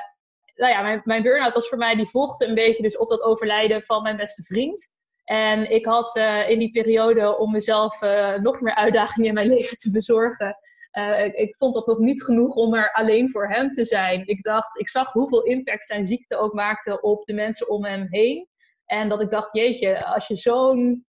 nou 0.55 0.71
ja, 0.71 0.81
mijn, 0.81 1.01
mijn 1.03 1.23
burn-out 1.23 1.53
was 1.53 1.67
voor 1.67 1.77
mij, 1.77 1.95
die 1.95 2.09
volgde 2.09 2.47
een 2.47 2.55
beetje 2.55 2.83
dus 2.83 2.97
op 2.97 3.09
dat 3.09 3.21
overlijden 3.21 3.83
van 3.83 4.03
mijn 4.03 4.17
beste 4.17 4.43
vriend. 4.43 4.95
En 5.23 5.71
ik 5.71 5.85
had 5.85 6.17
in 6.47 6.59
die 6.59 6.71
periode 6.71 7.37
om 7.37 7.51
mezelf 7.51 8.01
nog 8.41 8.61
meer 8.61 8.75
uitdagingen 8.75 9.27
in 9.27 9.33
mijn 9.33 9.47
leven 9.55 9.77
te 9.77 9.91
bezorgen. 9.91 10.57
Uh, 10.97 11.25
ik, 11.25 11.55
vond 11.55 11.73
dat 11.73 11.87
nog 11.87 11.97
niet 11.97 12.23
genoeg 12.23 12.55
om 12.55 12.73
er 12.73 12.91
alleen 12.91 13.31
voor 13.31 13.47
hem 13.47 13.71
te 13.71 13.85
zijn. 13.85 14.27
Ik 14.27 14.43
dacht, 14.43 14.79
ik 14.79 14.89
zag 14.89 15.11
hoeveel 15.11 15.43
impact 15.43 15.85
zijn 15.85 16.05
ziekte 16.05 16.37
ook 16.37 16.53
maakte 16.53 17.01
op 17.01 17.25
de 17.25 17.33
mensen 17.33 17.69
om 17.69 17.85
hem 17.85 18.07
heen. 18.09 18.47
En 18.85 19.09
dat 19.09 19.21
ik 19.21 19.29
dacht, 19.29 19.53
jeetje, 19.53 20.05
als 20.05 20.27
je 20.27 20.35
zo'n 20.35 21.05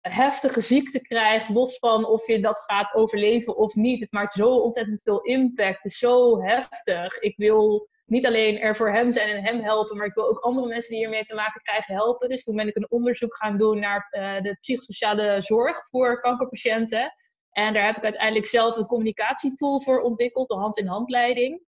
heftige 0.00 0.60
ziekte 0.60 1.00
krijgt, 1.00 1.48
los 1.48 1.78
van 1.78 2.06
of 2.06 2.26
je 2.26 2.40
dat 2.40 2.60
gaat 2.60 2.94
overleven 2.94 3.56
of 3.56 3.74
niet. 3.74 4.00
Het 4.00 4.12
maakt 4.12 4.32
zo 4.32 4.48
ontzettend 4.48 5.00
veel 5.02 5.20
impact. 5.20 5.82
Het 5.82 5.92
is 5.92 5.98
zo 5.98 6.42
heftig. 6.42 7.18
Ik 7.18 7.36
wil 7.36 7.88
niet 8.06 8.26
alleen 8.26 8.58
er 8.58 8.76
voor 8.76 8.92
hem 8.92 9.12
zijn 9.12 9.28
en 9.28 9.42
hem 9.42 9.60
helpen, 9.60 9.96
maar 9.96 10.06
ik 10.06 10.14
wil 10.14 10.28
ook 10.28 10.38
andere 10.38 10.66
mensen 10.66 10.90
die 10.90 10.98
hiermee 10.98 11.24
te 11.24 11.34
maken 11.34 11.62
krijgen 11.62 11.94
helpen. 11.94 12.28
Dus 12.28 12.44
toen 12.44 12.56
ben 12.56 12.68
ik 12.68 12.76
een 12.76 12.90
onderzoek 12.90 13.36
gaan 13.36 13.58
doen 13.58 13.78
naar 13.80 14.08
uh, 14.10 14.42
de 14.42 14.56
psychosociale 14.60 15.42
zorg 15.42 15.88
voor 15.88 16.20
kankerpatiënten. 16.20 17.14
En 17.56 17.72
daar 17.72 17.86
heb 17.86 17.96
ik 17.96 18.04
uiteindelijk 18.04 18.46
zelf 18.46 18.76
een 18.76 18.86
communicatietool 18.86 19.80
voor 19.80 20.00
ontwikkeld, 20.00 20.48
de 20.48 20.54
hand-in-handleiding. 20.54 21.64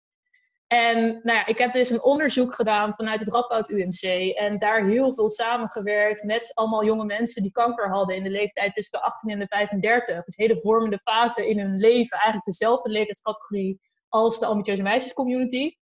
En 0.67 1.21
nou 1.23 1.39
ja, 1.39 1.47
ik 1.47 1.59
heb 1.59 1.73
dus 1.73 1.91
een 1.91 2.03
onderzoek 2.03 2.55
gedaan 2.55 2.95
vanuit 2.95 3.21
het 3.21 3.33
Radboud 3.33 3.69
UMC. 3.69 4.35
En 4.37 4.59
daar 4.59 4.85
heel 4.85 5.15
veel 5.15 5.31
samengewerkt 5.31 6.23
met 6.23 6.55
allemaal 6.55 6.85
jonge 6.85 7.05
mensen 7.05 7.43
die 7.43 7.53
kanker 7.53 7.89
hadden 7.89 8.17
in 8.17 8.23
de 8.23 8.31
leeftijd 8.31 8.73
tussen 8.73 8.99
de 8.99 9.05
18 9.05 9.31
en 9.31 9.39
de 9.39 9.47
35. 9.47 10.25
Dus 10.25 10.37
hele 10.37 10.61
vormende 10.61 10.99
fase 10.99 11.49
in 11.49 11.59
hun 11.59 11.77
leven. 11.77 12.17
Eigenlijk 12.17 12.45
dezelfde 12.45 12.91
leeftijdscategorie 12.91 13.81
als 14.09 14.39
de 14.39 14.47
ambitieuze 14.47 14.83
meisjescommunity. 14.83 15.75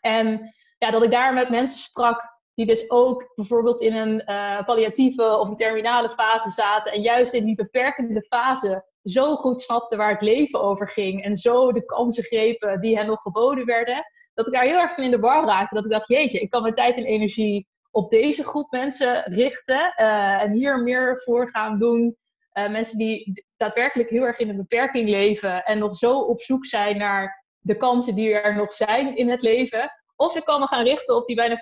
En 0.00 0.52
ja, 0.78 0.90
dat 0.90 1.02
ik 1.02 1.10
daar 1.10 1.34
met 1.34 1.50
mensen 1.50 1.78
sprak 1.78 2.38
die 2.54 2.66
dus 2.66 2.90
ook 2.90 3.32
bijvoorbeeld 3.34 3.80
in 3.80 3.96
een 3.96 4.22
uh, 4.26 4.64
palliatieve 4.64 5.36
of 5.36 5.48
een 5.48 5.56
terminale 5.56 6.10
fase 6.10 6.50
zaten. 6.50 6.92
En 6.92 7.00
juist 7.00 7.32
in 7.32 7.44
die 7.44 7.54
beperkende 7.54 8.22
fase 8.22 8.86
zo 9.08 9.36
goed 9.36 9.62
snapten 9.62 9.98
waar 9.98 10.12
het 10.12 10.22
leven 10.22 10.60
over 10.60 10.88
ging. 10.90 11.24
En 11.24 11.36
zo 11.36 11.72
de 11.72 11.84
kansen 11.84 12.24
grepen 12.24 12.80
die 12.80 12.96
hen 12.96 13.06
nog 13.06 13.22
geboden 13.22 13.66
werden. 13.66 14.04
Dat 14.34 14.46
ik 14.46 14.52
daar 14.52 14.64
heel 14.64 14.78
erg 14.78 14.94
van 14.94 15.04
in 15.04 15.10
de 15.10 15.18
war 15.18 15.44
raakte. 15.44 15.74
Dat 15.74 15.84
ik 15.84 15.90
dacht, 15.90 16.08
jeetje, 16.08 16.40
ik 16.40 16.50
kan 16.50 16.62
mijn 16.62 16.74
tijd 16.74 16.96
en 16.96 17.04
energie 17.04 17.66
op 17.90 18.10
deze 18.10 18.44
groep 18.44 18.70
mensen 18.70 19.22
richten. 19.22 19.92
Uh, 19.96 20.42
en 20.42 20.52
hier 20.52 20.82
meer 20.82 21.20
voor 21.24 21.48
gaan 21.50 21.78
doen. 21.78 22.16
Uh, 22.52 22.70
mensen 22.70 22.98
die 22.98 23.44
daadwerkelijk 23.56 24.10
heel 24.10 24.22
erg 24.22 24.38
in 24.38 24.48
een 24.48 24.56
beperking 24.56 25.08
leven. 25.08 25.64
En 25.64 25.78
nog 25.78 25.96
zo 25.96 26.18
op 26.18 26.40
zoek 26.40 26.66
zijn 26.66 26.98
naar 26.98 27.44
de 27.58 27.76
kansen 27.76 28.14
die 28.14 28.32
er 28.32 28.56
nog 28.56 28.72
zijn 28.72 29.16
in 29.16 29.30
het 29.30 29.42
leven. 29.42 29.90
Of 30.16 30.36
ik 30.36 30.44
kan 30.44 30.60
me 30.60 30.66
gaan 30.66 30.84
richten 30.84 31.16
op 31.16 31.26
die 31.26 31.36
bijna 31.36 31.56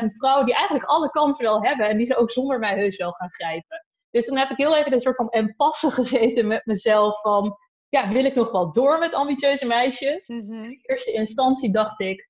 40.000 0.00 0.06
vrouwen 0.06 0.46
die 0.46 0.54
eigenlijk 0.54 0.84
alle 0.84 1.10
kansen 1.10 1.44
wel 1.44 1.64
hebben 1.64 1.88
en 1.88 1.96
die 1.96 2.06
ze 2.06 2.16
ook 2.16 2.30
zonder 2.30 2.58
mij 2.58 2.74
heus 2.74 2.96
wel 2.96 3.12
gaan 3.12 3.32
grijpen. 3.32 3.86
Dus 4.12 4.26
dan 4.26 4.36
heb 4.36 4.50
ik 4.50 4.56
heel 4.56 4.76
even 4.76 4.92
een 4.92 5.00
soort 5.00 5.16
van 5.16 5.28
empasse 5.28 5.90
gezeten 6.00 6.46
met 6.46 6.66
mezelf 6.66 7.20
van, 7.20 7.56
ja, 7.88 8.12
wil 8.12 8.24
ik 8.24 8.34
nog 8.34 8.50
wel 8.50 8.72
door 8.72 8.98
met 8.98 9.14
ambitieuze 9.14 9.66
meisjes? 9.66 10.28
Mhm. 10.28 10.62
In 10.62 10.78
eerste 10.82 11.12
instantie 11.12 11.72
dacht 11.72 12.00
ik, 12.00 12.28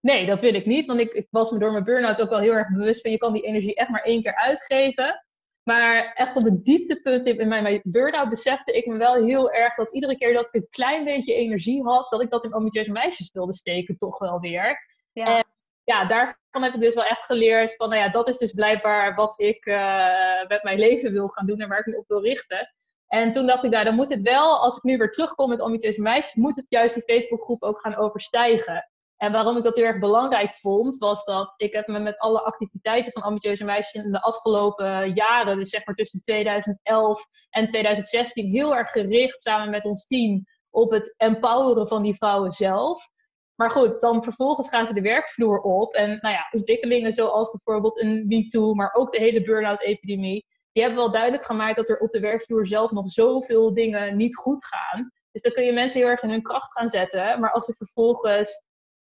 nee, 0.00 0.26
dat 0.26 0.40
wil 0.40 0.54
ik 0.54 0.66
niet, 0.66 0.86
want 0.86 1.00
ik, 1.00 1.12
ik 1.12 1.26
was 1.30 1.50
me 1.50 1.58
door 1.58 1.72
mijn 1.72 1.84
burn-out 1.84 2.20
ook 2.20 2.30
wel 2.30 2.38
heel 2.38 2.52
erg 2.52 2.68
bewust 2.68 3.00
van, 3.00 3.10
je 3.10 3.16
kan 3.16 3.32
die 3.32 3.42
energie 3.42 3.74
echt 3.74 3.88
maar 3.88 4.02
één 4.02 4.22
keer 4.22 4.36
uitgeven. 4.36 5.24
Maar 5.62 6.12
echt 6.14 6.36
op 6.36 6.42
het 6.42 6.64
dieptepunt 6.64 7.26
in 7.26 7.48
mijn 7.48 7.80
burn-out 7.84 8.28
besefte 8.28 8.72
ik 8.72 8.86
me 8.86 8.96
wel 8.96 9.24
heel 9.24 9.52
erg 9.52 9.74
dat 9.74 9.94
iedere 9.94 10.16
keer 10.16 10.32
dat 10.32 10.46
ik 10.46 10.54
een 10.54 10.68
klein 10.70 11.04
beetje 11.04 11.34
energie 11.34 11.82
had, 11.82 12.10
dat 12.10 12.22
ik 12.22 12.30
dat 12.30 12.44
in 12.44 12.52
ambitieuze 12.52 12.92
meisjes 12.92 13.30
wilde 13.32 13.54
steken, 13.54 13.96
toch 13.96 14.18
wel 14.18 14.40
weer. 14.40 14.78
Ja. 15.12 15.38
En 15.38 15.44
ja, 15.84 16.04
daarvan 16.04 16.62
heb 16.62 16.74
ik 16.74 16.80
dus 16.80 16.94
wel 16.94 17.04
echt 17.04 17.26
geleerd 17.26 17.76
van, 17.76 17.88
nou 17.88 18.00
ja, 18.00 18.08
dat 18.08 18.28
is 18.28 18.38
dus 18.38 18.52
blijkbaar 18.52 19.14
wat 19.14 19.34
ik 19.36 19.66
uh, 19.66 20.46
met 20.48 20.62
mijn 20.62 20.78
leven 20.78 21.12
wil 21.12 21.28
gaan 21.28 21.46
doen 21.46 21.60
en 21.60 21.68
waar 21.68 21.78
ik 21.78 21.86
me 21.86 21.98
op 21.98 22.08
wil 22.08 22.22
richten. 22.22 22.74
En 23.06 23.32
toen 23.32 23.46
dacht 23.46 23.64
ik, 23.64 23.70
nou, 23.70 23.84
dan 23.84 23.94
moet 23.94 24.10
het 24.10 24.22
wel, 24.22 24.58
als 24.58 24.76
ik 24.76 24.82
nu 24.82 24.96
weer 24.96 25.10
terugkom 25.10 25.48
met 25.48 25.60
ambitieuze 25.60 26.00
meisjes, 26.00 26.34
moet 26.34 26.56
het 26.56 26.66
juist 26.68 26.94
die 26.94 27.14
Facebookgroep 27.14 27.62
ook 27.62 27.78
gaan 27.78 27.96
overstijgen. 27.96 28.88
En 29.16 29.32
waarom 29.32 29.56
ik 29.56 29.62
dat 29.62 29.76
heel 29.76 29.84
erg 29.84 29.98
belangrijk 29.98 30.54
vond, 30.54 30.96
was 30.96 31.24
dat 31.24 31.54
ik 31.56 31.72
heb 31.72 31.86
me 31.86 31.98
met 31.98 32.18
alle 32.18 32.42
activiteiten 32.42 33.12
van 33.12 33.22
ambitieuze 33.22 33.64
meisjes 33.64 34.04
in 34.04 34.12
de 34.12 34.22
afgelopen 34.22 35.14
jaren, 35.14 35.58
dus 35.58 35.70
zeg 35.70 35.86
maar 35.86 35.94
tussen 35.94 36.22
2011 36.22 37.26
en 37.50 37.66
2016, 37.66 38.50
heel 38.50 38.76
erg 38.76 38.90
gericht 38.90 39.40
samen 39.40 39.70
met 39.70 39.84
ons 39.84 40.06
team 40.06 40.44
op 40.70 40.90
het 40.90 41.14
empoweren 41.16 41.88
van 41.88 42.02
die 42.02 42.14
vrouwen 42.14 42.52
zelf. 42.52 43.08
Maar 43.54 43.70
goed, 43.70 44.00
dan 44.00 44.22
vervolgens 44.22 44.68
gaan 44.68 44.86
ze 44.86 44.94
de 44.94 45.00
werkvloer 45.00 45.60
op. 45.60 45.94
En 45.94 46.08
nou 46.08 46.34
ja, 46.34 46.48
ontwikkelingen 46.50 47.12
zoals 47.12 47.50
bijvoorbeeld 47.50 48.00
een 48.00 48.24
MeToo, 48.28 48.74
maar 48.74 48.92
ook 48.92 49.12
de 49.12 49.18
hele 49.18 49.42
burn-out-epidemie, 49.42 50.46
die 50.72 50.82
hebben 50.82 51.00
wel 51.00 51.10
duidelijk 51.10 51.44
gemaakt 51.44 51.76
dat 51.76 51.88
er 51.88 51.98
op 51.98 52.10
de 52.10 52.20
werkvloer 52.20 52.66
zelf 52.66 52.90
nog 52.90 53.10
zoveel 53.10 53.72
dingen 53.72 54.16
niet 54.16 54.36
goed 54.36 54.66
gaan. 54.66 55.10
Dus 55.32 55.42
dan 55.42 55.52
kun 55.52 55.64
je 55.64 55.72
mensen 55.72 56.00
heel 56.00 56.08
erg 56.08 56.22
in 56.22 56.30
hun 56.30 56.42
kracht 56.42 56.72
gaan 56.72 56.88
zetten. 56.88 57.40
Maar 57.40 57.52
als 57.52 57.64
ze 57.64 57.74
vervolgens 57.74 58.64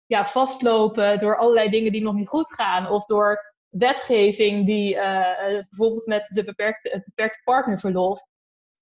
ja, 0.05 0.25
vastlopen 0.25 1.19
door 1.19 1.37
allerlei 1.37 1.69
dingen 1.69 1.91
die 1.91 2.03
nog 2.03 2.13
niet 2.13 2.27
goed 2.27 2.53
gaan, 2.53 2.89
of 2.89 3.05
door 3.05 3.53
wetgeving 3.69 4.65
die 4.65 4.95
uh, 4.95 5.37
bijvoorbeeld 5.47 6.05
met 6.05 6.31
de 6.33 6.43
beperkte, 6.43 6.89
het 6.89 7.05
beperkte 7.05 7.41
partnerverlof, 7.43 8.19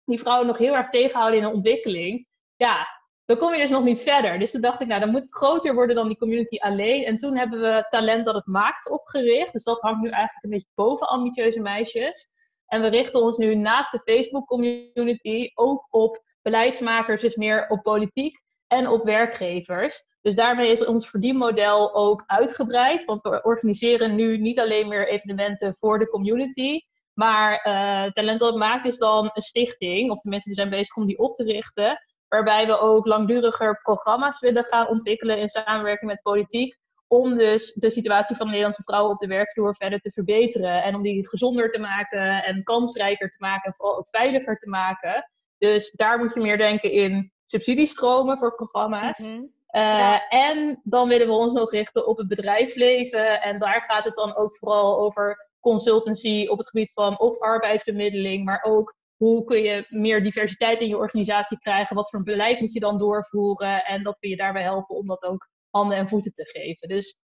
die 0.05 0.19
vrouwen 0.19 0.47
nog 0.47 0.57
heel 0.57 0.75
erg 0.75 0.89
tegenhouden 0.89 1.39
in 1.39 1.45
een 1.45 1.53
ontwikkeling, 1.53 2.27
ja, 2.55 2.87
dan 3.25 3.37
kom 3.37 3.53
je 3.53 3.61
dus 3.61 3.69
nog 3.69 3.83
niet 3.83 3.99
verder. 3.99 4.39
Dus 4.39 4.51
toen 4.51 4.61
dacht 4.61 4.81
ik, 4.81 4.87
nou, 4.87 4.99
dan 4.99 5.09
moet 5.09 5.21
het 5.21 5.33
groter 5.33 5.73
worden 5.73 5.95
dan 5.95 6.07
die 6.07 6.17
community 6.17 6.57
alleen. 6.57 7.03
En 7.03 7.17
toen 7.17 7.37
hebben 7.37 7.61
we 7.61 7.85
Talent 7.87 8.25
dat 8.25 8.35
het 8.35 8.45
maakt 8.45 8.89
opgericht. 8.89 9.53
Dus 9.53 9.63
dat 9.63 9.81
hangt 9.81 10.01
nu 10.01 10.09
eigenlijk 10.09 10.43
een 10.43 10.49
beetje 10.49 10.71
boven 10.75 11.07
ambitieuze 11.07 11.59
meisjes. 11.59 12.29
En 12.67 12.81
we 12.81 12.87
richten 12.87 13.21
ons 13.21 13.37
nu 13.37 13.55
naast 13.55 13.91
de 13.91 13.99
Facebook 13.99 14.47
community 14.47 15.51
ook 15.53 15.87
op 15.89 16.23
beleidsmakers, 16.41 17.21
dus 17.21 17.35
meer 17.35 17.67
op 17.69 17.83
politiek 17.83 18.41
en 18.67 18.87
op 18.87 19.03
werkgevers. 19.03 20.05
Dus 20.21 20.35
daarmee 20.35 20.71
is 20.71 20.85
ons 20.85 21.09
verdienmodel 21.09 21.95
ook 21.95 22.23
uitgebreid. 22.25 23.05
Want 23.05 23.21
we 23.21 23.43
organiseren 23.43 24.15
nu 24.15 24.37
niet 24.37 24.59
alleen 24.59 24.87
meer 24.87 25.07
evenementen 25.07 25.75
voor 25.75 25.99
de 25.99 26.07
community. 26.07 26.79
Maar 27.13 27.53
uh, 27.53 28.11
Talent 28.11 28.39
dat 28.39 28.49
het 28.49 28.57
maakt 28.57 28.85
is 28.85 28.97
dan 28.97 29.29
een 29.33 29.41
stichting. 29.41 30.11
Of 30.11 30.21
de 30.21 30.29
mensen 30.29 30.49
die 30.51 30.59
zijn 30.59 30.69
bezig 30.69 30.95
om 30.95 31.05
die 31.05 31.17
op 31.17 31.35
te 31.35 31.43
richten. 31.43 31.97
Waarbij 32.33 32.65
we 32.65 32.79
ook 32.79 33.05
langduriger 33.05 33.81
programma's 33.81 34.39
willen 34.39 34.63
gaan 34.63 34.87
ontwikkelen 34.87 35.37
in 35.37 35.49
samenwerking 35.49 36.11
met 36.11 36.21
politiek. 36.21 36.77
Om 37.07 37.37
dus 37.37 37.73
de 37.73 37.89
situatie 37.89 38.35
van 38.35 38.45
de 38.45 38.51
Nederlandse 38.51 38.83
vrouwen 38.83 39.11
op 39.11 39.19
de 39.19 39.27
werkvloer 39.27 39.75
verder 39.75 39.99
te 39.99 40.11
verbeteren. 40.11 40.83
En 40.83 40.95
om 40.95 41.01
die 41.01 41.27
gezonder 41.27 41.71
te 41.71 41.79
maken 41.79 42.43
en 42.43 42.63
kansrijker 42.63 43.29
te 43.29 43.35
maken 43.39 43.63
en 43.63 43.73
vooral 43.75 43.97
ook 43.97 44.07
veiliger 44.09 44.57
te 44.57 44.69
maken. 44.69 45.29
Dus 45.57 45.91
daar 45.91 46.17
moet 46.17 46.33
je 46.33 46.41
meer 46.41 46.57
denken 46.57 46.91
in 46.91 47.31
subsidiestromen 47.45 48.37
voor 48.37 48.55
programma's. 48.55 49.19
Mhm. 49.19 49.31
Uh, 49.31 49.41
Ja. 49.71 50.27
En 50.29 50.81
dan 50.83 51.07
willen 51.07 51.27
we 51.27 51.33
ons 51.33 51.53
nog 51.53 51.71
richten 51.71 52.07
op 52.07 52.17
het 52.17 52.27
bedrijfsleven. 52.27 53.41
En 53.41 53.59
daar 53.59 53.83
gaat 53.83 54.05
het 54.05 54.15
dan 54.15 54.35
ook 54.35 54.57
vooral 54.57 54.99
over 54.99 55.49
consultancy 55.59 56.47
op 56.49 56.57
het 56.57 56.67
gebied 56.67 56.93
van 56.93 57.19
of 57.19 57.39
arbeidsbemiddeling, 57.39 58.45
maar 58.45 58.63
ook 58.63 58.95
hoe 59.23 59.43
kun 59.43 59.61
je 59.61 59.85
meer 59.89 60.23
diversiteit 60.23 60.81
in 60.81 60.87
je 60.87 60.97
organisatie 60.97 61.57
krijgen? 61.59 61.95
Wat 61.95 62.09
voor 62.09 62.23
beleid 62.23 62.59
moet 62.59 62.73
je 62.73 62.79
dan 62.79 62.97
doorvoeren? 62.97 63.85
En 63.85 64.03
dat 64.03 64.19
we 64.19 64.27
je 64.27 64.35
daarbij 64.35 64.61
helpen 64.63 64.95
om 64.95 65.07
dat 65.07 65.23
ook 65.23 65.49
handen 65.69 65.97
en 65.97 66.09
voeten 66.09 66.33
te 66.33 66.49
geven. 66.49 66.87
Dus 66.87 67.22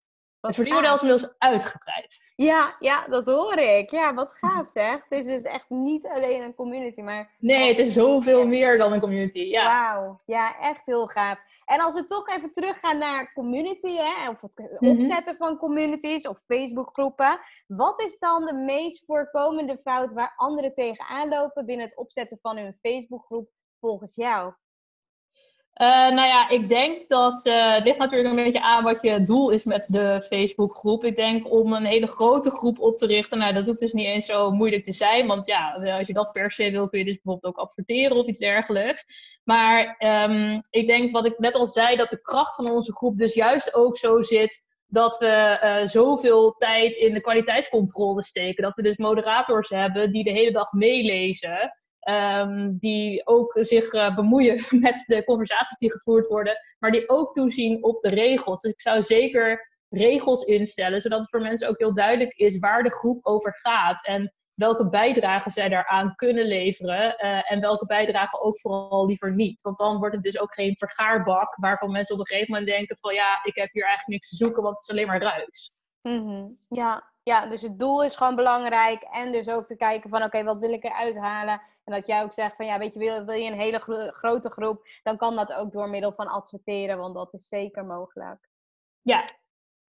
het 0.46 0.54
verdienmodel 0.54 0.94
is 0.94 1.02
inmiddels 1.02 1.34
uitgebreid. 1.38 2.32
Ja, 2.36 2.76
ja, 2.78 3.06
dat 3.08 3.26
hoor 3.26 3.58
ik. 3.58 3.90
Ja, 3.90 4.14
wat 4.14 4.36
gaaf 4.36 4.68
zeg. 4.68 5.02
Het 5.08 5.12
is 5.18 5.24
dus 5.24 5.44
echt 5.44 5.64
niet 5.70 6.06
alleen 6.06 6.42
een 6.42 6.54
community, 6.54 7.00
maar 7.00 7.30
Nee, 7.38 7.68
het 7.68 7.78
is 7.78 7.92
zoveel 7.92 8.46
meer 8.46 8.78
dan 8.78 8.92
een 8.92 9.00
community. 9.00 9.38
Ja. 9.40 9.64
wauw. 9.64 10.20
Ja, 10.26 10.58
echt 10.60 10.86
heel 10.86 11.06
gaaf. 11.06 11.38
En 11.64 11.80
als 11.80 11.94
we 11.94 12.06
toch 12.06 12.28
even 12.28 12.52
teruggaan 12.52 12.98
naar 12.98 13.32
community, 13.32 13.96
hè, 13.96 14.28
of 14.30 14.40
het 14.40 14.76
Mhm. 14.80 14.90
opzetten 14.90 15.36
van 15.36 15.56
communities 15.58 16.28
of 16.28 16.40
Facebookgroepen. 16.46 17.40
Wat 17.66 18.00
is 18.00 18.18
dan 18.18 18.44
de 18.46 18.54
meest 18.54 19.04
voorkomende 19.04 19.78
fout 19.82 20.12
waar 20.12 20.32
anderen 20.36 20.74
tegenaan 20.74 21.28
lopen 21.28 21.66
binnen 21.66 21.86
het 21.86 21.96
opzetten 21.96 22.38
van 22.42 22.56
hun 22.56 22.74
Facebookgroep 22.74 23.48
volgens 23.80 24.14
jou? 24.14 24.52
Eh, 25.74 25.86
nou 25.86 26.28
ja, 26.28 26.48
ik 26.48 26.68
denk 26.68 27.08
dat 27.08 27.46
eh, 27.46 27.74
het 27.74 27.84
ligt 27.84 27.98
natuurlijk 27.98 28.30
een 28.30 28.44
beetje 28.44 28.62
aan 28.62 28.84
wat 28.84 29.02
je 29.02 29.22
doel 29.22 29.50
is 29.50 29.64
met 29.64 29.86
de 29.90 30.22
Facebookgroep. 30.26 31.04
Ik 31.04 31.16
denk 31.16 31.50
om 31.50 31.72
een 31.72 31.84
hele 31.84 32.06
grote 32.06 32.50
groep 32.50 32.78
op 32.80 32.96
te 32.96 33.06
richten, 33.06 33.38
nou 33.38 33.54
dat 33.54 33.66
hoeft 33.66 33.80
dus 33.80 33.92
niet 33.92 34.06
eens 34.06 34.26
zo 34.26 34.50
moeilijk 34.50 34.84
te 34.84 34.92
zijn. 34.92 35.26
Want 35.26 35.46
ja, 35.46 35.72
als 35.98 36.06
je 36.06 36.12
dat 36.12 36.32
per 36.32 36.50
se 36.50 36.70
wil, 36.70 36.88
kun 36.88 36.98
je 36.98 37.04
dus 37.04 37.14
bijvoorbeeld 37.14 37.56
ook 37.56 37.62
adverteren 37.62 38.16
of 38.16 38.26
iets 38.26 38.38
dergelijks. 38.38 39.04
Maar 39.44 39.94
ehm, 39.98 40.60
ik 40.70 40.86
denk 40.86 41.12
wat 41.12 41.26
ik 41.26 41.38
net 41.38 41.54
al 41.54 41.66
zei, 41.66 41.96
dat 41.96 42.10
de 42.10 42.20
kracht 42.20 42.54
van 42.54 42.70
onze 42.70 42.92
groep 42.92 43.18
dus 43.18 43.34
juist 43.34 43.74
ook 43.74 43.98
zo 43.98 44.22
zit 44.22 44.66
dat 44.86 45.18
we 45.18 45.26
eh, 45.26 45.86
zoveel 45.86 46.52
tijd 46.52 46.96
in 46.96 47.14
de 47.14 47.20
kwaliteitscontrole 47.20 48.24
steken. 48.24 48.62
Dat 48.62 48.74
we 48.74 48.82
dus 48.82 48.96
moderators 48.96 49.68
hebben 49.68 50.12
die 50.12 50.24
de 50.24 50.30
hele 50.30 50.52
dag 50.52 50.72
meelezen. 50.72 51.72
Ehm, 52.04 52.72
die 52.78 53.26
ook 53.26 53.58
zich 53.60 53.92
eh, 53.92 54.14
bemoeien 54.14 54.62
met 54.86 55.04
de 55.06 55.24
conversaties 55.24 55.78
die 55.78 55.92
gevoerd 55.92 56.26
worden, 56.26 56.56
maar 56.78 56.90
die 56.90 57.08
ook 57.08 57.34
toezien 57.34 57.84
op 57.84 58.00
de 58.00 58.08
regels. 58.08 58.60
Dus 58.60 58.72
ik 58.72 58.80
zou 58.80 59.02
zeker 59.02 59.72
regels 59.88 60.44
instellen, 60.44 61.00
zodat 61.00 61.18
het 61.18 61.28
voor 61.28 61.40
mensen 61.40 61.68
ook 61.68 61.78
heel 61.78 61.94
duidelijk 61.94 62.32
is 62.32 62.58
waar 62.58 62.82
de 62.82 62.92
groep 62.92 63.26
over 63.26 63.58
gaat. 63.62 64.06
En 64.06 64.34
welke 64.54 64.88
bijdragen 64.88 65.50
zij 65.50 65.68
daaraan 65.68 66.14
kunnen 66.14 66.44
leveren 66.44 67.24
uh, 67.24 67.52
en 67.52 67.60
welke 67.60 67.86
bijdragen 67.86 68.40
ook 68.40 68.60
vooral 68.60 69.06
liever 69.06 69.34
niet. 69.34 69.62
Want 69.62 69.78
dan 69.78 69.98
wordt 69.98 70.14
het 70.14 70.24
dus 70.24 70.40
ook 70.40 70.54
geen 70.54 70.76
vergaarbak 70.76 71.56
waarvan 71.56 71.90
mensen 71.90 72.14
op 72.14 72.20
een 72.20 72.26
gegeven 72.26 72.52
moment 72.52 72.70
denken 72.70 72.96
van 72.96 73.14
ja, 73.14 73.40
ik 73.42 73.56
heb 73.56 73.72
hier 73.72 73.84
eigenlijk 73.84 74.12
niks 74.12 74.28
te 74.28 74.36
zoeken, 74.36 74.62
want 74.62 74.78
het 74.78 74.88
is 74.88 74.94
alleen 74.94 75.06
maar 75.06 75.22
ruis. 75.22 75.72
Mm 76.02 76.56
Ja, 76.68 77.12
ja, 77.22 77.46
dus 77.46 77.62
het 77.62 77.78
doel 77.78 78.04
is 78.04 78.16
gewoon 78.16 78.36
belangrijk 78.36 79.02
en 79.02 79.32
dus 79.32 79.48
ook 79.48 79.66
te 79.66 79.76
kijken 79.76 80.10
van 80.10 80.22
oké, 80.22 80.42
wat 80.42 80.58
wil 80.58 80.72
ik 80.72 80.84
eruit 80.84 81.16
halen? 81.16 81.60
En 81.84 81.92
dat 81.92 82.06
jij 82.06 82.22
ook 82.22 82.32
zegt 82.32 82.56
van 82.56 82.66
ja, 82.66 82.78
weet 82.78 82.92
je, 82.92 82.98
wil, 82.98 83.24
wil 83.24 83.34
je 83.34 83.50
een 83.50 83.60
hele 83.60 84.10
grote 84.12 84.50
groep, 84.50 84.86
dan 85.02 85.16
kan 85.16 85.36
dat 85.36 85.54
ook 85.54 85.72
door 85.72 85.88
middel 85.88 86.12
van 86.12 86.26
adverteren, 86.26 86.98
want 86.98 87.14
dat 87.14 87.34
is 87.34 87.48
zeker 87.48 87.84
mogelijk. 87.84 88.48
Ja, 89.02 89.24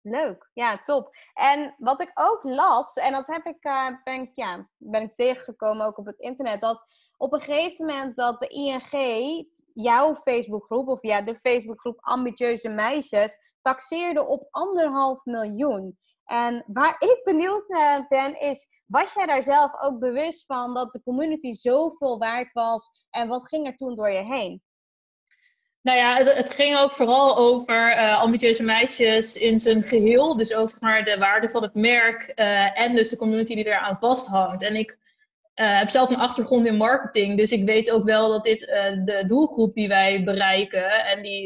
Leuk, 0.03 0.49
ja, 0.53 0.81
top. 0.83 1.15
En 1.33 1.75
wat 1.77 2.01
ik 2.01 2.11
ook 2.13 2.43
las, 2.43 2.93
en 2.93 3.11
dat 3.11 3.27
heb 3.27 3.45
ik, 3.45 3.65
uh, 3.65 3.87
ben, 4.03 4.21
ik, 4.21 4.31
ja, 4.33 4.67
ben 4.77 5.01
ik 5.01 5.15
tegengekomen 5.15 5.85
ook 5.85 5.97
op 5.97 6.05
het 6.05 6.19
internet, 6.19 6.61
dat 6.61 6.85
op 7.17 7.33
een 7.33 7.39
gegeven 7.39 7.85
moment 7.85 8.15
dat 8.15 8.39
de 8.39 8.47
ING 8.47 9.47
jouw 9.73 10.15
Facebookgroep, 10.15 10.87
of 10.87 11.01
ja, 11.01 11.21
de 11.21 11.35
Facebookgroep 11.35 11.97
Ambitieuze 12.01 12.69
Meisjes, 12.69 13.37
taxeerde 13.61 14.25
op 14.25 14.47
anderhalf 14.49 15.25
miljoen. 15.25 15.99
En 16.25 16.63
waar 16.67 16.95
ik 16.99 17.21
benieuwd 17.23 17.67
naar 17.67 18.05
ben, 18.07 18.39
is, 18.39 18.80
was 18.91 19.13
jij 19.13 19.25
daar 19.25 19.43
zelf 19.43 19.71
ook 19.81 19.99
bewust 19.99 20.45
van 20.45 20.73
dat 20.73 20.91
de 20.91 21.01
community 21.03 21.51
zoveel 21.51 22.17
waard 22.17 22.53
was 22.53 22.89
en 23.09 23.27
wat 23.27 23.47
ging 23.47 23.67
er 23.67 23.75
toen 23.75 23.95
door 23.95 24.11
je 24.11 24.23
heen? 24.23 24.61
Nou 25.81 25.97
ja, 25.97 26.15
het, 26.15 26.53
ging 26.53 26.77
ook 26.77 26.91
vooral 26.91 27.37
over 27.37 27.91
uh, 27.91 28.19
ambitieuze 28.19 28.63
meisjes 28.63 29.35
in 29.35 29.59
zijn 29.59 29.83
geheel. 29.83 30.37
Dus 30.37 30.53
over 30.53 30.77
maar 30.79 31.03
de 31.03 31.17
waarde 31.17 31.49
van 31.49 31.63
het 31.63 31.73
merk 31.73 32.31
uh, 32.35 32.79
en 32.79 32.95
dus 32.95 33.09
de 33.09 33.17
community 33.17 33.55
die 33.55 33.65
eraan 33.65 33.97
vasthangt. 33.99 34.63
En 34.63 34.75
ik 34.75 34.97
uh, 35.55 35.77
heb 35.77 35.89
zelf 35.89 36.09
een 36.09 36.15
achtergrond 36.15 36.65
in 36.65 36.75
marketing, 36.75 37.37
dus 37.37 37.51
ik 37.51 37.65
weet 37.65 37.91
ook 37.91 38.03
wel 38.03 38.29
dat 38.29 38.43
dit 38.43 38.59
de 39.05 39.23
doelgroep 39.27 39.73
die 39.73 39.87
wij 39.87 40.23
bereiken 40.23 41.05
en 41.05 41.21
die 41.21 41.45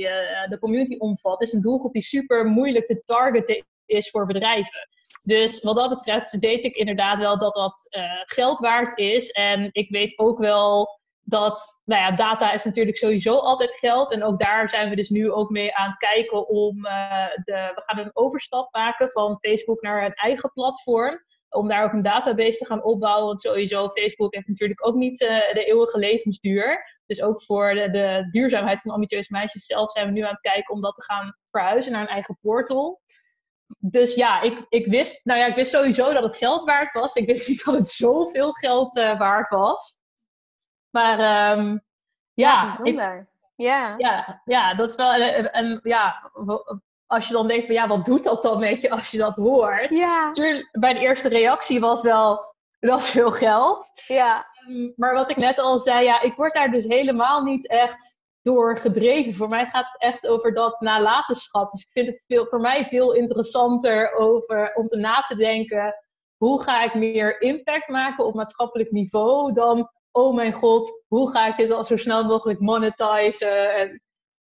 de 0.50 0.58
community 0.60 0.98
omvat, 0.98 1.42
is 1.42 1.54
een 1.54 1.62
doelgroep 1.62 1.94
die 1.94 2.02
super 2.02 2.46
moeilijk 2.46 2.86
te 2.86 3.02
targeten 3.06 3.66
is 3.86 4.10
voor 4.10 4.26
bedrijven. 4.26 4.88
Dus 5.26 5.62
wat 5.62 5.76
dat 5.76 5.90
betreft 5.90 6.40
weet 6.40 6.64
ik 6.64 6.76
inderdaad 6.76 7.20
wel 7.20 7.40
dat 7.40 7.54
dat 7.54 7.88
geld 8.26 8.60
waard 8.60 8.98
is. 8.98 9.32
En 9.32 9.70
ik 9.72 9.90
weet 9.90 10.20
ook 10.20 10.40
wel 10.40 11.00
dat, 11.26 11.82
nou 11.86 12.02
ja, 12.02 12.12
data 12.12 12.54
is 12.54 12.64
natuurlijk 12.64 12.98
sowieso 12.98 13.36
altijd 13.36 13.72
geld. 13.72 14.12
En 14.12 14.24
ook 14.24 14.40
daar 14.40 14.70
zijn 14.70 14.90
we 14.90 14.96
dus 14.96 15.10
nu 15.10 15.32
ook 15.32 15.50
mee 15.50 15.76
aan 15.76 15.90
het 15.90 15.98
kijken 15.98 16.48
om, 16.48 16.86
uh, 16.86 17.28
de, 17.44 17.72
we 17.76 17.82
gaan 17.86 18.06
een 18.06 18.16
overstap 18.16 18.74
maken 18.74 19.10
van 19.10 19.38
Facebook 19.40 19.82
naar 19.82 20.06
een 20.06 20.14
eigen 20.14 20.52
platform. 20.54 21.24
Om 21.50 21.68
daar 21.68 21.84
ook 21.84 21.94
een 21.94 22.02
database 22.02 22.58
te 22.58 22.66
gaan 22.66 22.84
opbouwen. 22.84 23.26
Want 23.26 23.42
sowieso, 23.42 23.90
Facebook 23.90 24.34
heeft 24.34 24.48
natuurlijk 24.48 24.88
ook 24.88 24.96
niet 24.96 25.22
uh, 25.22 25.30
de 25.30 25.66
eeuwige 25.66 26.00
levensduur. 26.00 27.00
Dus 27.06 27.22
ook 27.22 27.44
voor 27.44 27.74
de, 27.74 27.90
de, 27.90 28.28
duurzaamheid 28.32 28.82
van 28.82 28.92
ambitieuze 28.92 29.32
meisjes 29.32 29.66
zelf 29.66 29.92
zijn 29.92 30.06
we 30.06 30.12
nu 30.12 30.22
aan 30.22 30.30
het 30.30 30.40
kijken 30.40 30.74
om 30.74 30.82
dat 30.82 30.96
te 30.96 31.04
gaan 31.04 31.36
verhuizen 31.52 31.92
naar 31.92 32.02
een 32.02 32.08
eigen 32.08 32.38
portal. 32.42 33.02
Dus 33.80 34.16
ja, 34.16 34.42
ik, 34.42 34.66
ik, 34.70 34.88
wist, 34.88 35.26
nou 35.26 35.40
ja, 35.40 35.46
ik 35.46 35.56
wist 35.56 35.72
sowieso 35.72 36.14
dat 36.14 36.24
het 36.24 36.36
geld 36.36 36.66
waard 36.66 36.94
was. 36.94 37.16
Ik 37.16 37.26
wist 37.26 37.48
niet 37.48 37.64
dat 37.66 37.76
het 37.76 37.90
zoveel 37.90 38.52
geld 38.52 38.98
uh, 38.98 39.18
waard 39.18 39.50
was. 39.50 40.04
Maar 40.90 41.58
um, 41.58 41.84
ja, 42.34 42.80
ja, 42.84 43.26
ja. 43.56 43.94
ja. 43.98 44.42
Ja, 44.46 44.74
dat 44.74 44.90
is 44.90 44.96
wel. 44.96 45.12
En, 45.12 45.54
en, 45.54 45.80
ja, 45.84 46.32
als 47.06 47.28
je 47.28 47.34
dan 47.34 47.48
denkt 47.48 47.66
van 47.66 47.76
ja, 47.76 47.88
wat 47.88 48.06
doet 48.06 48.24
dat 48.24 48.42
dan 48.42 48.60
met 48.70 48.82
je 48.82 48.90
als 48.90 49.12
je 49.12 49.18
dat 49.18 49.36
hoort? 49.36 49.90
Ja. 49.90 50.32
bij 50.72 50.94
de 50.94 51.00
eerste 51.00 51.30
reactie 51.30 51.80
was 51.80 52.02
wel, 52.02 52.56
wel 52.80 53.00
veel 53.00 53.32
geld. 53.32 53.92
Ja. 54.08 54.46
Um, 54.68 54.94
maar 54.96 55.14
wat 55.14 55.30
ik 55.30 55.38
net 55.38 55.60
al 55.60 55.80
zei, 55.80 56.04
ja, 56.04 56.22
ik 56.22 56.36
word 56.36 56.54
daar 56.54 56.72
dus 56.72 56.86
helemaal 56.86 57.44
niet 57.44 57.68
echt 57.68 58.15
door 58.46 58.78
gedreven. 58.78 59.34
Voor 59.34 59.50
mij 59.50 59.66
gaat 59.66 59.88
het 59.92 60.02
echt 60.02 60.28
over 60.28 60.54
dat 60.54 60.80
nalatenschap. 60.80 61.72
Dus 61.72 61.82
ik 61.82 61.92
vind 61.92 62.08
het 62.08 62.24
veel, 62.28 62.46
voor 62.46 62.60
mij 62.60 62.86
veel 62.86 63.14
interessanter 63.14 64.14
over, 64.14 64.74
om 64.74 64.88
te 64.88 64.98
na 64.98 65.22
te 65.22 65.36
denken. 65.36 65.96
Hoe 66.38 66.62
ga 66.62 66.84
ik 66.84 66.94
meer 66.94 67.42
impact 67.42 67.88
maken 67.88 68.26
op 68.26 68.34
maatschappelijk 68.34 68.92
niveau 68.92 69.54
dan 69.54 69.90
oh 70.12 70.36
mijn 70.36 70.54
god, 70.54 71.04
hoe 71.08 71.32
ga 71.32 71.48
ik 71.48 71.58
dit 71.58 71.72
al 71.72 71.84
zo 71.84 71.98
snel 71.98 72.24
mogelijk 72.24 72.60
monetizen? 72.60 73.76
En, 73.76 74.02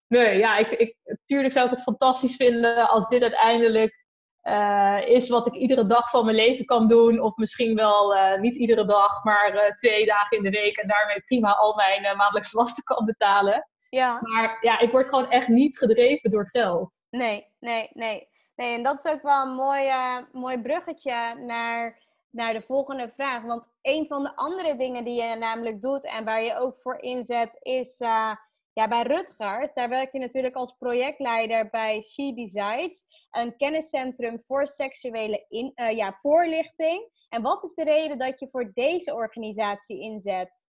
nee, 0.08 0.38
ja, 0.38 0.58
ik, 0.58 0.70
ik, 0.70 0.96
natuurlijk 1.04 1.54
zou 1.54 1.66
ik 1.66 1.72
het 1.72 1.82
fantastisch 1.82 2.36
vinden 2.36 2.90
als 2.90 3.08
dit 3.08 3.22
uiteindelijk 3.22 4.06
uh, 4.44 5.08
is 5.08 5.30
wat 5.30 5.48
ik 5.48 5.54
iedere 5.54 5.86
dag 5.86 6.10
van 6.10 6.26
mijn 6.26 6.38
leven 6.38 6.66
kan 6.66 6.88
doen. 6.88 7.20
Of 7.20 7.36
misschien 7.36 7.76
wel 7.76 8.16
uh, 8.16 8.40
niet 8.40 8.56
iedere 8.56 8.86
dag, 8.86 9.24
maar 9.24 9.54
uh, 9.54 9.74
twee 9.74 10.06
dagen 10.06 10.38
in 10.38 10.44
de 10.44 10.50
week. 10.50 10.78
En 10.78 10.88
daarmee 10.88 11.22
prima 11.22 11.56
al 11.56 11.76
mijn 11.76 12.18
maandelijkse 12.18 12.58
lasten 12.58 12.84
kan 12.84 13.06
betalen. 13.06 13.71
Ja. 13.92 14.20
Maar 14.22 14.58
ja, 14.62 14.80
ik 14.80 14.92
word 14.92 15.08
gewoon 15.08 15.30
echt 15.30 15.48
niet 15.48 15.78
gedreven 15.78 16.32
door 16.32 16.48
geld. 16.48 17.04
Nee, 17.10 17.48
nee, 17.60 17.90
nee. 17.94 18.30
Nee, 18.56 18.76
en 18.76 18.84
dat 18.84 19.06
is 19.06 19.12
ook 19.12 19.22
wel 19.22 19.42
een 19.42 19.56
mooi, 19.56 19.92
mooi 20.32 20.62
bruggetje 20.62 21.36
naar 21.36 22.00
naar 22.32 22.54
de 22.54 22.62
volgende 22.62 23.12
vraag. 23.16 23.44
Want 23.44 23.64
een 23.82 24.08
van 24.08 24.24
de 24.24 24.36
andere 24.36 24.76
dingen 24.76 25.04
die 25.04 25.22
je 25.22 25.36
namelijk 25.36 25.82
doet 25.82 26.06
en 26.06 26.26
waar 26.26 26.44
je 26.44 26.56
ook 26.56 26.82
voor 26.82 27.00
inzet, 27.00 27.58
is 27.62 28.00
uh, 28.00 28.36
ja, 28.74 28.88
bij 28.88 29.02
Rutgers. 29.02 29.74
Daar 29.74 29.90
werk 29.90 30.12
je 30.12 30.20
natuurlijk 30.20 30.56
als 30.56 30.76
projectleider 30.80 31.70
bij 31.70 32.02
She 32.02 32.34
Decides, 32.34 33.28
een 33.32 33.58
kenniscentrum 33.58 34.42
voor 34.42 34.68
seksuele 34.68 35.46
in, 35.50 35.72
uh, 35.76 35.92
ja, 35.92 36.18
voorlichting. 36.22 37.10
En 37.30 37.42
wat 37.42 37.64
is 37.64 37.74
de 37.74 37.84
reden 37.84 38.18
dat 38.18 38.40
je 38.40 38.48
voor 38.52 38.72
deze 38.74 39.14
organisatie 39.14 40.02
inzet? 40.02 40.70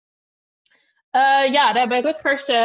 Uh, 1.15 1.51
ja, 1.51 1.87
bij 1.87 2.01
Rutgers, 2.01 2.49
uh, 2.49 2.55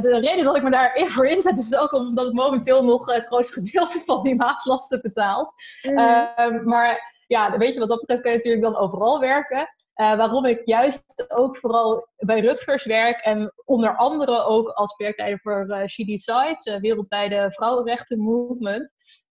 de 0.00 0.18
reden 0.20 0.44
dat 0.44 0.56
ik 0.56 0.62
me 0.62 0.70
daar 0.70 0.92
voor 1.04 1.26
inzet 1.26 1.58
is 1.58 1.76
ook 1.76 1.92
omdat 1.92 2.26
ik 2.26 2.32
momenteel 2.32 2.84
nog 2.84 3.06
het 3.06 3.26
grootste 3.26 3.60
gedeelte 3.60 3.98
van 4.06 4.22
die 4.22 4.34
maandlasten 4.34 5.00
betaalt. 5.02 5.54
Mm. 5.82 5.98
Uh, 5.98 6.64
maar 6.64 7.22
ja, 7.26 7.58
weet 7.58 7.74
je, 7.74 7.80
wat 7.80 7.88
dat 7.88 8.00
betreft 8.00 8.22
kan 8.22 8.30
je 8.30 8.36
natuurlijk 8.36 8.64
dan 8.64 8.76
overal 8.76 9.20
werken. 9.20 9.58
Uh, 9.58 10.16
waarom 10.16 10.44
ik 10.44 10.62
juist 10.64 11.24
ook 11.28 11.56
vooral 11.56 12.08
bij 12.16 12.40
Rutgers 12.40 12.84
werk 12.84 13.20
en 13.20 13.52
onder 13.64 13.96
andere 13.96 14.44
ook 14.44 14.68
als 14.68 14.96
werkleider 14.96 15.40
voor 15.40 15.84
She 15.88 16.04
Decides, 16.04 16.78
wereldwijde 16.80 17.52
vrouwenrechten 17.52 18.20
movement. 18.20 18.92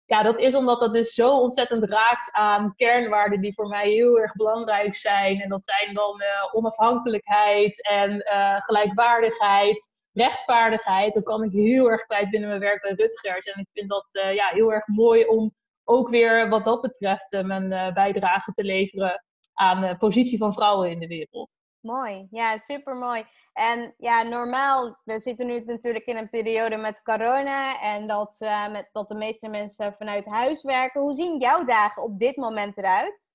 Ja, 0.09 0.23
dat 0.23 0.39
is 0.39 0.55
omdat 0.55 0.81
dat 0.81 0.95
dus 0.95 1.15
zo 1.15 1.39
ontzettend 1.39 1.85
raakt 1.85 2.33
aan 2.33 2.75
kernwaarden 2.77 3.41
die 3.41 3.55
voor 3.55 3.69
mij 3.69 3.91
heel 3.91 4.19
erg 4.19 4.33
belangrijk 4.33 4.95
zijn. 4.95 5.41
En 5.41 5.49
dat 5.49 5.65
zijn 5.65 5.95
dan 5.95 6.23
onafhankelijkheid 6.53 7.89
en 7.89 8.25
gelijkwaardigheid, 8.59 9.89
rechtvaardigheid. 10.13 11.15
Dat 11.15 11.25
kan 11.25 11.43
ik 11.43 11.53
heel 11.53 11.91
erg 11.91 12.07
kwijt 12.07 12.31
binnen 12.31 12.49
mijn 12.49 12.61
werk 12.61 12.83
bij 12.83 12.93
Rutgers. 12.93 13.47
En 13.47 13.61
ik 13.61 13.69
vind 13.73 13.89
dat 13.89 14.07
ja, 14.13 14.49
heel 14.49 14.73
erg 14.73 14.87
mooi 14.87 15.27
om 15.27 15.55
ook 15.85 16.09
weer 16.09 16.49
wat 16.49 16.65
dat 16.65 16.81
betreft 16.81 17.43
mijn 17.43 17.95
bijdrage 17.95 18.53
te 18.53 18.65
leveren 18.65 19.25
aan 19.55 19.81
de 19.81 19.97
positie 19.97 20.39
van 20.39 20.53
vrouwen 20.55 20.91
in 20.91 20.99
de 20.99 21.07
wereld. 21.07 21.59
Mooi, 21.87 22.27
ja, 22.31 22.57
super 22.57 22.95
mooi. 22.95 23.25
En 23.53 23.95
ja, 23.99 24.23
normaal, 24.23 24.99
we 25.05 25.21
zitten 25.21 25.47
nu 25.47 25.65
natuurlijk 25.65 26.05
in 26.05 26.17
een 26.17 26.31
periode 26.31 26.77
met 26.77 27.03
corona 27.03 27.81
en 27.81 28.07
dat, 28.07 28.37
uh, 28.41 28.69
met, 28.69 28.89
dat 28.93 29.09
de 29.09 29.15
meeste 29.15 29.49
mensen 29.49 29.95
vanuit 29.99 30.27
huis 30.27 30.63
werken. 30.63 31.01
Hoe 31.01 31.13
zien 31.13 31.39
jouw 31.39 31.65
dagen 31.65 32.03
op 32.03 32.19
dit 32.19 32.37
moment 32.37 32.79
eruit? 32.79 33.35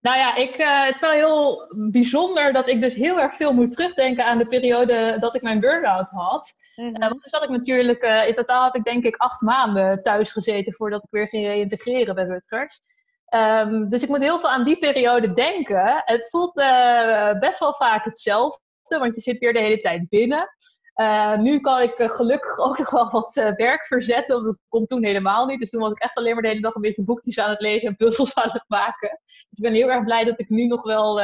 Nou 0.00 0.16
ja, 0.16 0.34
ik, 0.34 0.58
uh, 0.58 0.84
het 0.84 0.94
is 0.94 1.00
wel 1.00 1.10
heel 1.10 1.74
bijzonder 1.90 2.52
dat 2.52 2.68
ik 2.68 2.80
dus 2.80 2.94
heel 2.94 3.20
erg 3.20 3.36
veel 3.36 3.52
moet 3.52 3.72
terugdenken 3.72 4.24
aan 4.24 4.38
de 4.38 4.46
periode 4.46 5.16
dat 5.18 5.34
ik 5.34 5.42
mijn 5.42 5.60
burn-out 5.60 6.08
had. 6.08 6.54
Mm 6.76 6.84
-hmm. 6.84 6.94
uh, 6.94 7.08
want 7.08 7.20
toen 7.20 7.30
zat 7.30 7.42
ik 7.42 7.48
natuurlijk, 7.48 8.02
uh, 8.02 8.28
in 8.28 8.34
totaal 8.34 8.64
heb 8.64 8.74
ik 8.74 8.84
denk 8.84 9.04
ik 9.04 9.16
acht 9.16 9.40
maanden 9.40 10.02
thuis 10.02 10.32
gezeten 10.32 10.72
voordat 10.72 11.02
ik 11.02 11.10
weer 11.10 11.28
ging 11.28 11.42
reïntegreren 11.42 12.14
bij 12.14 12.24
Rutgers. 12.24 12.82
Um, 13.28 13.88
dus 13.88 14.02
ik 14.02 14.08
moet 14.08 14.20
heel 14.20 14.38
veel 14.38 14.50
aan 14.50 14.64
die 14.64 14.78
periode 14.78 15.32
denken. 15.32 16.02
Het 16.04 16.28
voelt 16.30 16.54
best 17.40 17.58
wel 17.58 17.74
vaak 17.74 18.04
hetzelfde, 18.04 18.60
want 18.88 19.14
je 19.14 19.20
zit 19.20 19.38
weer 19.38 19.52
de 19.52 19.60
hele 19.60 19.78
tijd 19.78 20.08
binnen. 20.08 20.48
Uh, 21.00 21.38
nu 21.38 21.60
kan 21.60 21.80
ik 21.80 21.98
uh, 21.98 22.08
gelukkig 22.10 22.58
ook 22.58 22.78
nog 22.78 22.90
wel 22.90 23.10
wat 23.10 23.34
werk 23.56 23.86
verzetten. 23.86 24.44
Dat 24.44 24.56
kon 24.68 24.86
toen 24.86 25.04
helemaal 25.04 25.46
niet. 25.46 25.60
Dus 25.60 25.70
toen 25.70 25.80
was 25.80 25.92
ik 25.92 25.98
echt 25.98 26.16
alleen 26.16 26.32
maar 26.32 26.42
de 26.42 26.48
hele 26.48 26.60
dag 26.60 26.74
een 26.74 26.80
beetje 26.80 27.04
boekjes 27.04 27.38
aan 27.38 27.50
het 27.50 27.60
lezen 27.60 27.88
en 27.88 27.96
puzzels 27.96 28.34
aan 28.42 28.50
het 28.52 28.64
maken. 28.66 29.20
Dus 29.24 29.58
ik 29.58 29.62
ben 29.62 29.72
heel 29.72 29.90
erg 29.90 30.04
blij 30.04 30.24
dat 30.24 30.40
ik 30.40 30.48
nu 30.48 30.66
nog 30.66 30.82
wel 30.82 31.14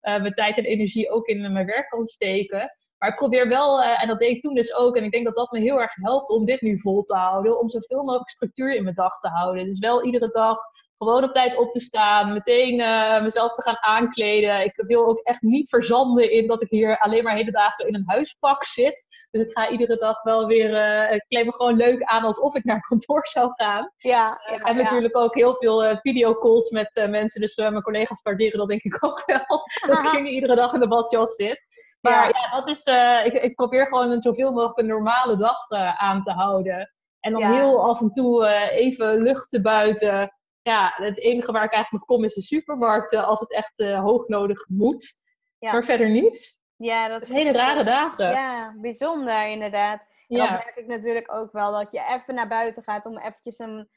mijn 0.00 0.34
tijd 0.34 0.58
en 0.58 0.64
energie 0.64 1.10
ook 1.10 1.26
in 1.26 1.52
mijn 1.52 1.66
werk 1.66 1.88
kan 1.88 2.04
steken. 2.04 2.70
Maar 2.98 3.10
ik 3.10 3.16
probeer 3.16 3.48
wel, 3.48 3.82
en 3.82 4.08
dat 4.08 4.18
deed 4.18 4.36
ik 4.36 4.40
toen 4.40 4.54
dus 4.54 4.74
ook, 4.74 4.96
en 4.96 5.04
ik 5.04 5.10
denk 5.10 5.24
dat 5.24 5.34
dat 5.34 5.52
me 5.52 5.58
heel 5.58 5.80
erg 5.80 5.94
helpt 5.94 6.28
om 6.28 6.44
dit 6.44 6.60
nu 6.60 6.78
vol 6.78 7.02
te 7.02 7.14
houden, 7.14 7.60
om 7.60 7.68
zoveel 7.68 8.04
mogelijk 8.04 8.28
structuur 8.28 8.74
in 8.74 8.82
mijn 8.82 8.94
dag 8.94 9.18
te 9.18 9.28
houden. 9.28 9.64
Dus 9.64 9.78
wel 9.78 10.04
iedere 10.04 10.28
dag 10.28 10.58
gewoon 11.02 11.24
op 11.24 11.32
tijd 11.32 11.56
op 11.56 11.72
te 11.72 11.80
staan, 11.80 12.32
meteen 12.32 12.80
uh, 12.80 13.22
mezelf 13.22 13.54
te 13.54 13.62
gaan 13.62 13.78
aankleden. 13.80 14.64
Ik 14.64 14.82
wil 14.86 15.06
ook 15.06 15.18
echt 15.18 15.42
niet 15.42 15.68
verzanden 15.68 16.30
in 16.32 16.46
dat 16.46 16.62
ik 16.62 16.70
hier 16.70 16.98
alleen 16.98 17.24
maar 17.24 17.34
hele 17.34 17.50
dagen 17.50 17.86
in 17.86 17.94
een 17.94 18.04
huispak 18.06 18.64
zit. 18.64 19.26
Dus 19.30 19.42
ik 19.42 19.50
ga 19.50 19.68
iedere 19.68 19.96
dag 19.96 20.22
wel 20.22 20.46
weer, 20.46 20.70
uh, 20.70 21.12
ik 21.14 21.24
kleed 21.28 21.44
me 21.44 21.54
gewoon 21.54 21.76
leuk 21.76 22.02
aan 22.02 22.24
alsof 22.24 22.54
ik 22.54 22.64
naar 22.70 22.80
kantoor 22.80 23.26
zou 23.26 23.52
gaan. 23.54 23.92
Ja, 23.96 24.40
ja 24.50 24.58
en 24.58 24.76
natuurlijk 24.76 25.16
ook 25.16 25.34
heel 25.34 25.56
veel 25.56 25.96
videocalls 25.96 26.70
met 26.70 27.06
mensen. 27.10 27.40
Dus 27.40 27.56
mijn 27.56 27.82
collega's 27.82 28.22
waarderen 28.22 28.58
dat 28.58 28.68
denk 28.68 28.82
ik 28.82 29.04
ook 29.04 29.22
wel. 29.32 29.62
dat 29.86 29.98
ik 29.98 30.10
hier 30.16 30.26
iedere 30.26 30.54
dag 30.54 30.72
in 30.72 30.80
de 30.80 30.88
badjas 30.88 31.34
zit. 31.34 31.60
Maar 32.00 32.28
ja, 32.28 32.50
dat 32.50 32.68
is, 32.68 32.86
ik, 33.24 33.42
ik, 33.42 33.54
probeer 33.54 33.86
gewoon 33.86 34.10
een 34.10 34.22
zoveel 34.22 34.52
mogelijk 34.52 34.78
een 34.78 34.86
normale 34.86 35.36
dag 35.36 35.70
aan 35.96 36.22
te 36.22 36.30
houden. 36.32 36.92
En 37.20 37.32
dan 37.32 37.42
heel 37.42 37.84
af 37.84 38.00
en 38.00 38.10
toe 38.10 38.46
even 38.70 39.22
lucht 39.22 39.48
te 39.48 39.60
buiten 39.60 40.32
ja, 40.62 40.92
het 40.96 41.18
enige 41.18 41.52
waar 41.52 41.64
ik 41.64 41.72
eigenlijk 41.72 42.04
nog 42.06 42.16
kom 42.16 42.26
is 42.26 42.34
de 42.34 42.42
supermarkt 42.42 43.14
als 43.14 43.40
het 43.40 43.52
echt 43.52 43.80
uh, 43.80 44.00
hoognodig 44.00 44.68
moet. 44.68 45.20
Ja. 45.58 45.72
Maar 45.72 45.84
verder 45.84 46.10
niet. 46.10 46.60
Ja, 46.76 47.08
dat 47.08 47.22
is 47.22 47.28
hele 47.28 47.52
rare 47.52 47.84
dagen. 47.84 48.30
Ja, 48.30 48.74
bijzonder 48.76 49.46
inderdaad. 49.46 50.00
En 50.00 50.36
ja. 50.36 50.46
dan 50.46 50.52
merk 50.52 50.76
ik 50.76 50.86
natuurlijk 50.86 51.32
ook 51.34 51.52
wel 51.52 51.72
dat 51.72 51.92
je 51.92 52.04
even 52.14 52.34
naar 52.34 52.48
buiten 52.48 52.82
gaat 52.82 53.06
om 53.06 53.18
eventjes 53.18 53.58
een, 53.58 53.88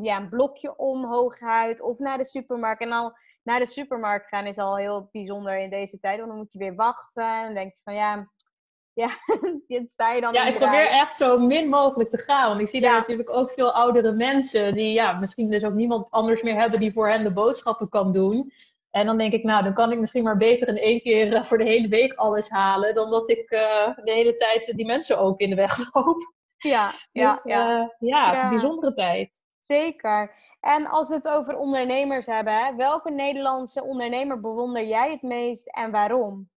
ja, 0.00 0.16
een 0.16 0.28
blokje 0.28 0.76
omhoog 0.76 1.40
uit 1.40 1.80
of 1.80 1.98
naar 1.98 2.18
de 2.18 2.24
supermarkt. 2.24 2.80
En 2.80 2.88
dan 2.88 3.16
naar 3.42 3.58
de 3.58 3.66
supermarkt 3.66 4.28
gaan 4.28 4.46
is 4.46 4.56
al 4.56 4.76
heel 4.76 5.08
bijzonder 5.12 5.58
in 5.58 5.70
deze 5.70 5.98
tijd, 5.98 6.16
want 6.16 6.28
dan 6.28 6.38
moet 6.38 6.52
je 6.52 6.58
weer 6.58 6.74
wachten. 6.74 7.24
En 7.24 7.44
dan 7.44 7.54
denk 7.54 7.74
je 7.74 7.80
van 7.84 7.94
ja, 7.94 8.30
ja, 8.98 9.08
dit 9.66 9.90
sta 9.90 10.12
je 10.12 10.20
dan 10.20 10.32
Ja, 10.32 10.44
ik 10.44 10.56
probeer 10.56 10.88
echt 10.88 11.16
zo 11.16 11.38
min 11.38 11.68
mogelijk 11.68 12.10
te 12.10 12.18
gaan. 12.18 12.48
Want 12.48 12.60
ik 12.60 12.68
zie 12.68 12.80
daar 12.80 12.92
natuurlijk 12.92 13.30
ook 13.30 13.50
veel 13.50 13.72
oudere 13.72 14.12
mensen 14.12 14.74
die 14.74 14.92
ja, 14.92 15.12
misschien 15.12 15.50
dus 15.50 15.64
ook 15.64 15.72
niemand 15.72 16.10
anders 16.10 16.42
meer 16.42 16.60
hebben 16.60 16.80
die 16.80 16.92
voor 16.92 17.08
hen 17.08 17.24
de 17.24 17.32
boodschappen 17.32 17.88
kan 17.88 18.12
doen. 18.12 18.52
En 18.90 19.06
dan 19.06 19.18
denk 19.18 19.32
ik, 19.32 19.42
nou, 19.42 19.64
dan 19.64 19.74
kan 19.74 19.92
ik 19.92 19.98
misschien 19.98 20.22
maar 20.22 20.36
beter 20.36 20.68
in 20.68 20.76
één 20.76 21.00
keer 21.00 21.34
eh, 21.34 21.44
voor 21.44 21.58
de 21.58 21.64
hele 21.64 21.88
week 21.88 22.12
alles 22.12 22.48
halen, 22.48 22.94
dan 22.94 23.10
dat 23.10 23.28
ik 23.28 23.50
uh, 23.50 23.96
de 24.04 24.12
hele 24.12 24.34
tijd 24.34 24.72
die 24.76 24.86
mensen 24.86 25.18
ook 25.18 25.40
in 25.40 25.50
de 25.50 25.56
weg 25.56 25.76
loop. 25.92 26.32
Ja, 26.56 26.92
ja, 27.12 27.32
dus, 27.32 27.40
ja. 27.44 27.80
Uh, 27.80 27.88
ja, 27.98 28.26
het 28.26 28.36
is 28.36 28.42
een 28.42 28.48
bijzondere 28.48 28.94
tijd. 28.94 29.42
Zeker. 29.62 30.34
En 30.60 30.86
als 30.86 31.08
we 31.08 31.14
het 31.14 31.28
over 31.28 31.56
ondernemers 31.56 32.26
hebben, 32.26 32.76
welke 32.76 33.10
Nederlandse 33.10 33.84
ondernemer 33.84 34.40
bewonder 34.40 34.86
jij 34.86 35.10
het 35.10 35.22
meest 35.22 35.66
en 35.66 35.90
waarom? 35.90 36.48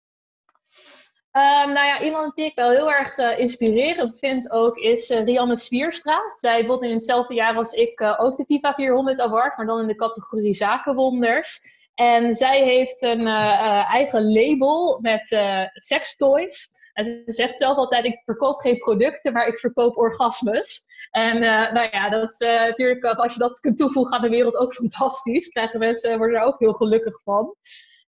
Um, 1.33 1.73
nou 1.73 1.85
ja, 1.87 2.01
iemand 2.01 2.35
die 2.35 2.45
ik 2.45 2.55
wel 2.55 2.69
heel 2.69 2.91
erg 2.91 3.17
uh, 3.17 3.39
inspirerend 3.39 4.19
vind 4.19 4.51
ook 4.51 4.77
is 4.77 5.09
uh, 5.09 5.23
Rianne 5.23 5.57
Swierstra. 5.57 6.21
Zij 6.35 6.65
won 6.65 6.83
in 6.83 6.93
hetzelfde 6.93 7.33
jaar 7.33 7.55
als 7.55 7.73
ik 7.73 7.99
uh, 7.99 8.19
ook 8.19 8.37
de 8.37 8.45
FIFA 8.45 8.73
400 8.73 9.19
Award, 9.19 9.57
maar 9.57 9.65
dan 9.65 9.79
in 9.79 9.87
de 9.87 9.95
categorie 9.95 10.53
zakenwonders. 10.53 11.61
En 11.95 12.33
zij 12.33 12.63
heeft 12.63 13.01
een 13.01 13.27
eigen 13.27 14.31
label 14.31 14.99
met 15.01 15.27
sextoys. 15.73 16.69
En 16.93 17.05
ze 17.05 17.21
zegt 17.25 17.57
zelf 17.57 17.77
altijd, 17.77 18.05
ik 18.05 18.21
verkoop 18.25 18.59
geen 18.59 18.77
producten, 18.77 19.33
maar 19.33 19.47
ik 19.47 19.59
verkoop 19.59 19.97
orgasmes. 19.97 20.85
En 21.11 21.39
nou 21.73 21.87
ja, 21.91 22.09
dat 22.09 22.35
natuurlijk, 22.39 23.03
als 23.03 23.33
je 23.33 23.39
dat 23.39 23.59
kunt 23.59 23.77
toevoegen 23.77 24.15
aan 24.15 24.21
de 24.21 24.29
wereld, 24.29 24.55
ook 24.55 24.73
fantastisch. 24.83 25.47
Krijgen 25.47 25.79
mensen, 25.79 26.17
worden 26.17 26.39
er 26.39 26.45
ook 26.45 26.59
heel 26.59 26.73
gelukkig 26.73 27.21
van. 27.21 27.55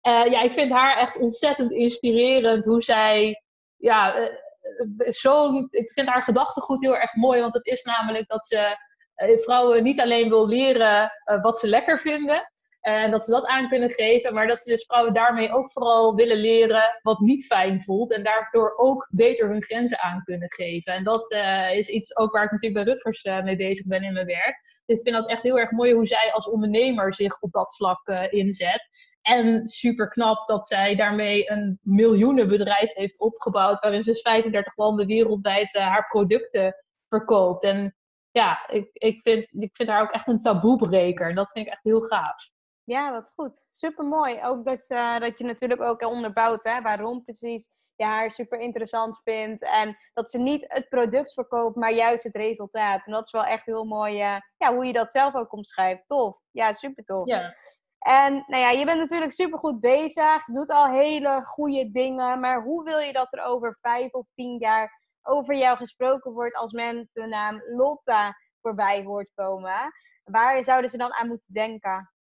Uh, 0.08 0.26
ja, 0.32 0.42
ik 0.42 0.54
vind 0.54 0.72
haar 0.72 0.98
echt 0.98 1.18
ontzettend 1.18 1.72
inspirerend 1.72 2.66
hoe 2.66 2.82
zij, 2.82 3.44
ja, 3.78 4.20
uh, 4.20 4.30
zo, 5.10 5.54
ik 5.70 5.92
vind 5.92 6.08
haar 6.08 6.24
gedachtegoed 6.24 6.82
heel 6.82 6.98
erg 6.98 7.16
mooi, 7.16 7.42
want 7.42 7.54
het 7.54 7.66
is 7.66 7.84
namelijk 7.84 8.28
dat 8.28 8.46
ze 8.46 8.78
vrouwen 9.44 9.84
niet 9.84 10.02
alleen 10.02 10.30
wil 10.30 10.48
leren 10.48 11.12
wat 11.42 11.60
ze 11.60 11.68
lekker 11.68 12.00
vinden, 12.00 12.52
en 12.80 13.12
dat 13.12 13.24
ze 13.24 13.32
dat 13.32 13.46
aan 13.46 13.70
kunnen 13.70 13.92
geven, 13.92 14.34
maar 14.34 14.48
dat 14.48 14.62
ze 14.62 14.70
dus 14.70 14.86
vrouwen 14.86 15.14
daarmee 15.14 15.52
ook 15.52 15.72
vooral 15.72 16.16
willen 16.16 16.38
leren 16.38 17.00
wat 17.02 17.20
niet 17.20 17.46
fijn 17.46 17.84
voelt. 17.84 18.14
En 18.14 18.24
daardoor 18.24 18.74
ook 18.78 19.08
beter 19.12 19.50
hun 19.50 19.64
grenzen 19.64 20.00
aan 20.00 20.24
kunnen 20.24 20.52
geven. 20.52 20.94
En 20.94 21.04
dat 21.04 21.32
is 21.74 21.88
iets 21.88 22.18
ook 22.18 22.32
waar 22.32 22.44
ik 22.44 22.52
natuurlijk 22.52 22.86
bij 22.86 22.94
Rutgers 22.94 23.24
mee 23.44 23.56
bezig 23.56 23.88
ben 23.88 24.04
in 24.04 24.14
mijn 24.14 24.26
werk. 24.26 24.82
Dus 24.86 24.98
ik 24.98 25.02
vind 25.02 25.16
dat 25.16 25.30
echt 25.30 25.42
heel 25.42 25.60
erg 25.60 25.72
mooi 25.72 25.94
hoe 25.94 26.08
zij 26.08 26.32
als 26.34 26.50
ondernemer 26.50 27.14
zich 27.14 27.42
op 27.42 27.52
dat 27.52 27.76
vlak 27.76 28.08
inzet. 28.30 28.90
En 29.30 29.68
super 29.68 30.10
knap 30.10 30.48
dat 30.48 30.68
zij 30.68 30.96
daarmee 30.96 31.52
een 31.52 31.80
miljoenenbedrijf 31.82 32.94
heeft 32.94 33.20
opgebouwd, 33.20 33.80
waarin 33.80 34.04
ze 34.04 34.16
35 34.16 34.78
landen 34.78 35.08
wereldwijd 35.08 35.76
uh, 35.76 35.82
haar 35.82 36.08
producten 36.08 36.76
verkoopt. 37.08 37.64
En 37.64 37.96
ja, 38.32 38.68
ik, 38.68 38.90
ik, 38.94 39.22
vind, 39.22 39.54
ik 39.54 39.76
vind 39.76 39.90
haar 39.90 40.02
ook 40.02 40.12
echt 40.12 40.28
een 40.28 40.42
taboebreker. 40.42 41.36
Dat 41.36 41.52
vind 41.52 41.66
ik 41.66 41.72
echt 41.72 41.84
heel 41.84 42.02
gaaf. 42.02 42.52
Ja, 42.84 43.12
wat 43.12 43.32
goed. 43.36 43.62
Super 43.74 44.06
mooi. 44.06 44.42
Ook 44.42 44.66
dat, 44.66 44.90
uh, 44.90 45.20
dat 45.20 45.40
je 45.40 45.46
natuurlijk 45.46 45.82
ook 45.82 46.02
onderbouwt 46.02 46.64
hè, 46.64 46.82
waarom 46.82 47.24
precies 47.24 47.70
je 47.96 48.06
haar 48.06 48.32
super 48.32 48.60
interessant 48.60 49.22
vindt. 49.24 49.64
En 49.64 49.98
dat 50.14 50.30
ze 50.30 50.38
niet 50.38 50.66
het 50.68 50.90
product 50.90 51.34
verkoopt, 51.34 51.76
maar 51.76 51.94
juist 51.94 52.24
het 52.24 52.36
resultaat. 52.36 53.06
En 53.06 53.12
dat 53.12 53.26
is 53.26 53.32
wel 53.32 53.46
echt 53.46 53.66
heel 53.66 53.84
mooi 53.84 54.14
uh, 54.14 54.40
ja, 54.58 54.74
hoe 54.74 54.86
je 54.86 54.94
dat 54.94 55.12
zelf 55.12 55.36
ook 55.36 55.54
omschrijft. 55.54 56.08
Tof. 56.08 56.38
Ja, 56.52 56.74
super 56.74 57.04
tof. 57.04 57.28
Ja. 57.28 57.52
En 58.00 58.44
nou 58.48 58.62
ja, 58.62 58.70
je 58.70 58.86
bent 58.86 59.00
natuurlijk 59.00 59.32
super 59.32 59.60
goed 59.60 59.80
bezig, 59.80 60.46
doet 60.46 60.70
al 60.70 60.88
hele 60.90 61.44
goede 61.44 61.92
dingen, 61.92 62.40
maar 62.40 62.62
hoe 62.62 62.84
wil 62.84 63.00
je 63.00 63.14
dat 63.14 63.34
er 63.34 63.44
over 63.44 63.78
vijf 63.82 64.14
of 64.14 64.26
tien 64.36 64.58
jaar 64.58 65.00
over 65.22 65.56
jou 65.56 65.78
gesproken 65.78 66.32
wordt 66.32 66.56
als 66.56 66.72
men 66.72 67.10
de 67.14 67.28
naam 67.28 67.62
Lotta 67.66 68.36
voorbij 68.62 69.04
hoort 69.04 69.30
komen? 69.36 69.94
Waar 70.24 70.64
zouden 70.64 70.90
ze 70.90 70.98
dan 70.98 71.14
aan 71.14 71.28
moeten 71.28 71.54
denken? 71.54 72.12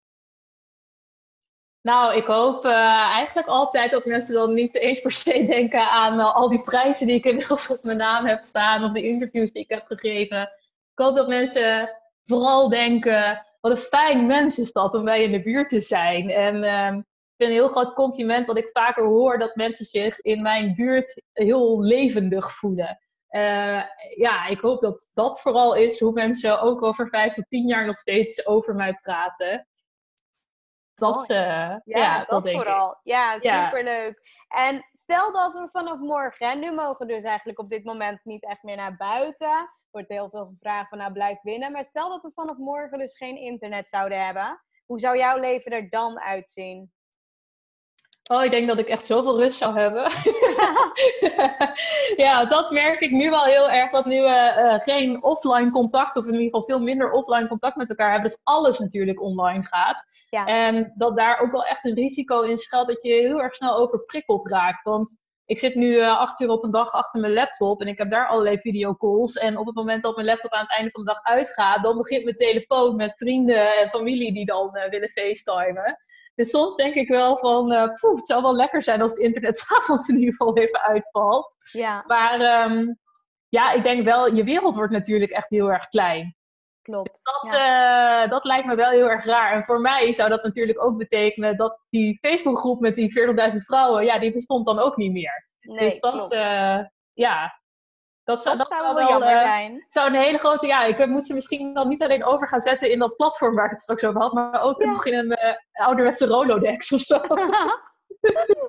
Nou, 1.81 2.17
ik 2.17 2.25
hoop 2.25 2.65
uh, 2.65 2.73
eigenlijk 3.13 3.49
altijd 3.49 3.91
dat 3.91 4.05
mensen 4.05 4.35
dan 4.35 4.55
niet 4.55 4.75
eens 4.75 5.01
per 5.01 5.13
se 5.13 5.45
denken 5.57 5.89
aan 5.91 6.19
uh, 6.19 6.35
al 6.35 6.49
die 6.49 6.61
prijzen 6.61 7.07
die 7.07 7.17
ik 7.17 7.25
inmiddels 7.25 7.71
op 7.71 7.83
mijn 7.83 7.97
naam 7.97 8.27
heb 8.27 8.43
staan 8.43 8.85
of 8.85 8.93
de 8.93 9.03
interviews 9.03 9.53
die 9.53 9.63
ik 9.63 9.71
heb 9.71 9.87
gegeven. 9.87 10.43
Ik 10.93 11.05
hoop 11.05 11.17
dat 11.17 11.29
mensen 11.29 11.91
vooral 12.27 12.69
denken 12.69 13.47
wat 13.61 13.73
een 13.73 13.79
fijn 13.79 14.27
mens 14.27 14.59
is 14.59 14.73
dat 14.73 14.95
om 14.95 15.05
bij 15.05 15.23
in 15.23 15.33
de 15.33 15.43
buurt 15.43 15.69
te 15.69 15.81
zijn. 15.81 16.31
En 16.31 16.55
uh, 16.55 16.97
ik 16.97 17.35
vind 17.37 17.51
een 17.51 17.65
heel 17.65 17.69
groot 17.69 17.95
compliment 17.95 18.47
wat 18.47 18.59
ik 18.59 18.71
vaker 18.73 19.05
hoor, 19.05 19.39
dat 19.39 19.55
mensen 19.57 19.85
zich 19.85 20.21
in 20.21 20.43
mijn 20.43 20.75
buurt 20.75 21.25
heel 21.33 21.83
levendig 21.83 22.53
voelen. 22.53 22.99
Uh, 23.31 23.83
ja, 24.17 24.47
ik 24.47 24.61
hoop 24.61 24.81
dat 24.81 25.11
dat 25.15 25.41
vooral 25.41 25.75
is 25.75 26.01
hoe 26.01 26.13
mensen 26.13 26.61
ook 26.61 26.83
over 26.83 27.09
vijf 27.09 27.33
tot 27.33 27.49
tien 27.49 27.67
jaar 27.67 27.87
nog 27.87 27.99
steeds 27.99 28.47
over 28.47 28.75
mij 28.75 28.99
praten. 29.01 29.67
Dat, 30.95 31.31
uh, 31.31 31.37
ja, 31.37 31.81
ja, 31.85 32.25
dat, 32.25 32.45
dat 32.45 32.53
vooral. 32.53 32.91
Ik. 32.91 32.99
Ja, 33.03 33.39
superleuk. 33.39 34.21
Ja. 34.23 34.69
En 34.69 34.89
stel 34.93 35.33
dat 35.33 35.55
we 35.55 35.69
vanaf 35.73 35.99
morgen, 35.99 36.51
en 36.51 36.59
nu 36.59 36.73
mogen 36.73 37.07
dus 37.07 37.23
eigenlijk 37.23 37.59
op 37.59 37.71
dit 37.71 37.85
moment 37.85 38.25
niet 38.25 38.45
echt 38.45 38.63
meer 38.63 38.77
naar 38.77 38.97
buiten 38.97 39.71
wordt 39.91 40.09
heel 40.09 40.31
veel 40.31 40.47
gevraagd 40.47 40.89
van 40.89 40.99
nou 40.99 41.13
blijf 41.13 41.41
binnen. 41.43 41.73
Maar 41.73 41.85
stel 41.85 42.09
dat 42.09 42.23
we 42.23 42.31
vanaf 42.35 42.57
morgen 42.57 42.99
dus 42.99 43.17
geen 43.17 43.37
internet 43.37 43.89
zouden 43.89 44.25
hebben. 44.25 44.61
Hoe 44.87 45.01
zou 45.01 45.19
jouw 45.19 45.39
leven 45.39 45.73
er 45.73 45.89
dan 45.89 46.21
uitzien? 46.21 46.93
Oh, 48.31 48.45
ik 48.45 48.51
denk 48.51 48.67
dat 48.67 48.79
ik 48.79 48.89
echt 48.89 49.07
zoveel 49.07 49.41
rust 49.41 49.59
zou 49.59 49.79
hebben. 49.79 50.03
ja, 52.25 52.45
dat 52.45 52.71
merk 52.71 53.01
ik 53.01 53.11
nu 53.11 53.31
wel 53.31 53.45
heel 53.45 53.71
erg. 53.71 53.91
Dat 53.91 54.05
nu 54.05 54.21
we 54.21 54.55
uh, 54.57 54.81
geen 54.81 55.23
offline 55.23 55.71
contact, 55.71 56.17
of 56.17 56.25
in 56.25 56.33
ieder 56.33 56.45
geval 56.45 56.65
veel 56.65 56.81
minder 56.81 57.11
offline 57.11 57.49
contact 57.49 57.77
met 57.77 57.89
elkaar 57.89 58.13
hebben. 58.13 58.31
Dus 58.31 58.41
alles 58.43 58.79
natuurlijk 58.79 59.23
online 59.23 59.67
gaat. 59.67 60.05
Ja. 60.31 60.47
En 60.47 60.95
dat 60.97 61.17
daar 61.17 61.41
ook 61.41 61.51
wel 61.51 61.65
echt 61.65 61.85
een 61.85 61.95
risico 61.95 62.41
in 62.41 62.59
schuilt 62.59 62.89
dat 62.89 63.03
je 63.03 63.13
heel 63.13 63.43
erg 63.43 63.55
snel 63.55 63.77
overprikkeld 63.77 64.51
raakt. 64.51 64.83
Want 64.83 65.19
ik 65.49 65.59
zit 65.59 65.75
nu 65.75 65.95
uh, 65.95 66.19
acht 66.19 66.41
uur 66.41 66.49
op 66.49 66.63
een 66.63 66.71
dag 66.71 66.93
achter 66.93 67.21
mijn 67.21 67.33
laptop 67.33 67.81
en 67.81 67.87
ik 67.87 67.99
heb 67.99 68.11
daar 68.11 68.29
allerlei 68.29 68.59
videocalls. 68.59 69.37
En 69.37 69.57
op 69.57 69.67
het 69.67 69.75
moment 69.75 70.03
dat 70.03 70.15
mijn 70.15 70.27
laptop 70.27 70.53
aan 70.53 70.61
het 70.61 70.77
einde 70.77 70.91
van 70.91 71.05
de 71.05 71.13
dag 71.13 71.23
uitgaat, 71.23 71.83
dan 71.83 71.97
begint 71.97 72.25
mijn 72.25 72.37
telefoon 72.37 72.97
met 72.97 73.17
vrienden 73.17 73.77
en 73.77 73.89
familie 73.89 74.33
die 74.33 74.45
dan 74.45 74.71
uh, 74.77 74.89
willen 74.91 75.09
facetimen. 75.09 75.99
Dus 76.35 76.51
soms 76.51 76.77
denk 76.77 76.95
ik 76.95 77.09
wel 77.09 77.37
van, 77.37 77.73
uh, 77.73 77.93
poeh, 78.01 78.17
het 78.17 78.27
zou 78.27 78.43
wel 78.43 78.55
lekker 78.55 78.83
zijn 78.83 79.01
als 79.01 79.11
het 79.11 79.21
internet 79.21 79.59
s'avonds 79.67 80.09
in 80.09 80.19
ieder 80.19 80.35
geval 80.35 80.57
even 80.57 80.81
uitvalt. 80.81 81.57
Ja. 81.73 82.05
Maar 82.07 82.71
um, 82.71 82.99
ja, 83.49 83.73
ik 83.73 83.83
denk 83.83 84.05
wel, 84.05 84.35
je 84.35 84.45
wereld 84.45 84.77
wordt 84.77 84.93
natuurlijk 84.93 85.31
echt 85.31 85.49
heel 85.49 85.73
erg 85.73 85.89
klein. 85.89 86.37
Klopt. 86.89 87.21
Dat, 87.23 87.53
ja. 87.53 88.27
dat 88.27 88.45
lijkt 88.45 88.67
me 88.67 88.75
wel 88.75 88.91
heel 88.91 89.11
erg 89.11 89.25
raar. 89.25 89.53
En 89.53 89.65
voor 89.65 89.81
mij 89.81 90.13
zou 90.13 90.29
dat 90.29 90.43
natuurlijk 90.43 90.85
ook 90.85 90.99
betekenen 90.99 91.57
dat 91.57 91.81
die 91.91 92.19
Facebookgroep 92.21 92.81
met 92.81 92.95
die 92.95 93.13
40.000 93.51 93.57
vrouwen, 93.57 94.05
ja, 94.05 94.19
die 94.19 94.33
bestond 94.33 94.67
dan 94.67 94.79
ook 94.79 94.97
niet 94.97 95.13
meer. 95.13 95.49
Nee, 95.61 95.79
dus 95.79 96.01
dat, 96.01 96.33
uh, 96.33 96.79
ja, 97.13 97.61
dat 98.25 98.43
zou, 98.43 98.59
dat, 98.59 98.67
zou 98.69 98.95
wel, 98.95 99.09
jammer 99.09 99.33
uh, 99.33 99.41
zijn. 99.41 99.85
Zou 99.89 100.09
een 100.09 100.21
hele 100.21 100.39
grote, 100.39 100.67
ja, 100.67 100.85
ik 100.85 101.07
moet 101.07 101.27
ze 101.27 101.35
misschien 101.35 101.75
dan 101.75 101.89
niet 101.89 102.03
alleen 102.03 102.25
over 102.25 102.49
gaan 102.49 102.61
zetten 102.61 102.91
in 102.91 102.99
dat 102.99 103.17
platform 103.17 103.55
waar 103.55 103.65
ik 103.65 103.71
het 103.71 103.81
straks 103.81 104.05
over 104.05 104.21
had, 104.21 104.33
maar 104.33 104.63
ook 104.63 104.83
ja. 104.83 104.87
nog 104.87 105.07
in 105.07 105.15
een 105.15 105.31
uh, 105.31 105.87
ouderwetse 105.87 106.27
Rolodex 106.27 106.93
of 106.93 107.01
zo. 107.01 107.21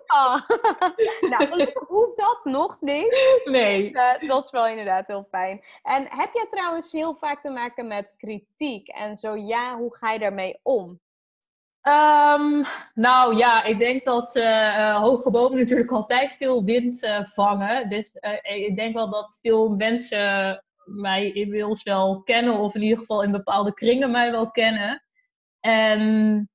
Oh. 0.07 0.39
nou, 1.31 1.47
gelukkig 1.47 1.87
hoeft 1.87 2.17
dat 2.17 2.39
nog 2.43 2.77
niet. 2.81 3.41
Nee. 3.43 3.91
Uh, 3.91 4.27
dat 4.27 4.45
is 4.45 4.51
wel 4.51 4.67
inderdaad 4.67 5.07
heel 5.07 5.27
fijn. 5.29 5.63
En 5.83 6.05
heb 6.09 6.29
jij 6.33 6.47
trouwens 6.51 6.91
heel 6.91 7.15
vaak 7.15 7.41
te 7.41 7.49
maken 7.49 7.87
met 7.87 8.15
kritiek? 8.17 8.87
En 8.87 9.17
zo 9.17 9.35
ja, 9.35 9.77
hoe 9.77 9.95
ga 9.95 10.11
je 10.11 10.19
daarmee 10.19 10.59
om? 10.63 10.99
Um, 11.83 12.63
nou 12.93 13.35
ja, 13.35 13.63
ik 13.63 13.77
denk 13.79 14.03
dat 14.03 14.35
uh, 14.35 14.95
hoge 14.95 15.31
bomen 15.31 15.57
natuurlijk 15.59 15.91
altijd 15.91 16.33
veel 16.33 16.63
wind 16.63 17.03
uh, 17.03 17.25
vangen. 17.25 17.89
Dus 17.89 18.11
ik 18.41 18.75
denk 18.75 18.93
wel 18.93 19.09
dat 19.09 19.37
veel 19.41 19.69
mensen 19.69 20.63
mij 20.85 21.31
inmiddels 21.31 21.83
wel 21.83 22.21
kennen, 22.23 22.53
of 22.53 22.75
in 22.75 22.81
ieder 22.81 22.97
geval 22.97 23.23
in 23.23 23.31
bepaalde 23.31 23.73
kringen 23.73 24.11
mij 24.11 24.31
wel 24.31 24.51
kennen. 24.51 25.03
En 25.59 26.49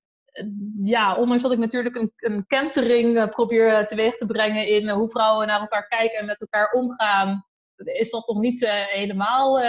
ja, 0.82 1.16
ondanks 1.16 1.42
dat 1.42 1.52
ik 1.52 1.58
natuurlijk 1.58 1.96
een, 1.96 2.12
een 2.16 2.46
kentering 2.46 3.30
probeer 3.30 3.86
teweeg 3.86 4.16
te 4.16 4.26
brengen 4.26 4.66
in 4.66 4.88
hoe 4.88 5.08
vrouwen 5.08 5.46
naar 5.46 5.60
elkaar 5.60 5.86
kijken 5.86 6.18
en 6.18 6.26
met 6.26 6.40
elkaar 6.40 6.72
omgaan, 6.72 7.46
is 7.76 8.10
dat 8.10 8.26
nog 8.26 8.38
niet 8.38 8.68
helemaal 8.68 9.60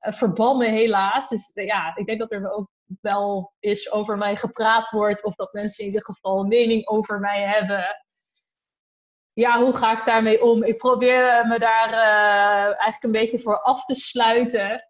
verbannen, 0.00 0.70
helaas. 0.70 1.28
Dus 1.28 1.50
ja, 1.54 1.96
ik 1.96 2.06
denk 2.06 2.18
dat 2.18 2.32
er 2.32 2.52
ook 2.52 2.70
wel 3.00 3.52
eens 3.58 3.92
over 3.92 4.16
mij 4.16 4.36
gepraat 4.36 4.90
wordt, 4.90 5.24
of 5.24 5.34
dat 5.34 5.52
mensen 5.52 5.84
in 5.84 5.90
ieder 5.90 6.04
geval 6.04 6.40
een 6.40 6.48
mening 6.48 6.86
over 6.86 7.20
mij 7.20 7.42
hebben. 7.42 7.84
Ja, 9.32 9.60
hoe 9.60 9.76
ga 9.76 9.98
ik 9.98 10.04
daarmee 10.04 10.42
om? 10.42 10.62
Ik 10.62 10.76
probeer 10.76 11.46
me 11.46 11.58
daar 11.58 11.92
eigenlijk 12.64 13.02
een 13.02 13.12
beetje 13.12 13.38
voor 13.38 13.60
af 13.60 13.84
te 13.84 13.94
sluiten. 13.94 14.87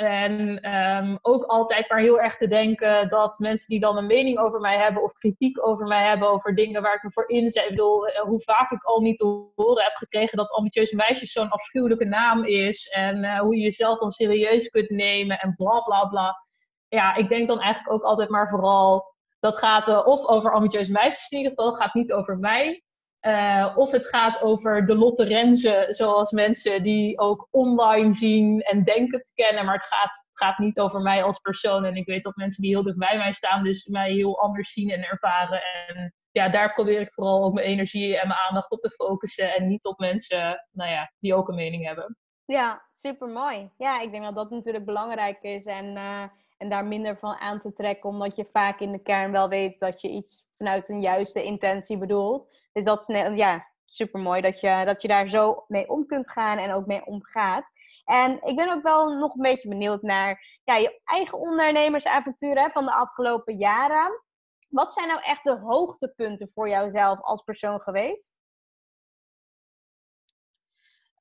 En 0.00 0.70
um, 0.74 1.18
ook 1.22 1.44
altijd 1.44 1.88
maar 1.88 1.98
heel 1.98 2.20
erg 2.20 2.36
te 2.36 2.48
denken 2.48 3.08
dat 3.08 3.38
mensen 3.38 3.68
die 3.68 3.80
dan 3.80 3.96
een 3.96 4.06
mening 4.06 4.38
over 4.38 4.60
mij 4.60 4.78
hebben 4.78 5.02
of 5.02 5.12
kritiek 5.12 5.66
over 5.66 5.86
mij 5.86 6.06
hebben 6.06 6.30
over 6.30 6.54
dingen 6.54 6.82
waar 6.82 6.94
ik 6.94 7.02
me 7.02 7.10
voor 7.12 7.28
inzet. 7.28 7.62
Ik 7.62 7.70
bedoel, 7.70 8.06
eh, 8.06 8.22
hoe 8.22 8.40
vaak 8.40 8.70
ik 8.70 8.82
al 8.82 9.00
niet 9.00 9.16
te 9.16 9.50
horen 9.54 9.84
heb 9.84 9.94
gekregen 9.94 10.36
dat 10.36 10.50
ambitieuze 10.50 10.96
meisjes 10.96 11.32
zo'n 11.32 11.48
afschuwelijke 11.48 12.04
naam 12.04 12.44
is. 12.44 12.88
En 12.88 13.24
uh, 13.24 13.40
hoe 13.40 13.56
je 13.56 13.62
jezelf 13.62 13.98
dan 13.98 14.10
serieus 14.10 14.68
kunt 14.68 14.90
nemen 14.90 15.38
en 15.38 15.54
bla 15.56 15.80
bla 15.80 16.04
bla 16.08 16.48
ja, 16.90 17.14
ik 17.14 17.28
denk 17.28 17.46
dan 17.46 17.60
eigenlijk 17.60 17.94
ook 17.94 18.02
altijd 18.02 18.28
maar 18.28 18.48
vooral, 18.48 19.14
dat 19.40 19.58
gaat 19.58 19.88
uh, 19.88 20.06
of 20.06 20.26
over 20.26 20.52
ambitieuze 20.52 20.92
meisjes 20.92 21.28
in 21.28 21.38
ieder 21.38 21.52
geval, 21.56 21.72
gaat 21.72 21.94
niet 21.94 22.12
over 22.12 22.38
mij. 22.38 22.82
Uh, 23.26 23.72
of 23.76 23.90
het 23.90 24.06
gaat 24.06 24.42
over 24.42 24.86
de 24.86 24.96
Lotte 24.96 25.24
Renze, 25.24 25.86
zoals 25.88 26.30
mensen 26.30 26.82
die 26.82 27.18
ook 27.18 27.48
online 27.50 28.12
zien 28.12 28.60
en 28.60 28.82
denken 28.82 29.20
te 29.20 29.30
kennen. 29.34 29.64
Maar 29.64 29.74
het 29.74 29.86
gaat, 29.86 30.26
gaat 30.32 30.58
niet 30.58 30.78
over 30.80 31.00
mij 31.00 31.22
als 31.22 31.38
persoon. 31.38 31.84
En 31.84 31.94
ik 31.94 32.06
weet 32.06 32.22
dat 32.22 32.36
mensen 32.36 32.62
die 32.62 32.70
heel 32.70 32.82
dicht 32.82 32.98
bij 32.98 33.16
mij 33.16 33.32
staan, 33.32 33.64
dus 33.64 33.86
mij 33.86 34.12
heel 34.12 34.40
anders 34.40 34.72
zien 34.72 34.90
en 34.90 35.04
ervaren. 35.04 35.62
En 35.86 36.14
ja, 36.30 36.48
daar 36.48 36.72
probeer 36.72 37.00
ik 37.00 37.12
vooral 37.12 37.44
ook 37.44 37.54
mijn 37.54 37.66
energie 37.66 38.18
en 38.18 38.28
mijn 38.28 38.40
aandacht 38.48 38.70
op 38.70 38.80
te 38.80 38.90
focussen. 38.90 39.54
En 39.54 39.68
niet 39.68 39.84
op 39.84 39.98
mensen 39.98 40.66
nou 40.70 40.90
ja, 40.90 41.12
die 41.18 41.34
ook 41.34 41.48
een 41.48 41.54
mening 41.54 41.86
hebben. 41.86 42.16
Ja, 42.44 42.82
super 42.92 43.28
mooi. 43.28 43.70
Ja, 43.76 44.00
ik 44.00 44.10
denk 44.10 44.24
dat 44.24 44.34
dat 44.34 44.50
natuurlijk 44.50 44.84
belangrijk 44.84 45.42
is. 45.42 45.64
En 45.64 45.96
uh, 45.96 46.24
en 46.60 46.68
daar 46.68 46.84
minder 46.84 47.18
van 47.18 47.34
aan 47.34 47.58
te 47.58 47.72
trekken, 47.72 48.10
omdat 48.10 48.36
je 48.36 48.44
vaak 48.52 48.80
in 48.80 48.92
de 48.92 49.02
kern 49.02 49.32
wel 49.32 49.48
weet 49.48 49.80
dat 49.80 50.00
je 50.00 50.08
iets 50.08 50.46
vanuit 50.50 50.88
een 50.88 51.00
juiste 51.00 51.44
intentie 51.44 51.98
bedoelt. 51.98 52.48
Dus 52.72 52.84
dat 52.84 53.08
is 53.08 53.36
ja, 53.36 53.66
super 53.86 54.20
mooi 54.20 54.40
dat 54.40 54.60
je, 54.60 54.82
dat 54.84 55.02
je 55.02 55.08
daar 55.08 55.28
zo 55.28 55.64
mee 55.68 55.88
om 55.88 56.06
kunt 56.06 56.30
gaan 56.30 56.58
en 56.58 56.72
ook 56.72 56.86
mee 56.86 57.06
omgaat. 57.06 57.64
En 58.04 58.42
ik 58.42 58.56
ben 58.56 58.72
ook 58.72 58.82
wel 58.82 59.18
nog 59.18 59.34
een 59.34 59.42
beetje 59.42 59.68
benieuwd 59.68 60.02
naar 60.02 60.60
ja, 60.64 60.76
je 60.76 61.00
eigen 61.04 61.38
ondernemersavonturen 61.38 62.70
van 62.72 62.84
de 62.84 62.92
afgelopen 62.92 63.56
jaren. 63.56 64.22
Wat 64.68 64.92
zijn 64.92 65.08
nou 65.08 65.20
echt 65.22 65.44
de 65.44 65.58
hoogtepunten 65.58 66.48
voor 66.48 66.68
jouzelf 66.68 67.20
als 67.20 67.42
persoon 67.42 67.80
geweest? 67.80 68.40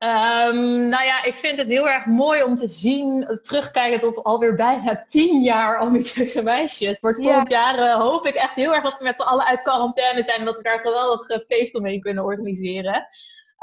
Um, 0.04 0.88
nou 0.88 1.04
ja, 1.04 1.24
ik 1.24 1.38
vind 1.38 1.58
het 1.58 1.68
heel 1.68 1.90
erg 1.90 2.06
mooi 2.06 2.44
om 2.44 2.56
te 2.56 2.68
zien, 2.68 3.40
terugkijkend 3.42 4.04
op 4.04 4.26
alweer 4.26 4.56
bijna 4.56 5.06
tien 5.08 5.42
jaar 5.42 5.78
ambitieuze 5.78 6.44
meisjes. 6.44 6.90
Het 6.90 7.00
wordt 7.00 7.22
volgend 7.22 7.50
jaar 7.50 7.80
uh, 7.80 7.96
hoop 7.96 8.26
ik 8.26 8.36
echt 8.36 8.54
heel 8.54 8.74
erg 8.74 8.84
dat 8.84 8.98
we 8.98 9.04
met 9.04 9.18
z'n 9.18 9.28
allen 9.28 9.46
uit 9.46 9.62
quarantaine 9.62 10.24
zijn 10.24 10.40
en 10.40 10.46
dat 10.46 10.58
we 10.58 10.64
daar 10.70 10.82
geweldig 10.82 11.30
uh, 11.30 11.38
feest 11.48 11.76
omheen 11.76 12.02
kunnen 12.02 12.24
organiseren. 12.24 13.08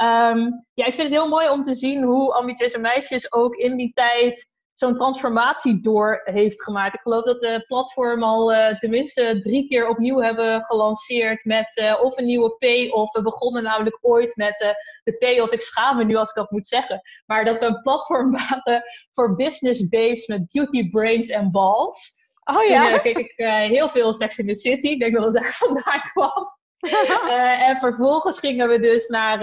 Um, 0.02 0.66
ja, 0.74 0.84
ik 0.84 0.94
vind 0.94 1.08
het 1.08 1.20
heel 1.20 1.28
mooi 1.28 1.48
om 1.48 1.62
te 1.62 1.74
zien 1.74 2.02
hoe 2.02 2.34
ambitieuze 2.34 2.78
meisjes 2.78 3.32
ook 3.32 3.54
in 3.54 3.76
die 3.76 3.92
tijd 3.94 4.48
zo'n 4.78 4.94
transformatie 4.94 5.80
door 5.80 6.20
heeft 6.24 6.62
gemaakt. 6.62 6.94
Ik 6.94 7.00
geloof 7.00 7.24
dat 7.24 7.40
de 7.40 7.64
platform 7.66 8.22
al 8.22 8.52
uh, 8.52 8.74
tenminste 8.74 9.36
drie 9.38 9.68
keer 9.68 9.88
opnieuw 9.88 10.18
hebben 10.18 10.62
gelanceerd 10.62 11.44
met 11.44 11.76
uh, 11.76 12.00
of 12.02 12.18
een 12.18 12.26
nieuwe 12.26 12.56
P-off. 12.56 13.12
We 13.12 13.22
begonnen 13.22 13.62
namelijk 13.62 13.98
ooit 14.00 14.36
met 14.36 14.60
uh, 14.60 14.68
de 15.04 15.12
P-off. 15.12 15.52
Ik 15.52 15.60
schaam 15.60 15.96
me 15.96 16.04
nu 16.04 16.16
als 16.16 16.28
ik 16.28 16.34
dat 16.34 16.50
moet 16.50 16.66
zeggen. 16.66 17.00
Maar 17.26 17.44
dat 17.44 17.58
we 17.58 17.66
een 17.66 17.80
platform 17.80 18.30
waren 18.48 18.82
voor 19.12 19.36
business 19.36 19.88
babes 19.88 20.26
met 20.26 20.50
beauty 20.50 20.90
brains 20.90 21.28
en 21.28 21.50
balls. 21.50 22.24
Oh 22.44 22.64
ja? 22.64 22.90
Toen 22.90 23.00
keek 23.00 23.18
ik 23.18 23.32
heel 23.70 23.88
veel 23.88 24.14
Sex 24.14 24.38
in 24.38 24.46
the 24.46 24.54
City. 24.54 24.88
Ik 24.88 25.00
denk 25.00 25.14
dat 25.14 25.24
het 25.24 25.34
daar 25.34 25.56
vandaan 25.66 26.00
kwam. 26.12 26.54
uh, 26.80 27.68
en 27.68 27.76
vervolgens 27.76 28.38
gingen 28.38 28.68
we 28.68 28.80
dus 28.80 29.08
naar 29.08 29.42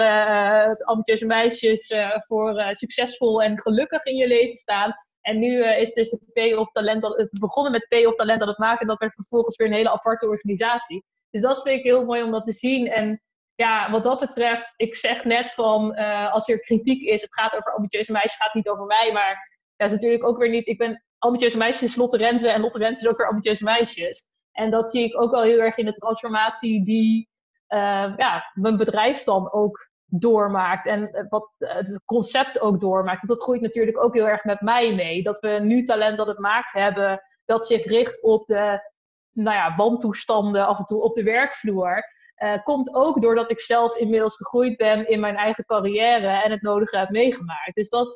uh, 0.69 0.75
ambitieuze 0.85 1.25
meisjes 1.25 1.89
uh, 1.89 2.09
voor 2.17 2.65
succesvol 2.69 3.41
en 3.41 3.61
gelukkig 3.61 4.05
in 4.05 4.15
je 4.15 4.27
leven 4.27 4.55
staan. 4.55 4.93
En 5.23 5.39
nu 5.39 5.57
uh, 5.57 5.79
is 5.79 5.93
dus 5.93 6.09
de 6.09 6.57
of 6.59 6.71
talent, 6.71 7.01
dat, 7.01 7.17
het 7.17 7.39
begonnen 7.39 7.71
met 7.71 7.87
P 7.89 8.07
of 8.07 8.15
talent 8.15 8.39
dat 8.39 8.47
het 8.47 8.57
maakt. 8.57 8.81
En 8.81 8.87
dat 8.87 8.99
werd 8.99 9.13
vervolgens 9.13 9.55
weer 9.55 9.67
een 9.67 9.73
hele 9.73 9.91
aparte 9.91 10.27
organisatie. 10.27 11.03
Dus 11.29 11.41
dat 11.41 11.61
vind 11.61 11.77
ik 11.77 11.83
heel 11.83 12.05
mooi 12.05 12.23
om 12.23 12.31
dat 12.31 12.43
te 12.43 12.51
zien. 12.51 12.87
En 12.87 13.21
ja, 13.55 13.91
wat 13.91 14.03
dat 14.03 14.19
betreft, 14.19 14.73
ik 14.75 14.95
zeg 14.95 15.23
net 15.23 15.51
van 15.51 15.99
uh, 15.99 16.33
als 16.33 16.49
er 16.49 16.59
kritiek 16.59 17.01
is, 17.01 17.21
het 17.21 17.33
gaat 17.33 17.55
over 17.55 17.73
ambitieuze 17.73 18.11
meisjes, 18.11 18.33
het 18.33 18.41
gaat 18.41 18.53
niet 18.53 18.69
over 18.69 18.85
mij. 18.85 19.11
Maar 19.13 19.61
ja, 19.75 19.85
is 19.85 19.91
natuurlijk 19.91 20.23
ook 20.23 20.37
weer 20.37 20.49
niet. 20.49 20.67
Ik 20.67 20.77
ben 20.77 21.03
ambitieuze 21.17 21.57
meisjes, 21.57 21.95
Lotte 21.95 22.17
Renze. 22.17 22.49
En 22.49 22.61
Lotte 22.61 22.77
Renze 22.77 23.01
is 23.01 23.07
ook 23.07 23.17
weer 23.17 23.27
ambitieuze 23.27 23.63
meisjes. 23.63 24.31
En 24.51 24.71
dat 24.71 24.89
zie 24.89 25.03
ik 25.03 25.21
ook 25.21 25.31
wel 25.31 25.41
heel 25.41 25.59
erg 25.59 25.77
in 25.77 25.85
de 25.85 25.93
transformatie 25.93 26.85
die 26.85 27.29
uh, 27.69 28.13
ja, 28.17 28.51
mijn 28.53 28.77
bedrijf 28.77 29.23
dan 29.23 29.51
ook 29.51 29.91
doormaakt 30.19 30.85
en 30.85 31.13
eh, 31.13 31.25
wat 31.29 31.53
eh, 31.57 31.75
het 31.75 32.01
concept 32.05 32.61
ook 32.61 32.79
doormaakt. 32.79 33.27
Dat 33.27 33.41
groeit 33.41 33.61
natuurlijk 33.61 34.03
ook 34.03 34.13
heel 34.13 34.27
erg 34.27 34.43
met 34.43 34.61
mij 34.61 34.95
mee. 34.95 35.23
Dat 35.23 35.39
we 35.39 35.47
nu 35.47 35.83
talent 35.83 36.17
dat 36.17 36.27
het 36.27 36.39
maakt 36.39 36.71
hebben, 36.71 37.21
dat 37.45 37.67
zich 37.67 37.85
richt 37.85 38.23
op 38.23 38.45
de 38.45 38.91
nou 39.31 39.57
ja, 39.57 39.75
wantoestanden 39.75 40.67
af 40.67 40.77
en 40.77 40.85
toe 40.85 41.01
op 41.01 41.13
de 41.13 41.23
werkvloer. 41.23 42.03
Uh, 42.37 42.63
komt 42.63 42.95
ook 42.95 43.21
doordat 43.21 43.51
ik 43.51 43.59
zelf 43.59 43.97
inmiddels 43.97 44.35
gegroeid 44.35 44.77
ben 44.77 45.07
in 45.07 45.19
mijn 45.19 45.35
eigen 45.35 45.65
carrière 45.65 46.43
en 46.43 46.51
het 46.51 46.61
nodige 46.61 46.97
heb 46.97 47.09
meegemaakt. 47.09 47.75
Dus 47.75 47.89
dat 47.89 48.15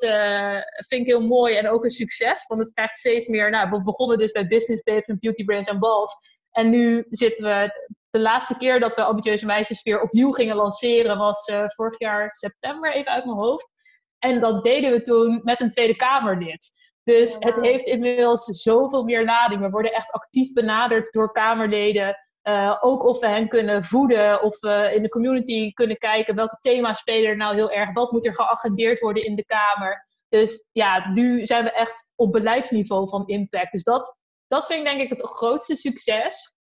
vind 0.88 1.02
ik 1.02 1.06
heel 1.08 1.28
mooi 1.28 1.56
en 1.56 1.70
ook 1.70 1.84
een 1.84 1.90
succes, 1.90 2.46
want 2.48 2.62
het 2.62 2.74
krijgt 2.74 2.98
steeds 2.98 3.28
meer. 3.28 3.50
Nou, 3.50 3.70
we 3.70 3.84
begonnen 3.84 4.18
dus 4.18 4.32
bij 4.32 4.48
Business 4.48 4.84
Babes 4.84 5.06
en 5.06 5.18
Beauty 5.20 5.44
Brands 5.44 5.70
en 5.70 5.80
Balls. 5.80 6.16
En 6.52 6.70
nu 6.70 7.06
zitten 7.10 7.44
we 7.44 7.72
de 8.10 8.20
laatste 8.20 8.58
keer 8.58 8.80
dat 8.80 8.96
we 8.96 9.04
ambitieuze 9.04 9.46
meisjes 9.46 9.82
weer 9.84 10.02
opnieuw 10.02 10.32
gingen 10.32 10.56
lanceren 10.56 11.18
was 11.18 11.48
uh, 11.48 11.64
vorig 11.66 12.00
jaar 12.00 12.36
september, 12.36 12.94
even 12.94 13.12
uit 13.12 13.26
mijn 13.26 13.38
hoofd. 13.38 13.72
En 14.20 14.40
dat 14.40 14.64
deden 14.64 14.92
we 14.92 15.02
toen 15.02 15.42
met 15.44 15.62
een 15.62 15.70
Tweede 15.70 15.96
Kamerlid. 15.96 16.72
Dus 17.04 17.36
het 17.40 17.56
heeft 17.56 17.86
inmiddels 17.86 18.44
zoveel 18.44 19.04
meer 19.04 19.26
lading. 19.26 19.62
We 19.62 19.70
worden 19.70 19.94
echt 19.94 20.12
actief 20.12 20.54
benaderd 20.54 21.12
door 21.12 21.32
Kamerleden. 21.32 22.18
Uh, 22.44 22.78
ook 22.80 23.04
of 23.04 23.20
we 23.20 23.28
hen 23.28 23.48
kunnen 23.48 23.84
voeden, 23.84 24.42
of 24.42 24.60
we 24.60 24.92
in 24.96 25.04
de 25.04 25.10
community 25.10 25.72
kunnen 25.72 25.98
kijken 25.98 26.36
welke 26.36 26.58
thema's 26.62 27.00
spelen 27.00 27.30
er 27.30 27.38
nou 27.38 27.56
heel 27.56 27.72
erg. 27.72 27.94
Wat 27.94 28.12
moet 28.12 28.26
er 28.26 28.36
geagendeerd 28.36 29.00
worden 29.00 29.26
in 29.26 29.36
de 29.36 29.46
Kamer? 29.46 30.08
Dus 30.30 30.70
ja, 30.72 31.10
nu 31.10 31.46
zijn 31.46 31.64
we 31.64 31.72
echt 31.72 32.10
op 32.16 32.32
beleidsniveau 32.32 33.10
van 33.10 33.28
impact. 33.28 33.72
Dus 33.72 33.84
dat, 33.84 34.18
dat 34.48 34.66
vind 34.66 34.80
ik 34.80 34.86
denk 34.86 35.02
ik 35.02 35.10
het 35.10 35.28
grootste 35.28 35.76
succes. 35.76 36.56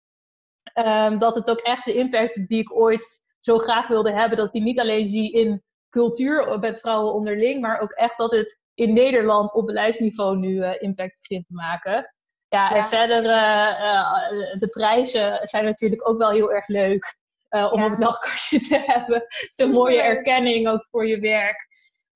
Um, 0.74 1.18
dat 1.18 1.36
het 1.36 1.50
ook 1.50 1.60
echt 1.60 1.86
de 1.86 1.94
impact 1.94 2.48
die 2.48 2.60
ik 2.60 2.76
ooit 2.76 3.24
zo 3.40 3.58
graag 3.58 3.88
wilde 3.88 4.12
hebben, 4.12 4.38
dat 4.38 4.52
die 4.52 4.62
niet 4.62 4.80
alleen 4.80 5.08
zie 5.08 5.32
in 5.32 5.64
cultuur 5.90 6.60
met 6.60 6.80
vrouwen 6.80 7.14
onderling, 7.14 7.62
maar 7.62 7.80
ook 7.80 7.92
echt 7.92 8.18
dat 8.18 8.32
het 8.32 8.60
in 8.74 8.94
Nederland 8.94 9.54
op 9.54 9.66
beleidsniveau 9.66 10.38
nu 10.38 10.56
uh, 10.56 10.82
impact 10.82 11.18
begint 11.20 11.46
te 11.46 11.54
maken. 11.54 12.14
Ja, 12.48 12.76
en 12.76 12.86
verder, 12.86 13.24
uh, 13.24 13.32
uh, 13.32 14.60
de 14.60 14.68
prijzen 14.68 15.48
zijn 15.48 15.66
natuurlijk 15.66 16.10
ook 16.10 16.18
wel 16.18 16.30
heel 16.30 16.52
erg 16.52 16.68
leuk 16.68 17.18
om 17.50 17.80
ja. 17.80 17.86
op 17.86 17.90
het 17.90 18.00
nachtkastje 18.00 18.60
te 18.60 18.84
hebben. 18.92 19.26
Een 19.56 19.72
mooie 19.72 20.02
erkenning 20.02 20.68
ook 20.68 20.88
voor 20.90 21.08
je 21.08 21.20
werk. 21.20 21.68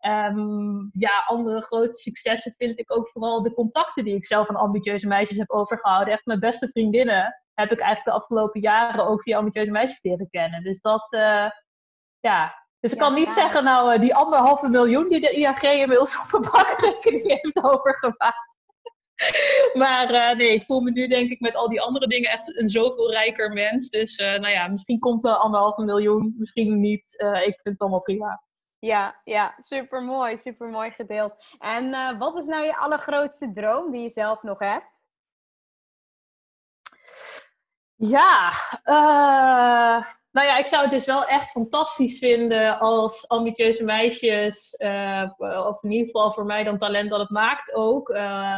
Um, 0.07 0.89
ja, 0.93 1.23
andere 1.27 1.63
grote 1.63 1.91
successen 1.91 2.53
vind 2.57 2.79
ik 2.79 2.91
ook 2.91 3.09
vooral 3.09 3.41
de 3.41 3.53
contacten 3.53 4.03
die 4.03 4.15
ik 4.15 4.25
zelf 4.25 4.45
van 4.47 4.55
ambitieuze 4.55 5.07
meisjes 5.07 5.37
heb 5.37 5.49
overgehouden. 5.49 6.13
Echt 6.13 6.25
mijn 6.25 6.39
beste 6.39 6.69
vriendinnen 6.69 7.41
heb 7.53 7.71
ik 7.71 7.79
eigenlijk 7.79 8.05
de 8.05 8.23
afgelopen 8.23 8.61
jaren 8.61 9.07
ook 9.07 9.21
via 9.21 9.37
ambitieuze 9.37 9.71
meisjes 9.71 10.01
leren 10.01 10.29
kennen. 10.29 10.63
Dus 10.63 10.81
dat, 10.81 11.13
uh, 11.13 11.49
ja. 12.19 12.67
Dus 12.79 12.91
ik 12.91 12.97
kan 12.97 13.13
niet 13.13 13.33
zeggen, 13.33 13.63
nou, 13.63 13.93
uh, 13.93 13.99
die 13.99 14.15
anderhalve 14.15 14.67
miljoen 14.67 15.09
die 15.09 15.19
de 15.19 15.31
IAG 15.31 15.63
inmiddels 15.63 16.17
op 16.17 16.33
een 16.33 16.51
bankrekening 16.51 17.27
heeft 17.27 17.63
overgemaakt. 17.63 18.57
maar 19.81 20.13
uh, 20.13 20.37
nee, 20.37 20.53
ik 20.53 20.63
voel 20.63 20.81
me 20.81 20.91
nu 20.91 21.07
denk 21.07 21.29
ik 21.29 21.39
met 21.39 21.55
al 21.55 21.69
die 21.69 21.81
andere 21.81 22.07
dingen 22.07 22.29
echt 22.29 22.57
een 22.57 22.67
zoveel 22.67 23.11
rijker 23.11 23.53
mens. 23.53 23.89
Dus 23.89 24.17
nou 24.17 24.49
ja, 24.49 24.67
misschien 24.67 24.99
komt 24.99 25.25
er 25.25 25.35
anderhalve 25.35 25.83
miljoen, 25.83 26.35
misschien 26.37 26.79
niet. 26.79 27.13
Ik 27.17 27.59
vind 27.61 27.63
het 27.63 27.79
allemaal 27.79 28.01
prima. 28.01 28.41
Ja, 28.79 29.21
ja, 29.23 29.55
super 29.57 30.03
mooi, 30.03 30.37
super 30.37 30.67
mooi 30.67 30.91
gedeeld. 30.91 31.35
En 31.57 32.17
wat 32.17 32.39
is 32.39 32.45
nou 32.45 32.65
je 32.65 32.77
allergrootste 32.77 33.51
droom 33.51 33.91
die 33.91 34.01
je 34.01 34.09
zelf 34.09 34.43
nog 34.43 34.59
hebt? 34.59 35.07
Ja, 37.95 38.51
uh, 38.83 40.05
nou 40.31 40.47
ja, 40.47 40.57
ik 40.57 40.65
zou 40.65 40.81
het 40.81 40.91
dus 40.91 41.05
wel 41.05 41.25
echt 41.25 41.51
fantastisch 41.51 42.17
vinden 42.17 42.79
als 42.79 43.27
ambitieuze 43.27 43.83
meisjes, 43.83 44.75
uh, 44.77 45.29
of 45.37 45.83
in 45.83 45.91
ieder 45.91 46.05
geval 46.05 46.31
voor 46.31 46.45
mij 46.45 46.63
dan 46.63 46.77
talent 46.77 47.09
dat 47.09 47.19
het 47.19 47.29
maakt 47.29 47.73
ook. 47.73 48.07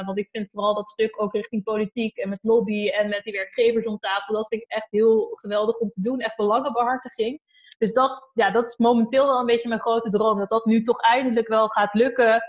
Want 0.06 0.18
ik 0.18 0.30
vind 0.32 0.50
vooral 0.52 0.74
dat 0.74 0.90
stuk 0.90 1.22
ook 1.22 1.34
richting 1.34 1.64
politiek 1.64 2.18
en 2.18 2.30
met 2.30 2.40
lobby 2.42 2.88
en 2.90 3.10
met 3.10 3.24
die 3.24 3.34
werkgevers 3.34 3.86
om 3.86 4.00
tafel, 4.00 4.34
dat 4.34 4.48
vind 4.48 4.62
ik 4.62 4.70
echt 4.70 4.88
heel 4.92 5.32
geweldig 5.36 5.78
om 5.78 5.90
te 5.90 6.02
doen. 6.02 6.20
Echt 6.20 6.36
belangenbehartiging. 6.36 7.42
Dus 7.82 7.94
dat, 7.94 8.30
ja, 8.34 8.52
dat 8.52 8.68
is 8.68 8.78
momenteel 8.78 9.26
wel 9.26 9.40
een 9.40 9.46
beetje 9.46 9.68
mijn 9.68 9.82
grote 9.82 10.10
droom. 10.10 10.40
Dat 10.40 10.50
dat 10.50 10.66
nu 10.66 10.82
toch 10.82 11.02
eindelijk 11.02 11.48
wel 11.48 11.68
gaat 11.68 11.94
lukken. 11.94 12.42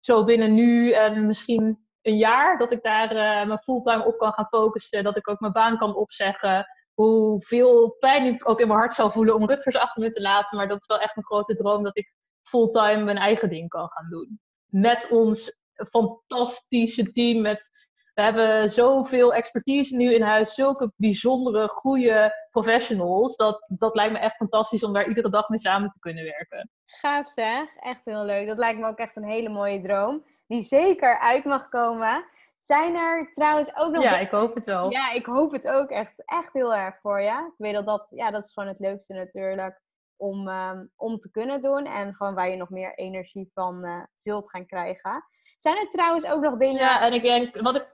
Zo 0.00 0.24
binnen 0.24 0.54
nu 0.54 0.92
en 0.92 1.26
misschien 1.26 1.86
een 2.02 2.16
jaar. 2.16 2.58
Dat 2.58 2.72
ik 2.72 2.82
daar 2.82 3.10
uh, 3.10 3.46
mijn 3.46 3.58
fulltime 3.58 4.04
op 4.04 4.18
kan 4.18 4.32
gaan 4.32 4.46
focussen. 4.46 5.04
Dat 5.04 5.16
ik 5.16 5.28
ook 5.28 5.40
mijn 5.40 5.52
baan 5.52 5.78
kan 5.78 5.94
opzeggen 5.94 6.66
hoeveel 6.94 7.96
pijn 7.98 8.34
ik 8.34 8.48
ook 8.48 8.60
in 8.60 8.66
mijn 8.66 8.78
hart 8.78 8.94
zou 8.94 9.12
voelen 9.12 9.34
om 9.34 9.46
Rutgers 9.46 9.76
achter 9.76 10.02
me 10.02 10.10
te 10.10 10.20
laten. 10.20 10.56
Maar 10.56 10.68
dat 10.68 10.80
is 10.80 10.86
wel 10.86 11.00
echt 11.00 11.16
een 11.16 11.24
grote 11.24 11.54
droom 11.54 11.82
dat 11.82 11.96
ik 11.96 12.14
fulltime 12.42 13.04
mijn 13.04 13.18
eigen 13.18 13.48
ding 13.48 13.68
kan 13.68 13.88
gaan 13.88 14.08
doen. 14.10 14.40
Met 14.66 15.08
ons 15.10 15.58
fantastische 15.90 17.12
team. 17.12 17.40
Met, 17.42 17.70
we 18.14 18.22
hebben 18.22 18.70
zoveel 18.70 19.34
expertise 19.34 19.96
nu 19.96 20.14
in 20.14 20.22
huis. 20.22 20.54
Zulke 20.54 20.92
bijzondere, 20.96 21.68
goede 21.68 22.46
professionals. 22.50 23.36
Dat, 23.36 23.64
dat 23.68 23.94
lijkt 23.94 24.12
me 24.12 24.18
echt 24.18 24.36
fantastisch 24.36 24.84
om 24.84 24.92
daar 24.92 25.08
iedere 25.08 25.30
dag 25.30 25.48
mee 25.48 25.58
samen 25.58 25.90
te 25.90 25.98
kunnen 25.98 26.24
werken. 26.24 26.70
Gaaf 26.86 27.32
zeg. 27.32 27.76
Echt 27.80 28.04
heel 28.04 28.24
leuk. 28.24 28.46
Dat 28.46 28.58
lijkt 28.58 28.80
me 28.80 28.86
ook 28.86 28.98
echt 28.98 29.16
een 29.16 29.28
hele 29.28 29.48
mooie 29.48 29.80
droom. 29.80 30.24
Die 30.46 30.62
zeker 30.62 31.18
uit 31.18 31.44
mag 31.44 31.68
komen. 31.68 32.24
Zijn 32.60 32.94
er 32.94 33.32
trouwens 33.32 33.76
ook 33.76 33.92
nog... 33.92 34.02
Ja, 34.02 34.18
ik 34.18 34.30
hoop 34.30 34.54
het 34.54 34.66
wel. 34.66 34.90
Ja, 34.90 35.12
ik 35.12 35.26
hoop 35.26 35.52
het 35.52 35.68
ook 35.68 35.90
echt, 35.90 36.22
echt 36.24 36.52
heel 36.52 36.74
erg 36.74 37.00
voor 37.00 37.20
je. 37.20 37.30
Ik 37.30 37.54
weet 37.56 37.74
dat 37.74 37.86
dat, 37.86 38.06
ja, 38.10 38.30
dat 38.30 38.44
is 38.44 38.52
gewoon 38.52 38.68
het 38.68 38.78
leukste 38.78 39.14
natuurlijk 39.14 39.80
om, 40.16 40.48
um, 40.48 40.90
om 40.96 41.18
te 41.18 41.30
kunnen 41.30 41.60
doen. 41.60 41.84
En 41.84 42.14
gewoon 42.14 42.34
waar 42.34 42.50
je 42.50 42.56
nog 42.56 42.70
meer 42.70 42.94
energie 42.94 43.50
van 43.54 43.84
uh, 43.84 44.02
zult 44.12 44.50
gaan 44.50 44.66
krijgen. 44.66 45.24
Zijn 45.56 45.76
er 45.76 45.88
trouwens 45.88 46.26
ook 46.26 46.42
nog 46.42 46.56
dingen... 46.56 46.80
Ja, 46.80 47.00
en 47.00 47.12
ik 47.12 47.22
denk, 47.22 47.60
wat 47.60 47.76
ik... 47.76 47.92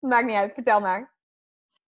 Maakt 0.00 0.26
niet 0.26 0.36
uit, 0.36 0.54
vertel 0.54 0.80
maar. 0.80 1.16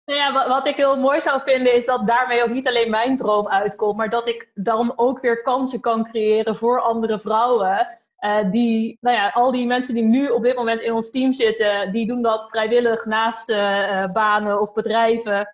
Nou 0.04 0.18
ja, 0.18 0.48
wat, 0.48 0.66
ik 0.66 0.76
heel 0.76 0.98
mooi 0.98 1.20
zou 1.20 1.40
vinden 1.42 1.74
is 1.74 1.86
dat 1.86 2.06
daarmee 2.06 2.42
ook 2.42 2.50
niet 2.50 2.68
alleen 2.68 2.90
mijn 2.90 3.16
droom 3.16 3.48
uitkomt, 3.48 3.96
maar 3.96 4.10
dat 4.10 4.28
ik 4.28 4.50
dan 4.54 4.92
ook 4.96 5.20
weer 5.20 5.42
kansen 5.42 5.80
kan 5.80 6.04
creëren 6.04 6.56
voor 6.56 6.80
andere 6.80 7.20
vrouwen. 7.20 7.98
Uh, 8.20 8.50
die, 8.50 8.98
nou 9.00 9.16
ja, 9.16 9.28
al 9.28 9.52
die 9.52 9.66
mensen 9.66 9.94
die 9.94 10.02
nu 10.02 10.28
op 10.28 10.42
dit 10.42 10.56
moment 10.56 10.80
in 10.80 10.92
ons 10.92 11.10
team 11.10 11.32
zitten, 11.32 11.92
die 11.92 12.06
doen 12.06 12.22
dat 12.22 12.50
vrijwillig 12.50 13.04
naast 13.04 13.50
uh, 13.50 14.12
banen 14.12 14.60
of 14.60 14.72
bedrijven. 14.72 15.46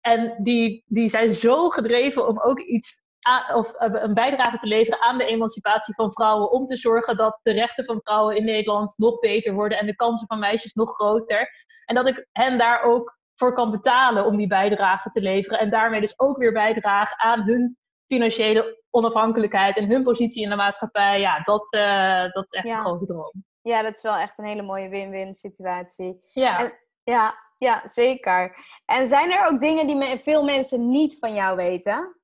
En 0.00 0.34
die, 0.38 0.84
die 0.86 1.08
zijn 1.08 1.34
zo 1.34 1.68
gedreven 1.68 2.28
om 2.28 2.40
ook 2.40 2.60
iets 2.60 3.02
aan, 3.26 3.56
of 3.56 3.72
uh, 3.72 4.02
een 4.02 4.14
bijdrage 4.14 4.56
te 4.56 4.66
leveren 4.66 5.00
aan 5.00 5.18
de 5.18 5.26
emancipatie 5.26 5.94
van 5.94 6.12
vrouwen. 6.12 6.50
Om 6.50 6.66
te 6.66 6.76
zorgen 6.76 7.16
dat 7.16 7.40
de 7.42 7.52
rechten 7.52 7.84
van 7.84 8.00
vrouwen 8.02 8.36
in 8.36 8.44
Nederland 8.44 8.94
nog 8.96 9.18
beter 9.18 9.54
worden 9.54 9.78
en 9.78 9.86
de 9.86 9.96
kansen 9.96 10.26
van 10.26 10.38
meisjes 10.38 10.72
nog 10.72 10.90
groter. 10.90 11.48
En 11.84 11.94
dat 11.94 12.08
ik 12.08 12.26
hen 12.32 12.58
daar 12.58 12.82
ook 12.82 13.18
voor 13.34 13.54
kan 13.54 13.70
betalen 13.70 14.24
om 14.24 14.36
die 14.36 14.46
bijdrage 14.46 15.10
te 15.10 15.20
leveren. 15.20 15.58
En 15.58 15.70
daarmee 15.70 16.00
dus 16.00 16.18
ook 16.18 16.36
weer 16.36 16.52
bijdragen 16.52 17.18
aan 17.20 17.42
hun 17.42 17.76
financiële 18.06 18.82
onafhankelijkheid 18.90 19.76
en 19.76 19.88
hun 19.88 20.02
positie 20.02 20.42
in 20.42 20.50
de 20.50 20.56
maatschappij, 20.56 21.20
ja, 21.20 21.40
dat, 21.40 21.74
uh, 21.74 22.32
dat 22.32 22.44
is 22.44 22.52
echt 22.52 22.64
een 22.64 22.76
grote 22.76 23.06
droom. 23.06 23.44
Ja, 23.62 23.82
dat 23.82 23.94
is 23.94 24.02
wel 24.02 24.16
echt 24.16 24.38
een 24.38 24.44
hele 24.44 24.62
mooie 24.62 24.88
win-win 24.88 25.34
situatie. 25.34 26.20
Ja. 26.32 26.58
En, 26.58 26.72
ja, 27.04 27.34
ja, 27.56 27.82
zeker. 27.88 28.56
En 28.84 29.06
zijn 29.06 29.32
er 29.32 29.46
ook 29.46 29.60
dingen 29.60 29.86
die 29.86 30.20
veel 30.22 30.44
mensen 30.44 30.88
niet 30.88 31.18
van 31.18 31.34
jou 31.34 31.56
weten? 31.56 32.16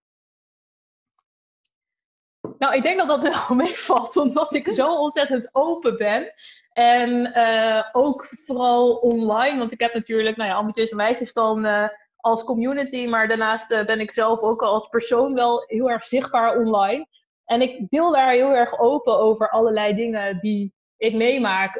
Nou, 2.62 2.74
ik 2.74 2.82
denk 2.82 2.98
dat 2.98 3.08
dat 3.08 3.22
wel 3.48 3.56
meevalt, 3.56 4.16
omdat 4.16 4.54
ik 4.54 4.68
zo 4.68 4.94
ontzettend 4.94 5.48
open 5.52 5.96
ben. 5.96 6.32
En 6.72 7.32
uh, 7.36 7.84
ook 7.92 8.28
vooral 8.46 8.94
online, 8.94 9.58
want 9.58 9.72
ik 9.72 9.80
heb 9.80 9.94
natuurlijk, 9.94 10.36
nou 10.36 10.50
ja, 10.50 10.56
ambitieuze 10.56 10.94
meisjes 10.94 11.32
dan 11.32 11.66
uh, 11.66 11.88
als 12.16 12.44
community, 12.44 13.06
maar 13.06 13.28
daarnaast 13.28 13.70
uh, 13.70 13.84
ben 13.84 14.00
ik 14.00 14.12
zelf 14.12 14.40
ook 14.40 14.62
als 14.62 14.88
persoon 14.88 15.34
wel 15.34 15.64
heel 15.66 15.90
erg 15.90 16.04
zichtbaar 16.04 16.58
online. 16.58 17.06
En 17.44 17.62
ik 17.62 17.88
deel 17.88 18.12
daar 18.12 18.30
heel 18.30 18.54
erg 18.54 18.78
open 18.78 19.18
over 19.18 19.50
allerlei 19.50 19.94
dingen 19.94 20.40
die 20.40 20.74
ik 20.96 21.14
meemaak. 21.14 21.74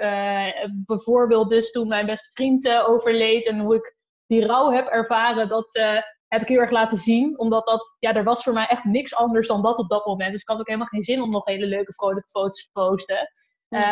Bijvoorbeeld 0.86 1.48
dus 1.48 1.70
toen 1.70 1.88
mijn 1.88 2.06
beste 2.06 2.30
vriend 2.32 2.68
overleed 2.86 3.46
en 3.46 3.58
hoe 3.58 3.74
ik 3.74 3.96
die 4.26 4.46
rouw 4.46 4.70
heb 4.70 4.86
ervaren, 4.86 5.48
dat 5.48 5.80
heb 6.32 6.42
ik 6.42 6.48
heel 6.48 6.60
erg 6.60 6.70
laten 6.70 6.98
zien. 6.98 7.38
Omdat 7.38 7.66
dat, 7.66 7.96
ja, 7.98 8.14
er 8.14 8.24
was 8.24 8.42
voor 8.42 8.52
mij 8.52 8.66
echt 8.66 8.84
niks 8.84 9.14
anders 9.14 9.48
dan 9.48 9.62
dat 9.62 9.78
op 9.78 9.88
dat 9.88 10.06
moment. 10.06 10.32
Dus 10.32 10.40
ik 10.40 10.48
had 10.48 10.60
ook 10.60 10.66
helemaal 10.66 10.86
geen 10.88 11.02
zin 11.02 11.22
om 11.22 11.30
nog 11.30 11.44
hele 11.44 11.66
leuke, 11.66 11.92
vrolijke 11.92 12.28
foto's 12.28 12.64
te 12.64 12.70
posten. 12.72 13.32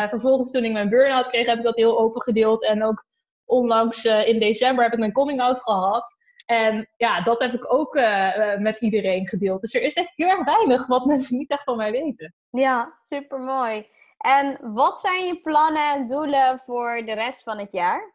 vervolgens 0.09 0.51
toen 0.51 0.63
ik 0.63 0.71
mijn 0.71 0.89
burn-out 0.89 1.27
kreeg, 1.27 1.47
heb 1.47 1.57
ik 1.57 1.63
dat 1.63 1.77
heel 1.77 1.99
open 1.99 2.21
gedeeld. 2.21 2.63
En 2.63 2.83
ook 2.83 3.05
onlangs 3.45 4.05
in 4.05 4.39
december 4.39 4.83
heb 4.83 4.93
ik 4.93 4.99
mijn 4.99 5.11
coming-out 5.11 5.61
gehad. 5.61 6.15
En 6.45 6.89
ja, 6.97 7.21
dat 7.21 7.41
heb 7.41 7.53
ik 7.53 7.73
ook 7.73 7.95
uh, 7.95 8.57
met 8.57 8.81
iedereen 8.81 9.27
gedeeld. 9.27 9.61
Dus 9.61 9.73
er 9.73 9.81
is 9.81 9.93
echt 9.93 10.11
heel 10.15 10.27
erg 10.27 10.43
weinig 10.43 10.87
wat 10.87 11.05
mensen 11.13 11.37
niet 11.37 11.49
echt 11.49 11.63
van 11.63 11.77
mij 11.77 11.91
weten. 11.91 12.33
Ja, 12.49 12.97
super 13.01 13.39
mooi. 13.39 13.87
En 14.17 14.57
wat 14.73 14.99
zijn 14.99 15.25
je 15.25 15.41
plannen 15.41 15.93
en 15.93 16.07
doelen 16.07 16.61
voor 16.65 17.01
de 17.05 17.13
rest 17.13 17.43
van 17.43 17.57
het 17.57 17.71
jaar? 17.71 18.13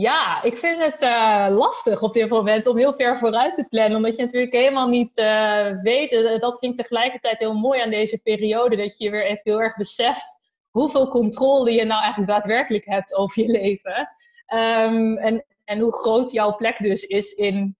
Ja, 0.00 0.42
ik 0.42 0.58
vind 0.58 0.82
het 0.82 1.02
uh, 1.02 1.46
lastig 1.50 2.02
op 2.02 2.14
dit 2.14 2.28
moment 2.28 2.66
om 2.66 2.76
heel 2.76 2.94
ver 2.94 3.18
vooruit 3.18 3.54
te 3.54 3.64
plannen. 3.68 3.96
Omdat 3.96 4.16
je 4.16 4.22
natuurlijk 4.22 4.52
helemaal 4.52 4.88
niet 4.88 5.18
uh, 5.18 5.82
weet. 5.82 6.40
Dat 6.40 6.58
vind 6.58 6.72
ik 6.72 6.78
tegelijkertijd 6.78 7.38
heel 7.38 7.54
mooi 7.54 7.80
aan 7.80 7.90
deze 7.90 8.18
periode. 8.18 8.76
Dat 8.76 8.98
je 8.98 9.10
weer 9.10 9.24
even 9.24 9.40
heel 9.42 9.60
erg 9.60 9.76
beseft 9.76 10.40
hoeveel 10.70 11.08
controle 11.08 11.72
je 11.72 11.84
nou 11.84 12.00
eigenlijk 12.02 12.32
daadwerkelijk 12.32 12.84
hebt 12.84 13.14
over 13.14 13.42
je 13.42 13.50
leven. 13.50 14.08
Um, 14.54 15.16
en, 15.16 15.44
en 15.64 15.78
hoe 15.78 15.92
groot 15.92 16.32
jouw 16.32 16.56
plek 16.56 16.78
dus 16.78 17.02
is 17.02 17.32
in 17.32 17.76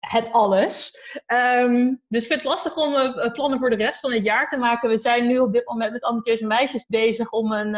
het 0.00 0.32
alles. 0.32 0.96
Um, 1.26 2.02
dus 2.08 2.22
ik 2.22 2.28
vind 2.28 2.40
het 2.40 2.48
lastig 2.48 2.76
om 2.76 2.92
plannen 3.32 3.58
voor 3.58 3.70
de 3.70 3.76
rest 3.76 4.00
van 4.00 4.12
het 4.12 4.24
jaar 4.24 4.48
te 4.48 4.56
maken. 4.56 4.88
We 4.88 4.98
zijn 4.98 5.26
nu 5.26 5.38
op 5.38 5.52
dit 5.52 5.66
moment 5.66 5.92
met 5.92 6.04
ambitieuze 6.04 6.46
meisjes 6.46 6.86
bezig 6.86 7.30
om 7.30 7.52
een 7.52 7.76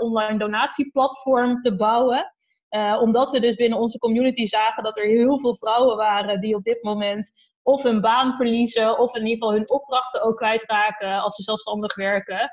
online 0.00 0.38
donatieplatform 0.38 1.60
te 1.60 1.76
bouwen. 1.76 2.32
Omdat 3.00 3.30
we 3.30 3.40
dus 3.40 3.54
binnen 3.54 3.78
onze 3.78 3.98
community 3.98 4.46
zagen 4.46 4.82
dat 4.82 4.96
er 4.96 5.06
heel 5.06 5.40
veel 5.40 5.56
vrouwen 5.56 5.96
waren 5.96 6.40
die 6.40 6.54
op 6.54 6.62
dit 6.62 6.82
moment 6.82 7.32
of 7.62 7.82
hun 7.82 8.00
baan 8.00 8.36
verliezen 8.36 8.98
of 8.98 9.14
in 9.14 9.22
ieder 9.22 9.38
geval 9.38 9.52
hun 9.52 9.70
opdrachten 9.70 10.22
ook 10.22 10.36
kwijtraken 10.36 11.20
als 11.20 11.34
ze 11.34 11.42
zelfstandig 11.42 11.94
werken. 11.94 12.50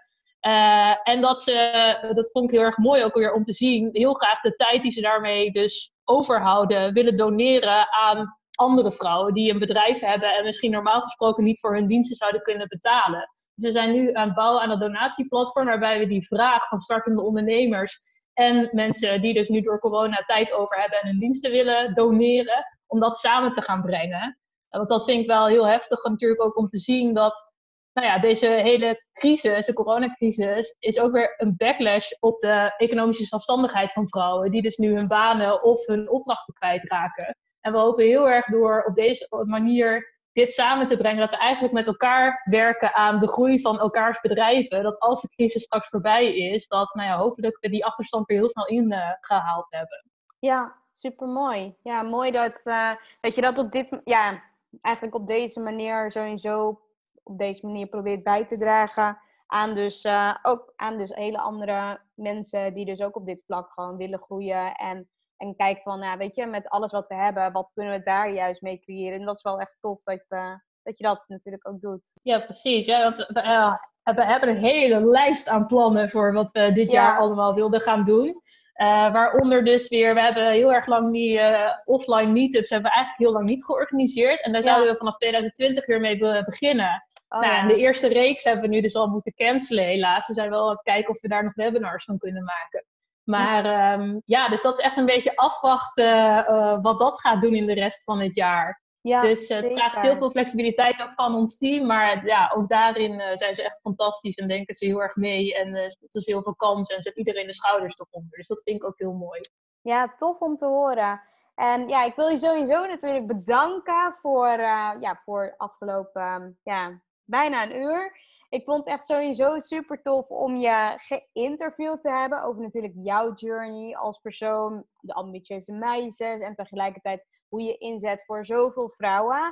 Uh, 0.48 0.96
en 1.04 1.22
dat 1.22 1.42
ze, 1.42 2.12
dat 2.14 2.32
vond 2.32 2.46
ik 2.46 2.56
heel 2.56 2.66
erg 2.66 2.78
mooi 2.78 3.04
ook 3.04 3.16
weer 3.16 3.34
om 3.34 3.44
te 3.44 3.54
zien, 3.54 3.90
heel 3.92 4.14
graag 4.14 4.42
de 4.42 4.56
tijd 4.56 4.82
die 4.82 4.92
ze 4.92 5.02
daarmee 5.02 5.52
dus 5.52 5.94
overhouden, 6.04 6.94
willen 6.94 7.18
doneren 7.18 7.88
aan 7.92 8.38
andere 8.52 8.92
vrouwen 8.92 9.34
die 9.34 9.52
een 9.52 9.60
bedrijf 9.60 10.00
hebben 10.00 10.36
en 10.36 10.44
misschien 10.44 10.72
normaal 10.72 11.02
gesproken 11.02 11.44
niet 11.44 11.60
voor 11.60 11.76
hun 11.76 11.88
diensten 11.88 12.16
zouden 12.16 12.42
kunnen 12.42 12.68
betalen. 12.68 13.30
Dus 13.56 13.66
we 13.66 13.72
zijn 13.72 13.94
nu 13.94 14.14
aan 14.14 14.26
het 14.26 14.36
bouwen 14.36 14.62
aan 14.62 14.70
een 14.70 14.80
donatieplatform 14.80 15.66
waarbij 15.66 16.00
we 16.00 16.08
die 16.08 16.28
vraag 16.28 16.68
van 16.68 16.80
startende 16.80 17.22
ondernemers 17.22 18.00
en 18.36 18.70
mensen 18.72 19.22
die 19.22 19.34
dus 19.34 19.50
nu 19.50 19.62
door 19.62 19.80
corona 19.80 20.24
tijd 20.26 20.54
over 20.54 20.80
hebben 20.80 21.02
en 21.02 21.08
hun 21.08 21.20
diensten 21.20 21.52
willen 21.52 21.94
doneren, 21.94 22.66
om 22.88 23.00
dat 23.00 23.18
samen 23.18 23.52
te 23.52 23.62
gaan 23.62 23.82
brengen. 23.82 24.40
Want 24.70 24.90
dat 24.90 25.06
vind 25.06 25.22
ik 25.22 25.28
wel 25.28 25.48
heel 25.48 25.68
heftig 25.68 26.04
natuurlijk 26.04 26.42
ook 26.42 26.58
om 26.58 26.68
te 26.68 26.78
zien 26.78 27.14
dat 27.14 27.54
nou 27.94 28.08
ja, 28.08 28.20
deze 28.20 28.48
hele 28.48 29.04
crisis, 29.14 29.66
de 29.66 29.74
coronacrisis, 29.74 30.76
is 30.80 31.00
ook 31.00 31.12
weer 31.12 31.34
een 31.38 31.54
backlash 31.58 32.12
op 32.20 32.40
de 32.40 32.74
economische 32.78 33.26
zelfstandigheid 33.26 33.92
van 33.92 34.10
vrouwen, 34.10 34.52
die 34.52 34.62
dus 34.62 34.78
nu 34.78 34.92
hun 34.92 35.08
banen 35.08 35.64
of 35.64 35.86
hun 35.86 36.10
opdrachten 36.10 36.54
kwijtraken. 36.54 37.36
En 37.62 37.72
we 37.72 37.78
hopen 37.78 38.06
heel 38.06 38.30
erg 38.30 38.46
door 38.46 38.84
op 38.84 38.96
deze 38.96 39.28
manier 39.46 40.15
dit 40.36 40.52
samen 40.52 40.88
te 40.88 40.98
brengen, 40.98 41.20
dat 41.20 41.30
we 41.32 41.38
eigenlijk 41.38 41.74
met 41.74 41.88
elkaar 41.88 42.42
werken 42.50 42.94
aan 42.94 43.20
de 43.20 43.28
groei 43.28 43.62
van 43.62 43.80
elkaars 43.80 44.22
bedrijven. 44.22 44.84
Dat 44.84 45.00
als 45.00 45.22
de 45.22 45.28
crisis 45.28 45.64
straks 45.64 45.90
voorbij 45.90 46.36
is, 46.36 46.68
dat 46.68 46.94
nou 46.94 47.08
ja, 47.08 47.18
hopelijk 47.18 47.58
we 47.60 47.70
die 47.70 47.86
achterstand 47.86 48.26
weer 48.26 48.38
heel 48.38 48.50
snel 48.50 48.68
ingehaald 48.68 49.74
uh, 49.74 49.80
hebben. 49.80 50.06
Ja, 50.40 50.76
super 50.94 51.28
mooi. 51.28 51.76
Ja, 51.84 52.02
mooi 52.02 52.32
dat, 52.32 52.62
uh, 52.66 52.92
dat 53.20 53.36
je 53.36 53.42
dat 53.42 53.58
op 53.58 53.72
dit, 53.72 54.02
ja, 54.04 54.44
eigenlijk 54.82 55.16
op 55.16 55.28
deze 55.28 55.60
manier 55.60 56.12
sowieso 56.12 56.82
op 57.24 57.38
deze 57.38 57.66
manier 57.66 57.88
probeert 57.88 58.24
bij 58.24 58.46
te 58.46 58.58
dragen 58.58 59.18
aan 59.48 59.74
dus 59.74 60.04
uh, 60.04 60.36
ook 60.42 60.74
aan 60.76 60.98
dus 60.98 61.14
hele 61.14 61.38
andere 61.38 62.02
mensen 62.14 62.74
die 62.74 62.86
dus 62.86 63.02
ook 63.02 63.16
op 63.16 63.26
dit 63.26 63.44
vlak 63.46 63.72
gewoon 63.72 63.98
willen 63.98 64.20
groeien. 64.20 64.76
En, 64.76 65.10
en 65.38 65.56
kijken 65.56 65.84
van, 65.84 66.00
nou, 66.00 66.18
weet 66.18 66.36
je, 66.36 66.46
met 66.46 66.70
alles 66.70 66.92
wat 66.92 67.08
we 67.08 67.16
hebben, 67.16 67.52
wat 67.52 67.72
kunnen 67.74 67.94
we 67.94 68.04
daar 68.04 68.34
juist 68.34 68.62
mee 68.62 68.80
creëren? 68.80 69.20
En 69.20 69.26
dat 69.26 69.36
is 69.36 69.42
wel 69.42 69.60
echt 69.60 69.78
tof 69.80 70.04
dat, 70.04 70.26
uh, 70.30 70.54
dat 70.84 70.98
je 70.98 71.04
dat 71.04 71.24
natuurlijk 71.28 71.68
ook 71.68 71.82
doet. 71.82 72.18
Ja, 72.22 72.40
precies. 72.40 72.86
Ja, 72.86 73.04
want, 73.04 73.20
uh, 73.20 73.76
we 74.04 74.26
hebben 74.26 74.50
een 74.50 74.64
hele 74.64 75.06
lijst 75.06 75.50
aan 75.50 75.66
plannen 75.66 76.10
voor 76.10 76.34
wat 76.34 76.52
we 76.52 76.72
dit 76.72 76.92
jaar 76.92 77.18
allemaal 77.18 77.54
wilden 77.54 77.82
gaan 77.82 78.04
doen. 78.04 78.42
Uh, 78.82 79.14
waaronder 79.14 79.66
dus 79.66 79.88
weer, 79.88 80.14
we 80.14 80.22
hebben 80.22 80.52
heel 80.52 80.74
erg 80.74 80.88
lang 80.88 81.12
die 81.12 81.38
uh, 81.38 81.72
offline 81.86 82.32
meetups 82.32 82.70
hebben 82.70 82.92
we 82.92 82.96
eigenlijk 82.96 83.26
heel 83.26 83.38
lang 83.38 83.50
niet 83.50 83.66
georganiseerd. 83.66 84.42
En 84.42 84.52
daar 84.52 84.64
zouden 84.64 84.92
we 84.92 84.98
vanaf 84.98 85.18
2020 85.18 85.86
weer 85.86 86.00
mee 86.00 86.18
beginnen. 86.46 87.04
Oh, 87.30 87.40
nou, 87.40 87.56
en 87.56 87.68
de 87.68 87.76
eerste 87.76 88.08
reeks 88.08 88.44
hebben 88.44 88.70
we 88.70 88.76
nu 88.76 88.82
dus 88.82 88.96
al 88.96 89.08
moeten 89.08 89.34
cancelen 89.34 89.84
helaas. 89.84 90.28
We 90.28 90.34
zijn 90.34 90.50
wel 90.50 90.64
aan 90.64 90.70
het 90.70 90.82
kijken 90.82 91.14
of 91.14 91.22
we 91.22 91.28
daar 91.28 91.44
nog 91.44 91.56
webinars 91.56 92.04
van 92.04 92.18
kunnen 92.18 92.44
maken. 92.44 92.86
Maar 93.26 93.66
ja, 93.66 93.94
um, 93.94 94.22
ja 94.26 94.50
dus 94.50 94.62
dat 94.62 94.78
is 94.78 94.84
echt 94.86 94.98
een 94.98 95.06
beetje 95.06 95.36
afwachten 95.36 96.38
uh, 96.38 96.78
wat 96.82 97.00
dat 97.00 97.22
gaat 97.22 97.42
doen 97.42 97.54
in 97.54 97.66
de 97.66 97.74
rest 97.74 98.04
van 98.04 98.20
het 98.20 98.36
jaar. 98.36 98.84
Ja, 99.02 99.22
dus 99.22 99.50
uh, 99.50 99.58
het 99.58 99.72
vraagt 99.74 100.00
heel 100.00 100.18
veel 100.18 100.32
flexibiliteit 100.32 101.02
ook 101.02 101.14
van 101.16 101.36
ons 101.36 101.58
team. 101.58 101.86
Maar 101.86 102.26
ja, 102.26 102.52
ook 102.56 102.70
daarin 102.70 103.12
uh, 103.12 103.26
zijn 103.34 103.56
ze 103.56 103.64
echt 103.64 103.80
fantastisch 103.80 104.36
en 104.36 104.48
denken 104.48 104.76
ze 104.76 104.86
heel 104.86 105.02
erg 105.02 105.16
mee. 105.16 105.56
En 105.56 105.76
uh, 105.76 105.90
spotten 105.90 106.22
ze 106.22 106.32
heel 106.32 106.44
veel 106.44 106.56
kansen 106.56 106.96
en 106.96 107.02
zet 107.02 107.18
iedereen 107.18 107.48
de 107.48 107.54
schouders 107.54 107.96
eronder. 107.98 108.38
Dus 108.38 108.48
dat 108.48 108.62
vind 108.64 108.76
ik 108.76 108.86
ook 108.86 108.98
heel 109.00 109.14
mooi. 109.14 109.40
Ja, 109.82 110.14
tof 110.18 110.40
om 110.40 110.56
te 110.56 110.66
horen. 110.66 111.22
En 111.56 111.88
ja, 111.88 112.04
ik 112.04 112.16
wil 112.16 112.28
je 112.28 112.38
sowieso 112.38 112.86
natuurlijk 112.86 113.28
bedanken 113.28 114.16
voor, 114.22 114.60
ja, 115.00 115.22
voor 115.24 115.54
afgelopen 115.58 116.60
ja, 116.64 117.02
bijna 117.24 117.64
een 117.64 117.76
uur. 117.76 118.18
Ik 118.50 118.64
vond 118.64 118.80
het 118.80 118.94
echt 118.94 119.06
sowieso 119.06 119.60
super 119.60 120.02
tof 120.02 120.30
om 120.30 120.56
je 120.56 120.94
geïnterviewd 120.98 122.02
te 122.02 122.12
hebben 122.12 122.44
over 122.44 122.62
natuurlijk 122.62 122.94
jouw 122.96 123.34
journey 123.34 123.96
als 123.96 124.20
persoon, 124.20 124.86
de 125.00 125.14
ambitieuze 125.14 125.72
meisjes 125.72 126.42
en 126.42 126.56
tegelijkertijd 126.56 127.26
hoe 127.48 127.62
je 127.62 127.78
inzet 127.78 128.26
voor 128.26 128.46
zoveel 128.46 128.90
vrouwen. 128.90 129.44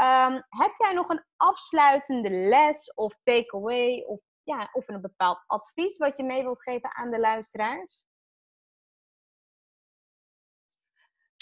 Um, 0.00 0.32
heb 0.48 0.74
jij 0.78 0.92
nog 0.92 1.08
een 1.08 1.24
afsluitende 1.36 2.30
les 2.30 2.94
of 2.94 3.18
takeaway 3.22 4.04
of, 4.06 4.20
ja, 4.42 4.68
of 4.72 4.88
een 4.88 5.00
bepaald 5.00 5.44
advies 5.46 5.96
wat 5.96 6.16
je 6.16 6.22
mee 6.22 6.42
wilt 6.42 6.62
geven 6.62 6.94
aan 6.96 7.10
de 7.10 7.20
luisteraars? 7.20 8.06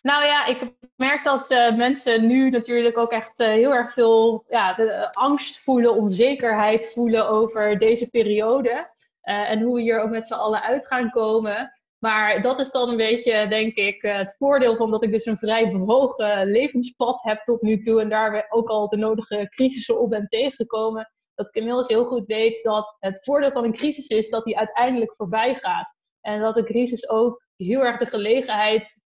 Nou 0.07 0.25
ja, 0.25 0.47
ik 0.47 0.73
merk 0.97 1.25
dat 1.25 1.51
uh, 1.51 1.77
mensen 1.77 2.27
nu 2.27 2.51
natuurlijk 2.51 2.99
ook 2.99 3.13
echt 3.13 3.41
uh, 3.41 3.47
heel 3.47 3.75
erg 3.75 3.93
veel 3.93 4.45
ja, 4.49 4.75
de, 4.75 5.13
angst 5.13 5.59
voelen, 5.59 5.95
onzekerheid 5.95 6.93
voelen 6.93 7.29
over 7.29 7.79
deze 7.79 8.11
periode. 8.11 8.71
Uh, 8.71 9.51
en 9.51 9.61
hoe 9.61 9.75
we 9.75 9.81
hier 9.81 10.01
ook 10.01 10.11
met 10.11 10.27
z'n 10.27 10.35
allen 10.35 10.63
uit 10.63 10.87
gaan 10.87 11.11
komen. 11.11 11.73
Maar 11.99 12.43
dat 12.43 12.59
is 12.59 12.71
dan 12.71 12.89
een 12.89 12.97
beetje, 12.97 13.49
denk 13.49 13.75
ik, 13.75 14.03
het 14.03 14.35
voordeel 14.39 14.77
van 14.77 14.91
dat 14.91 15.05
ik 15.05 15.11
dus 15.11 15.27
een 15.27 15.39
vrij 15.39 15.71
bewogen 15.71 16.51
levenspad 16.51 17.23
heb 17.23 17.45
tot 17.45 17.63
nu 17.63 17.81
toe. 17.81 18.01
En 18.01 18.09
daar 18.09 18.47
ook 18.49 18.69
al 18.69 18.89
de 18.89 18.97
nodige 18.97 19.49
crisissen 19.49 20.01
op 20.01 20.11
ben 20.11 20.27
tegengekomen. 20.29 21.11
Dat 21.35 21.47
ik 21.47 21.55
inmiddels 21.55 21.89
heel 21.89 22.05
goed 22.05 22.27
weet 22.27 22.63
dat 22.63 22.97
het 22.99 23.25
voordeel 23.25 23.51
van 23.51 23.65
een 23.65 23.73
crisis 23.73 24.07
is 24.07 24.29
dat 24.29 24.45
die 24.45 24.59
uiteindelijk 24.59 25.15
voorbij 25.15 25.55
gaat. 25.55 25.95
En 26.21 26.41
dat 26.41 26.57
een 26.57 26.65
crisis 26.65 27.09
ook 27.09 27.45
heel 27.57 27.85
erg 27.85 27.99
de 27.99 28.07
gelegenheid 28.07 29.03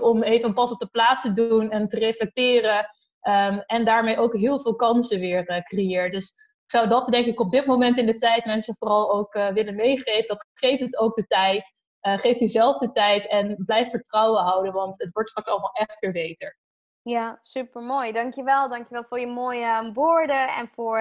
om 0.00 0.22
even 0.22 0.48
een 0.48 0.54
pas 0.54 0.70
op 0.70 0.78
de 0.78 0.86
plaats 0.86 1.22
te 1.22 1.32
doen 1.32 1.70
en 1.70 1.88
te 1.88 1.98
reflecteren. 1.98 2.96
Um, 3.22 3.62
en 3.66 3.84
daarmee 3.84 4.18
ook 4.18 4.34
heel 4.36 4.60
veel 4.60 4.76
kansen 4.76 5.20
weer 5.20 5.50
uh, 5.50 5.62
creëert. 5.62 6.12
Dus 6.12 6.28
ik 6.64 6.70
zou 6.70 6.88
dat 6.88 7.06
denk 7.06 7.26
ik 7.26 7.40
op 7.40 7.50
dit 7.50 7.66
moment 7.66 7.98
in 7.98 8.06
de 8.06 8.16
tijd 8.16 8.44
mensen 8.44 8.76
vooral 8.78 9.12
ook 9.12 9.34
uh, 9.34 9.48
willen 9.48 9.74
meegeven. 9.74 10.28
Dat 10.28 10.46
geeft 10.54 10.80
het 10.80 10.98
ook 10.98 11.16
de 11.16 11.26
tijd. 11.26 11.74
Uh, 12.02 12.18
geef 12.18 12.38
jezelf 12.38 12.78
de 12.78 12.92
tijd 12.92 13.26
en 13.26 13.62
blijf 13.66 13.90
vertrouwen 13.90 14.42
houden, 14.42 14.72
want 14.72 14.98
het 14.98 15.12
wordt 15.12 15.28
straks 15.28 15.48
allemaal 15.48 15.72
echt 15.72 16.00
weer 16.00 16.12
beter. 16.12 16.58
Ja, 17.02 17.38
super 17.42 17.82
mooi. 17.82 18.12
Dankjewel. 18.12 18.68
Dankjewel 18.68 19.04
voor 19.04 19.20
je 19.20 19.26
mooie 19.26 19.90
woorden 19.94 20.48
en 20.48 20.70
voor, 20.74 21.00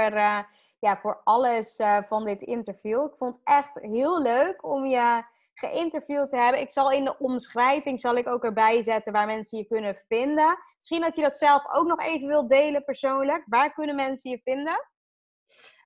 ja, 0.80 0.98
voor 1.02 1.22
alles 1.24 1.82
van 2.08 2.26
dit 2.26 2.42
interview. 2.42 3.04
Ik 3.04 3.16
vond 3.18 3.36
het 3.36 3.44
echt 3.44 3.80
heel 3.82 4.22
leuk 4.22 4.66
om 4.66 4.86
je 4.86 5.24
geïnterviewd 5.60 6.30
te 6.30 6.38
hebben. 6.38 6.62
Ik 6.62 6.72
zal 6.72 6.92
in 6.92 7.06
de 7.06 7.18
omschrijving 7.18 8.00
zal 8.00 8.16
ik 8.16 8.28
ook 8.28 8.44
erbij 8.44 8.82
zetten 8.82 9.14
waar 9.14 9.26
mensen 9.26 9.58
je 9.58 9.66
kunnen 9.66 10.04
vinden. 10.08 10.58
Misschien 10.76 11.02
dat 11.02 11.16
je 11.16 11.22
dat 11.22 11.38
zelf 11.38 11.64
ook 11.74 11.88
nog 11.88 12.02
even 12.02 12.28
wilt 12.28 12.50
delen 12.50 12.84
persoonlijk. 12.84 13.44
Waar 13.46 13.74
kunnen 13.74 13.96
mensen 13.96 14.32
je 14.32 14.40
vinden? 14.44 14.88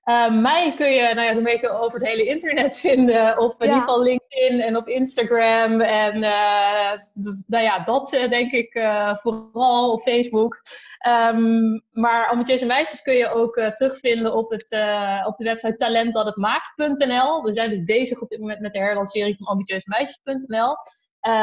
Uh, 0.04 0.40
mij 0.40 0.74
kun 0.74 0.92
je 0.92 1.14
nou 1.14 1.20
ja, 1.20 1.30
een 1.30 1.42
beetje 1.42 1.70
over 1.70 1.98
het 1.98 2.08
hele 2.08 2.24
internet 2.24 2.78
vinden. 2.86 3.38
Op 3.38 3.62
in 3.62 3.66
ieder 3.66 3.80
geval 3.80 4.02
LinkedIn 4.02 4.60
en 4.60 4.76
op 4.76 4.88
Instagram. 4.88 5.80
En 5.80 6.16
uh, 6.16 6.92
nou 7.46 7.64
ja, 7.64 7.78
dat 7.78 8.12
uh, 8.12 8.28
denk 8.28 8.52
ik 8.52 8.72
vooral 9.20 9.92
op 9.92 10.00
Facebook. 10.00 10.62
Um, 11.06 11.82
maar 11.90 12.28
ambitieuze 12.28 12.66
meisjes 12.66 13.02
kun 13.02 13.14
je 13.14 13.28
ook 13.28 13.54
terugvinden 13.54 14.34
op, 14.34 14.50
het, 14.50 14.64
op 15.26 15.36
de 15.36 15.44
website 15.44 15.76
talentdathetmaakt.nl. 15.76 17.42
We 17.42 17.52
zijn 17.52 17.70
dus 17.70 17.84
bezig 17.84 18.20
op 18.20 18.28
dit 18.28 18.40
moment 18.40 18.60
met 18.60 18.72
de 18.72 18.78
herlancering 18.78 19.36
van 19.36 19.46
ambiteuzemeisjes.nl. 19.46 20.76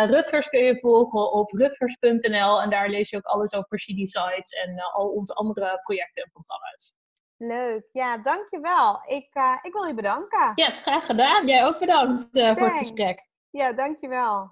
Rutgers 0.08 0.50
kun 0.50 0.64
je 0.64 0.80
volgen 0.80 1.32
op 1.32 1.52
rutgers.nl. 1.52 2.62
En 2.62 2.70
daar 2.70 2.90
lees 2.90 3.10
je 3.10 3.18
ook 3.18 3.26
alles 3.26 3.54
over 3.54 3.78
CD 3.78 4.10
Sites 4.10 4.52
en 4.64 4.80
al 4.94 5.08
onze 5.08 5.34
andere 5.34 5.80
projecten 5.84 6.24
en 6.24 6.32
programma's. 6.32 6.94
Leuk. 7.42 7.90
Ja, 7.92 8.18
dankjewel. 8.18 9.02
Ik, 9.06 9.30
uh, 9.34 9.58
ik 9.62 9.74
wil 9.74 9.84
je 9.84 9.94
bedanken. 9.94 10.52
Yes, 10.56 10.82
graag 10.82 11.06
gedaan. 11.06 11.48
Jij 11.48 11.66
ook 11.66 11.80
bedankt 11.80 12.36
uh, 12.36 12.56
voor 12.56 12.68
het 12.68 12.78
gesprek. 12.78 13.28
Ja, 13.50 13.74
dankjewel. 13.74 14.52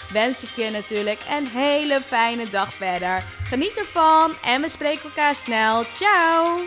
wens 0.11 0.43
ik 0.43 0.49
je 0.55 0.69
natuurlijk 0.71 1.21
een 1.29 1.47
hele 1.47 2.01
fijne 2.01 2.49
dag 2.49 2.73
verder. 2.73 3.23
Geniet 3.43 3.77
ervan 3.77 4.33
en 4.45 4.61
we 4.61 4.69
spreken 4.69 5.03
elkaar 5.03 5.35
snel. 5.35 5.83
Ciao! 5.83 6.59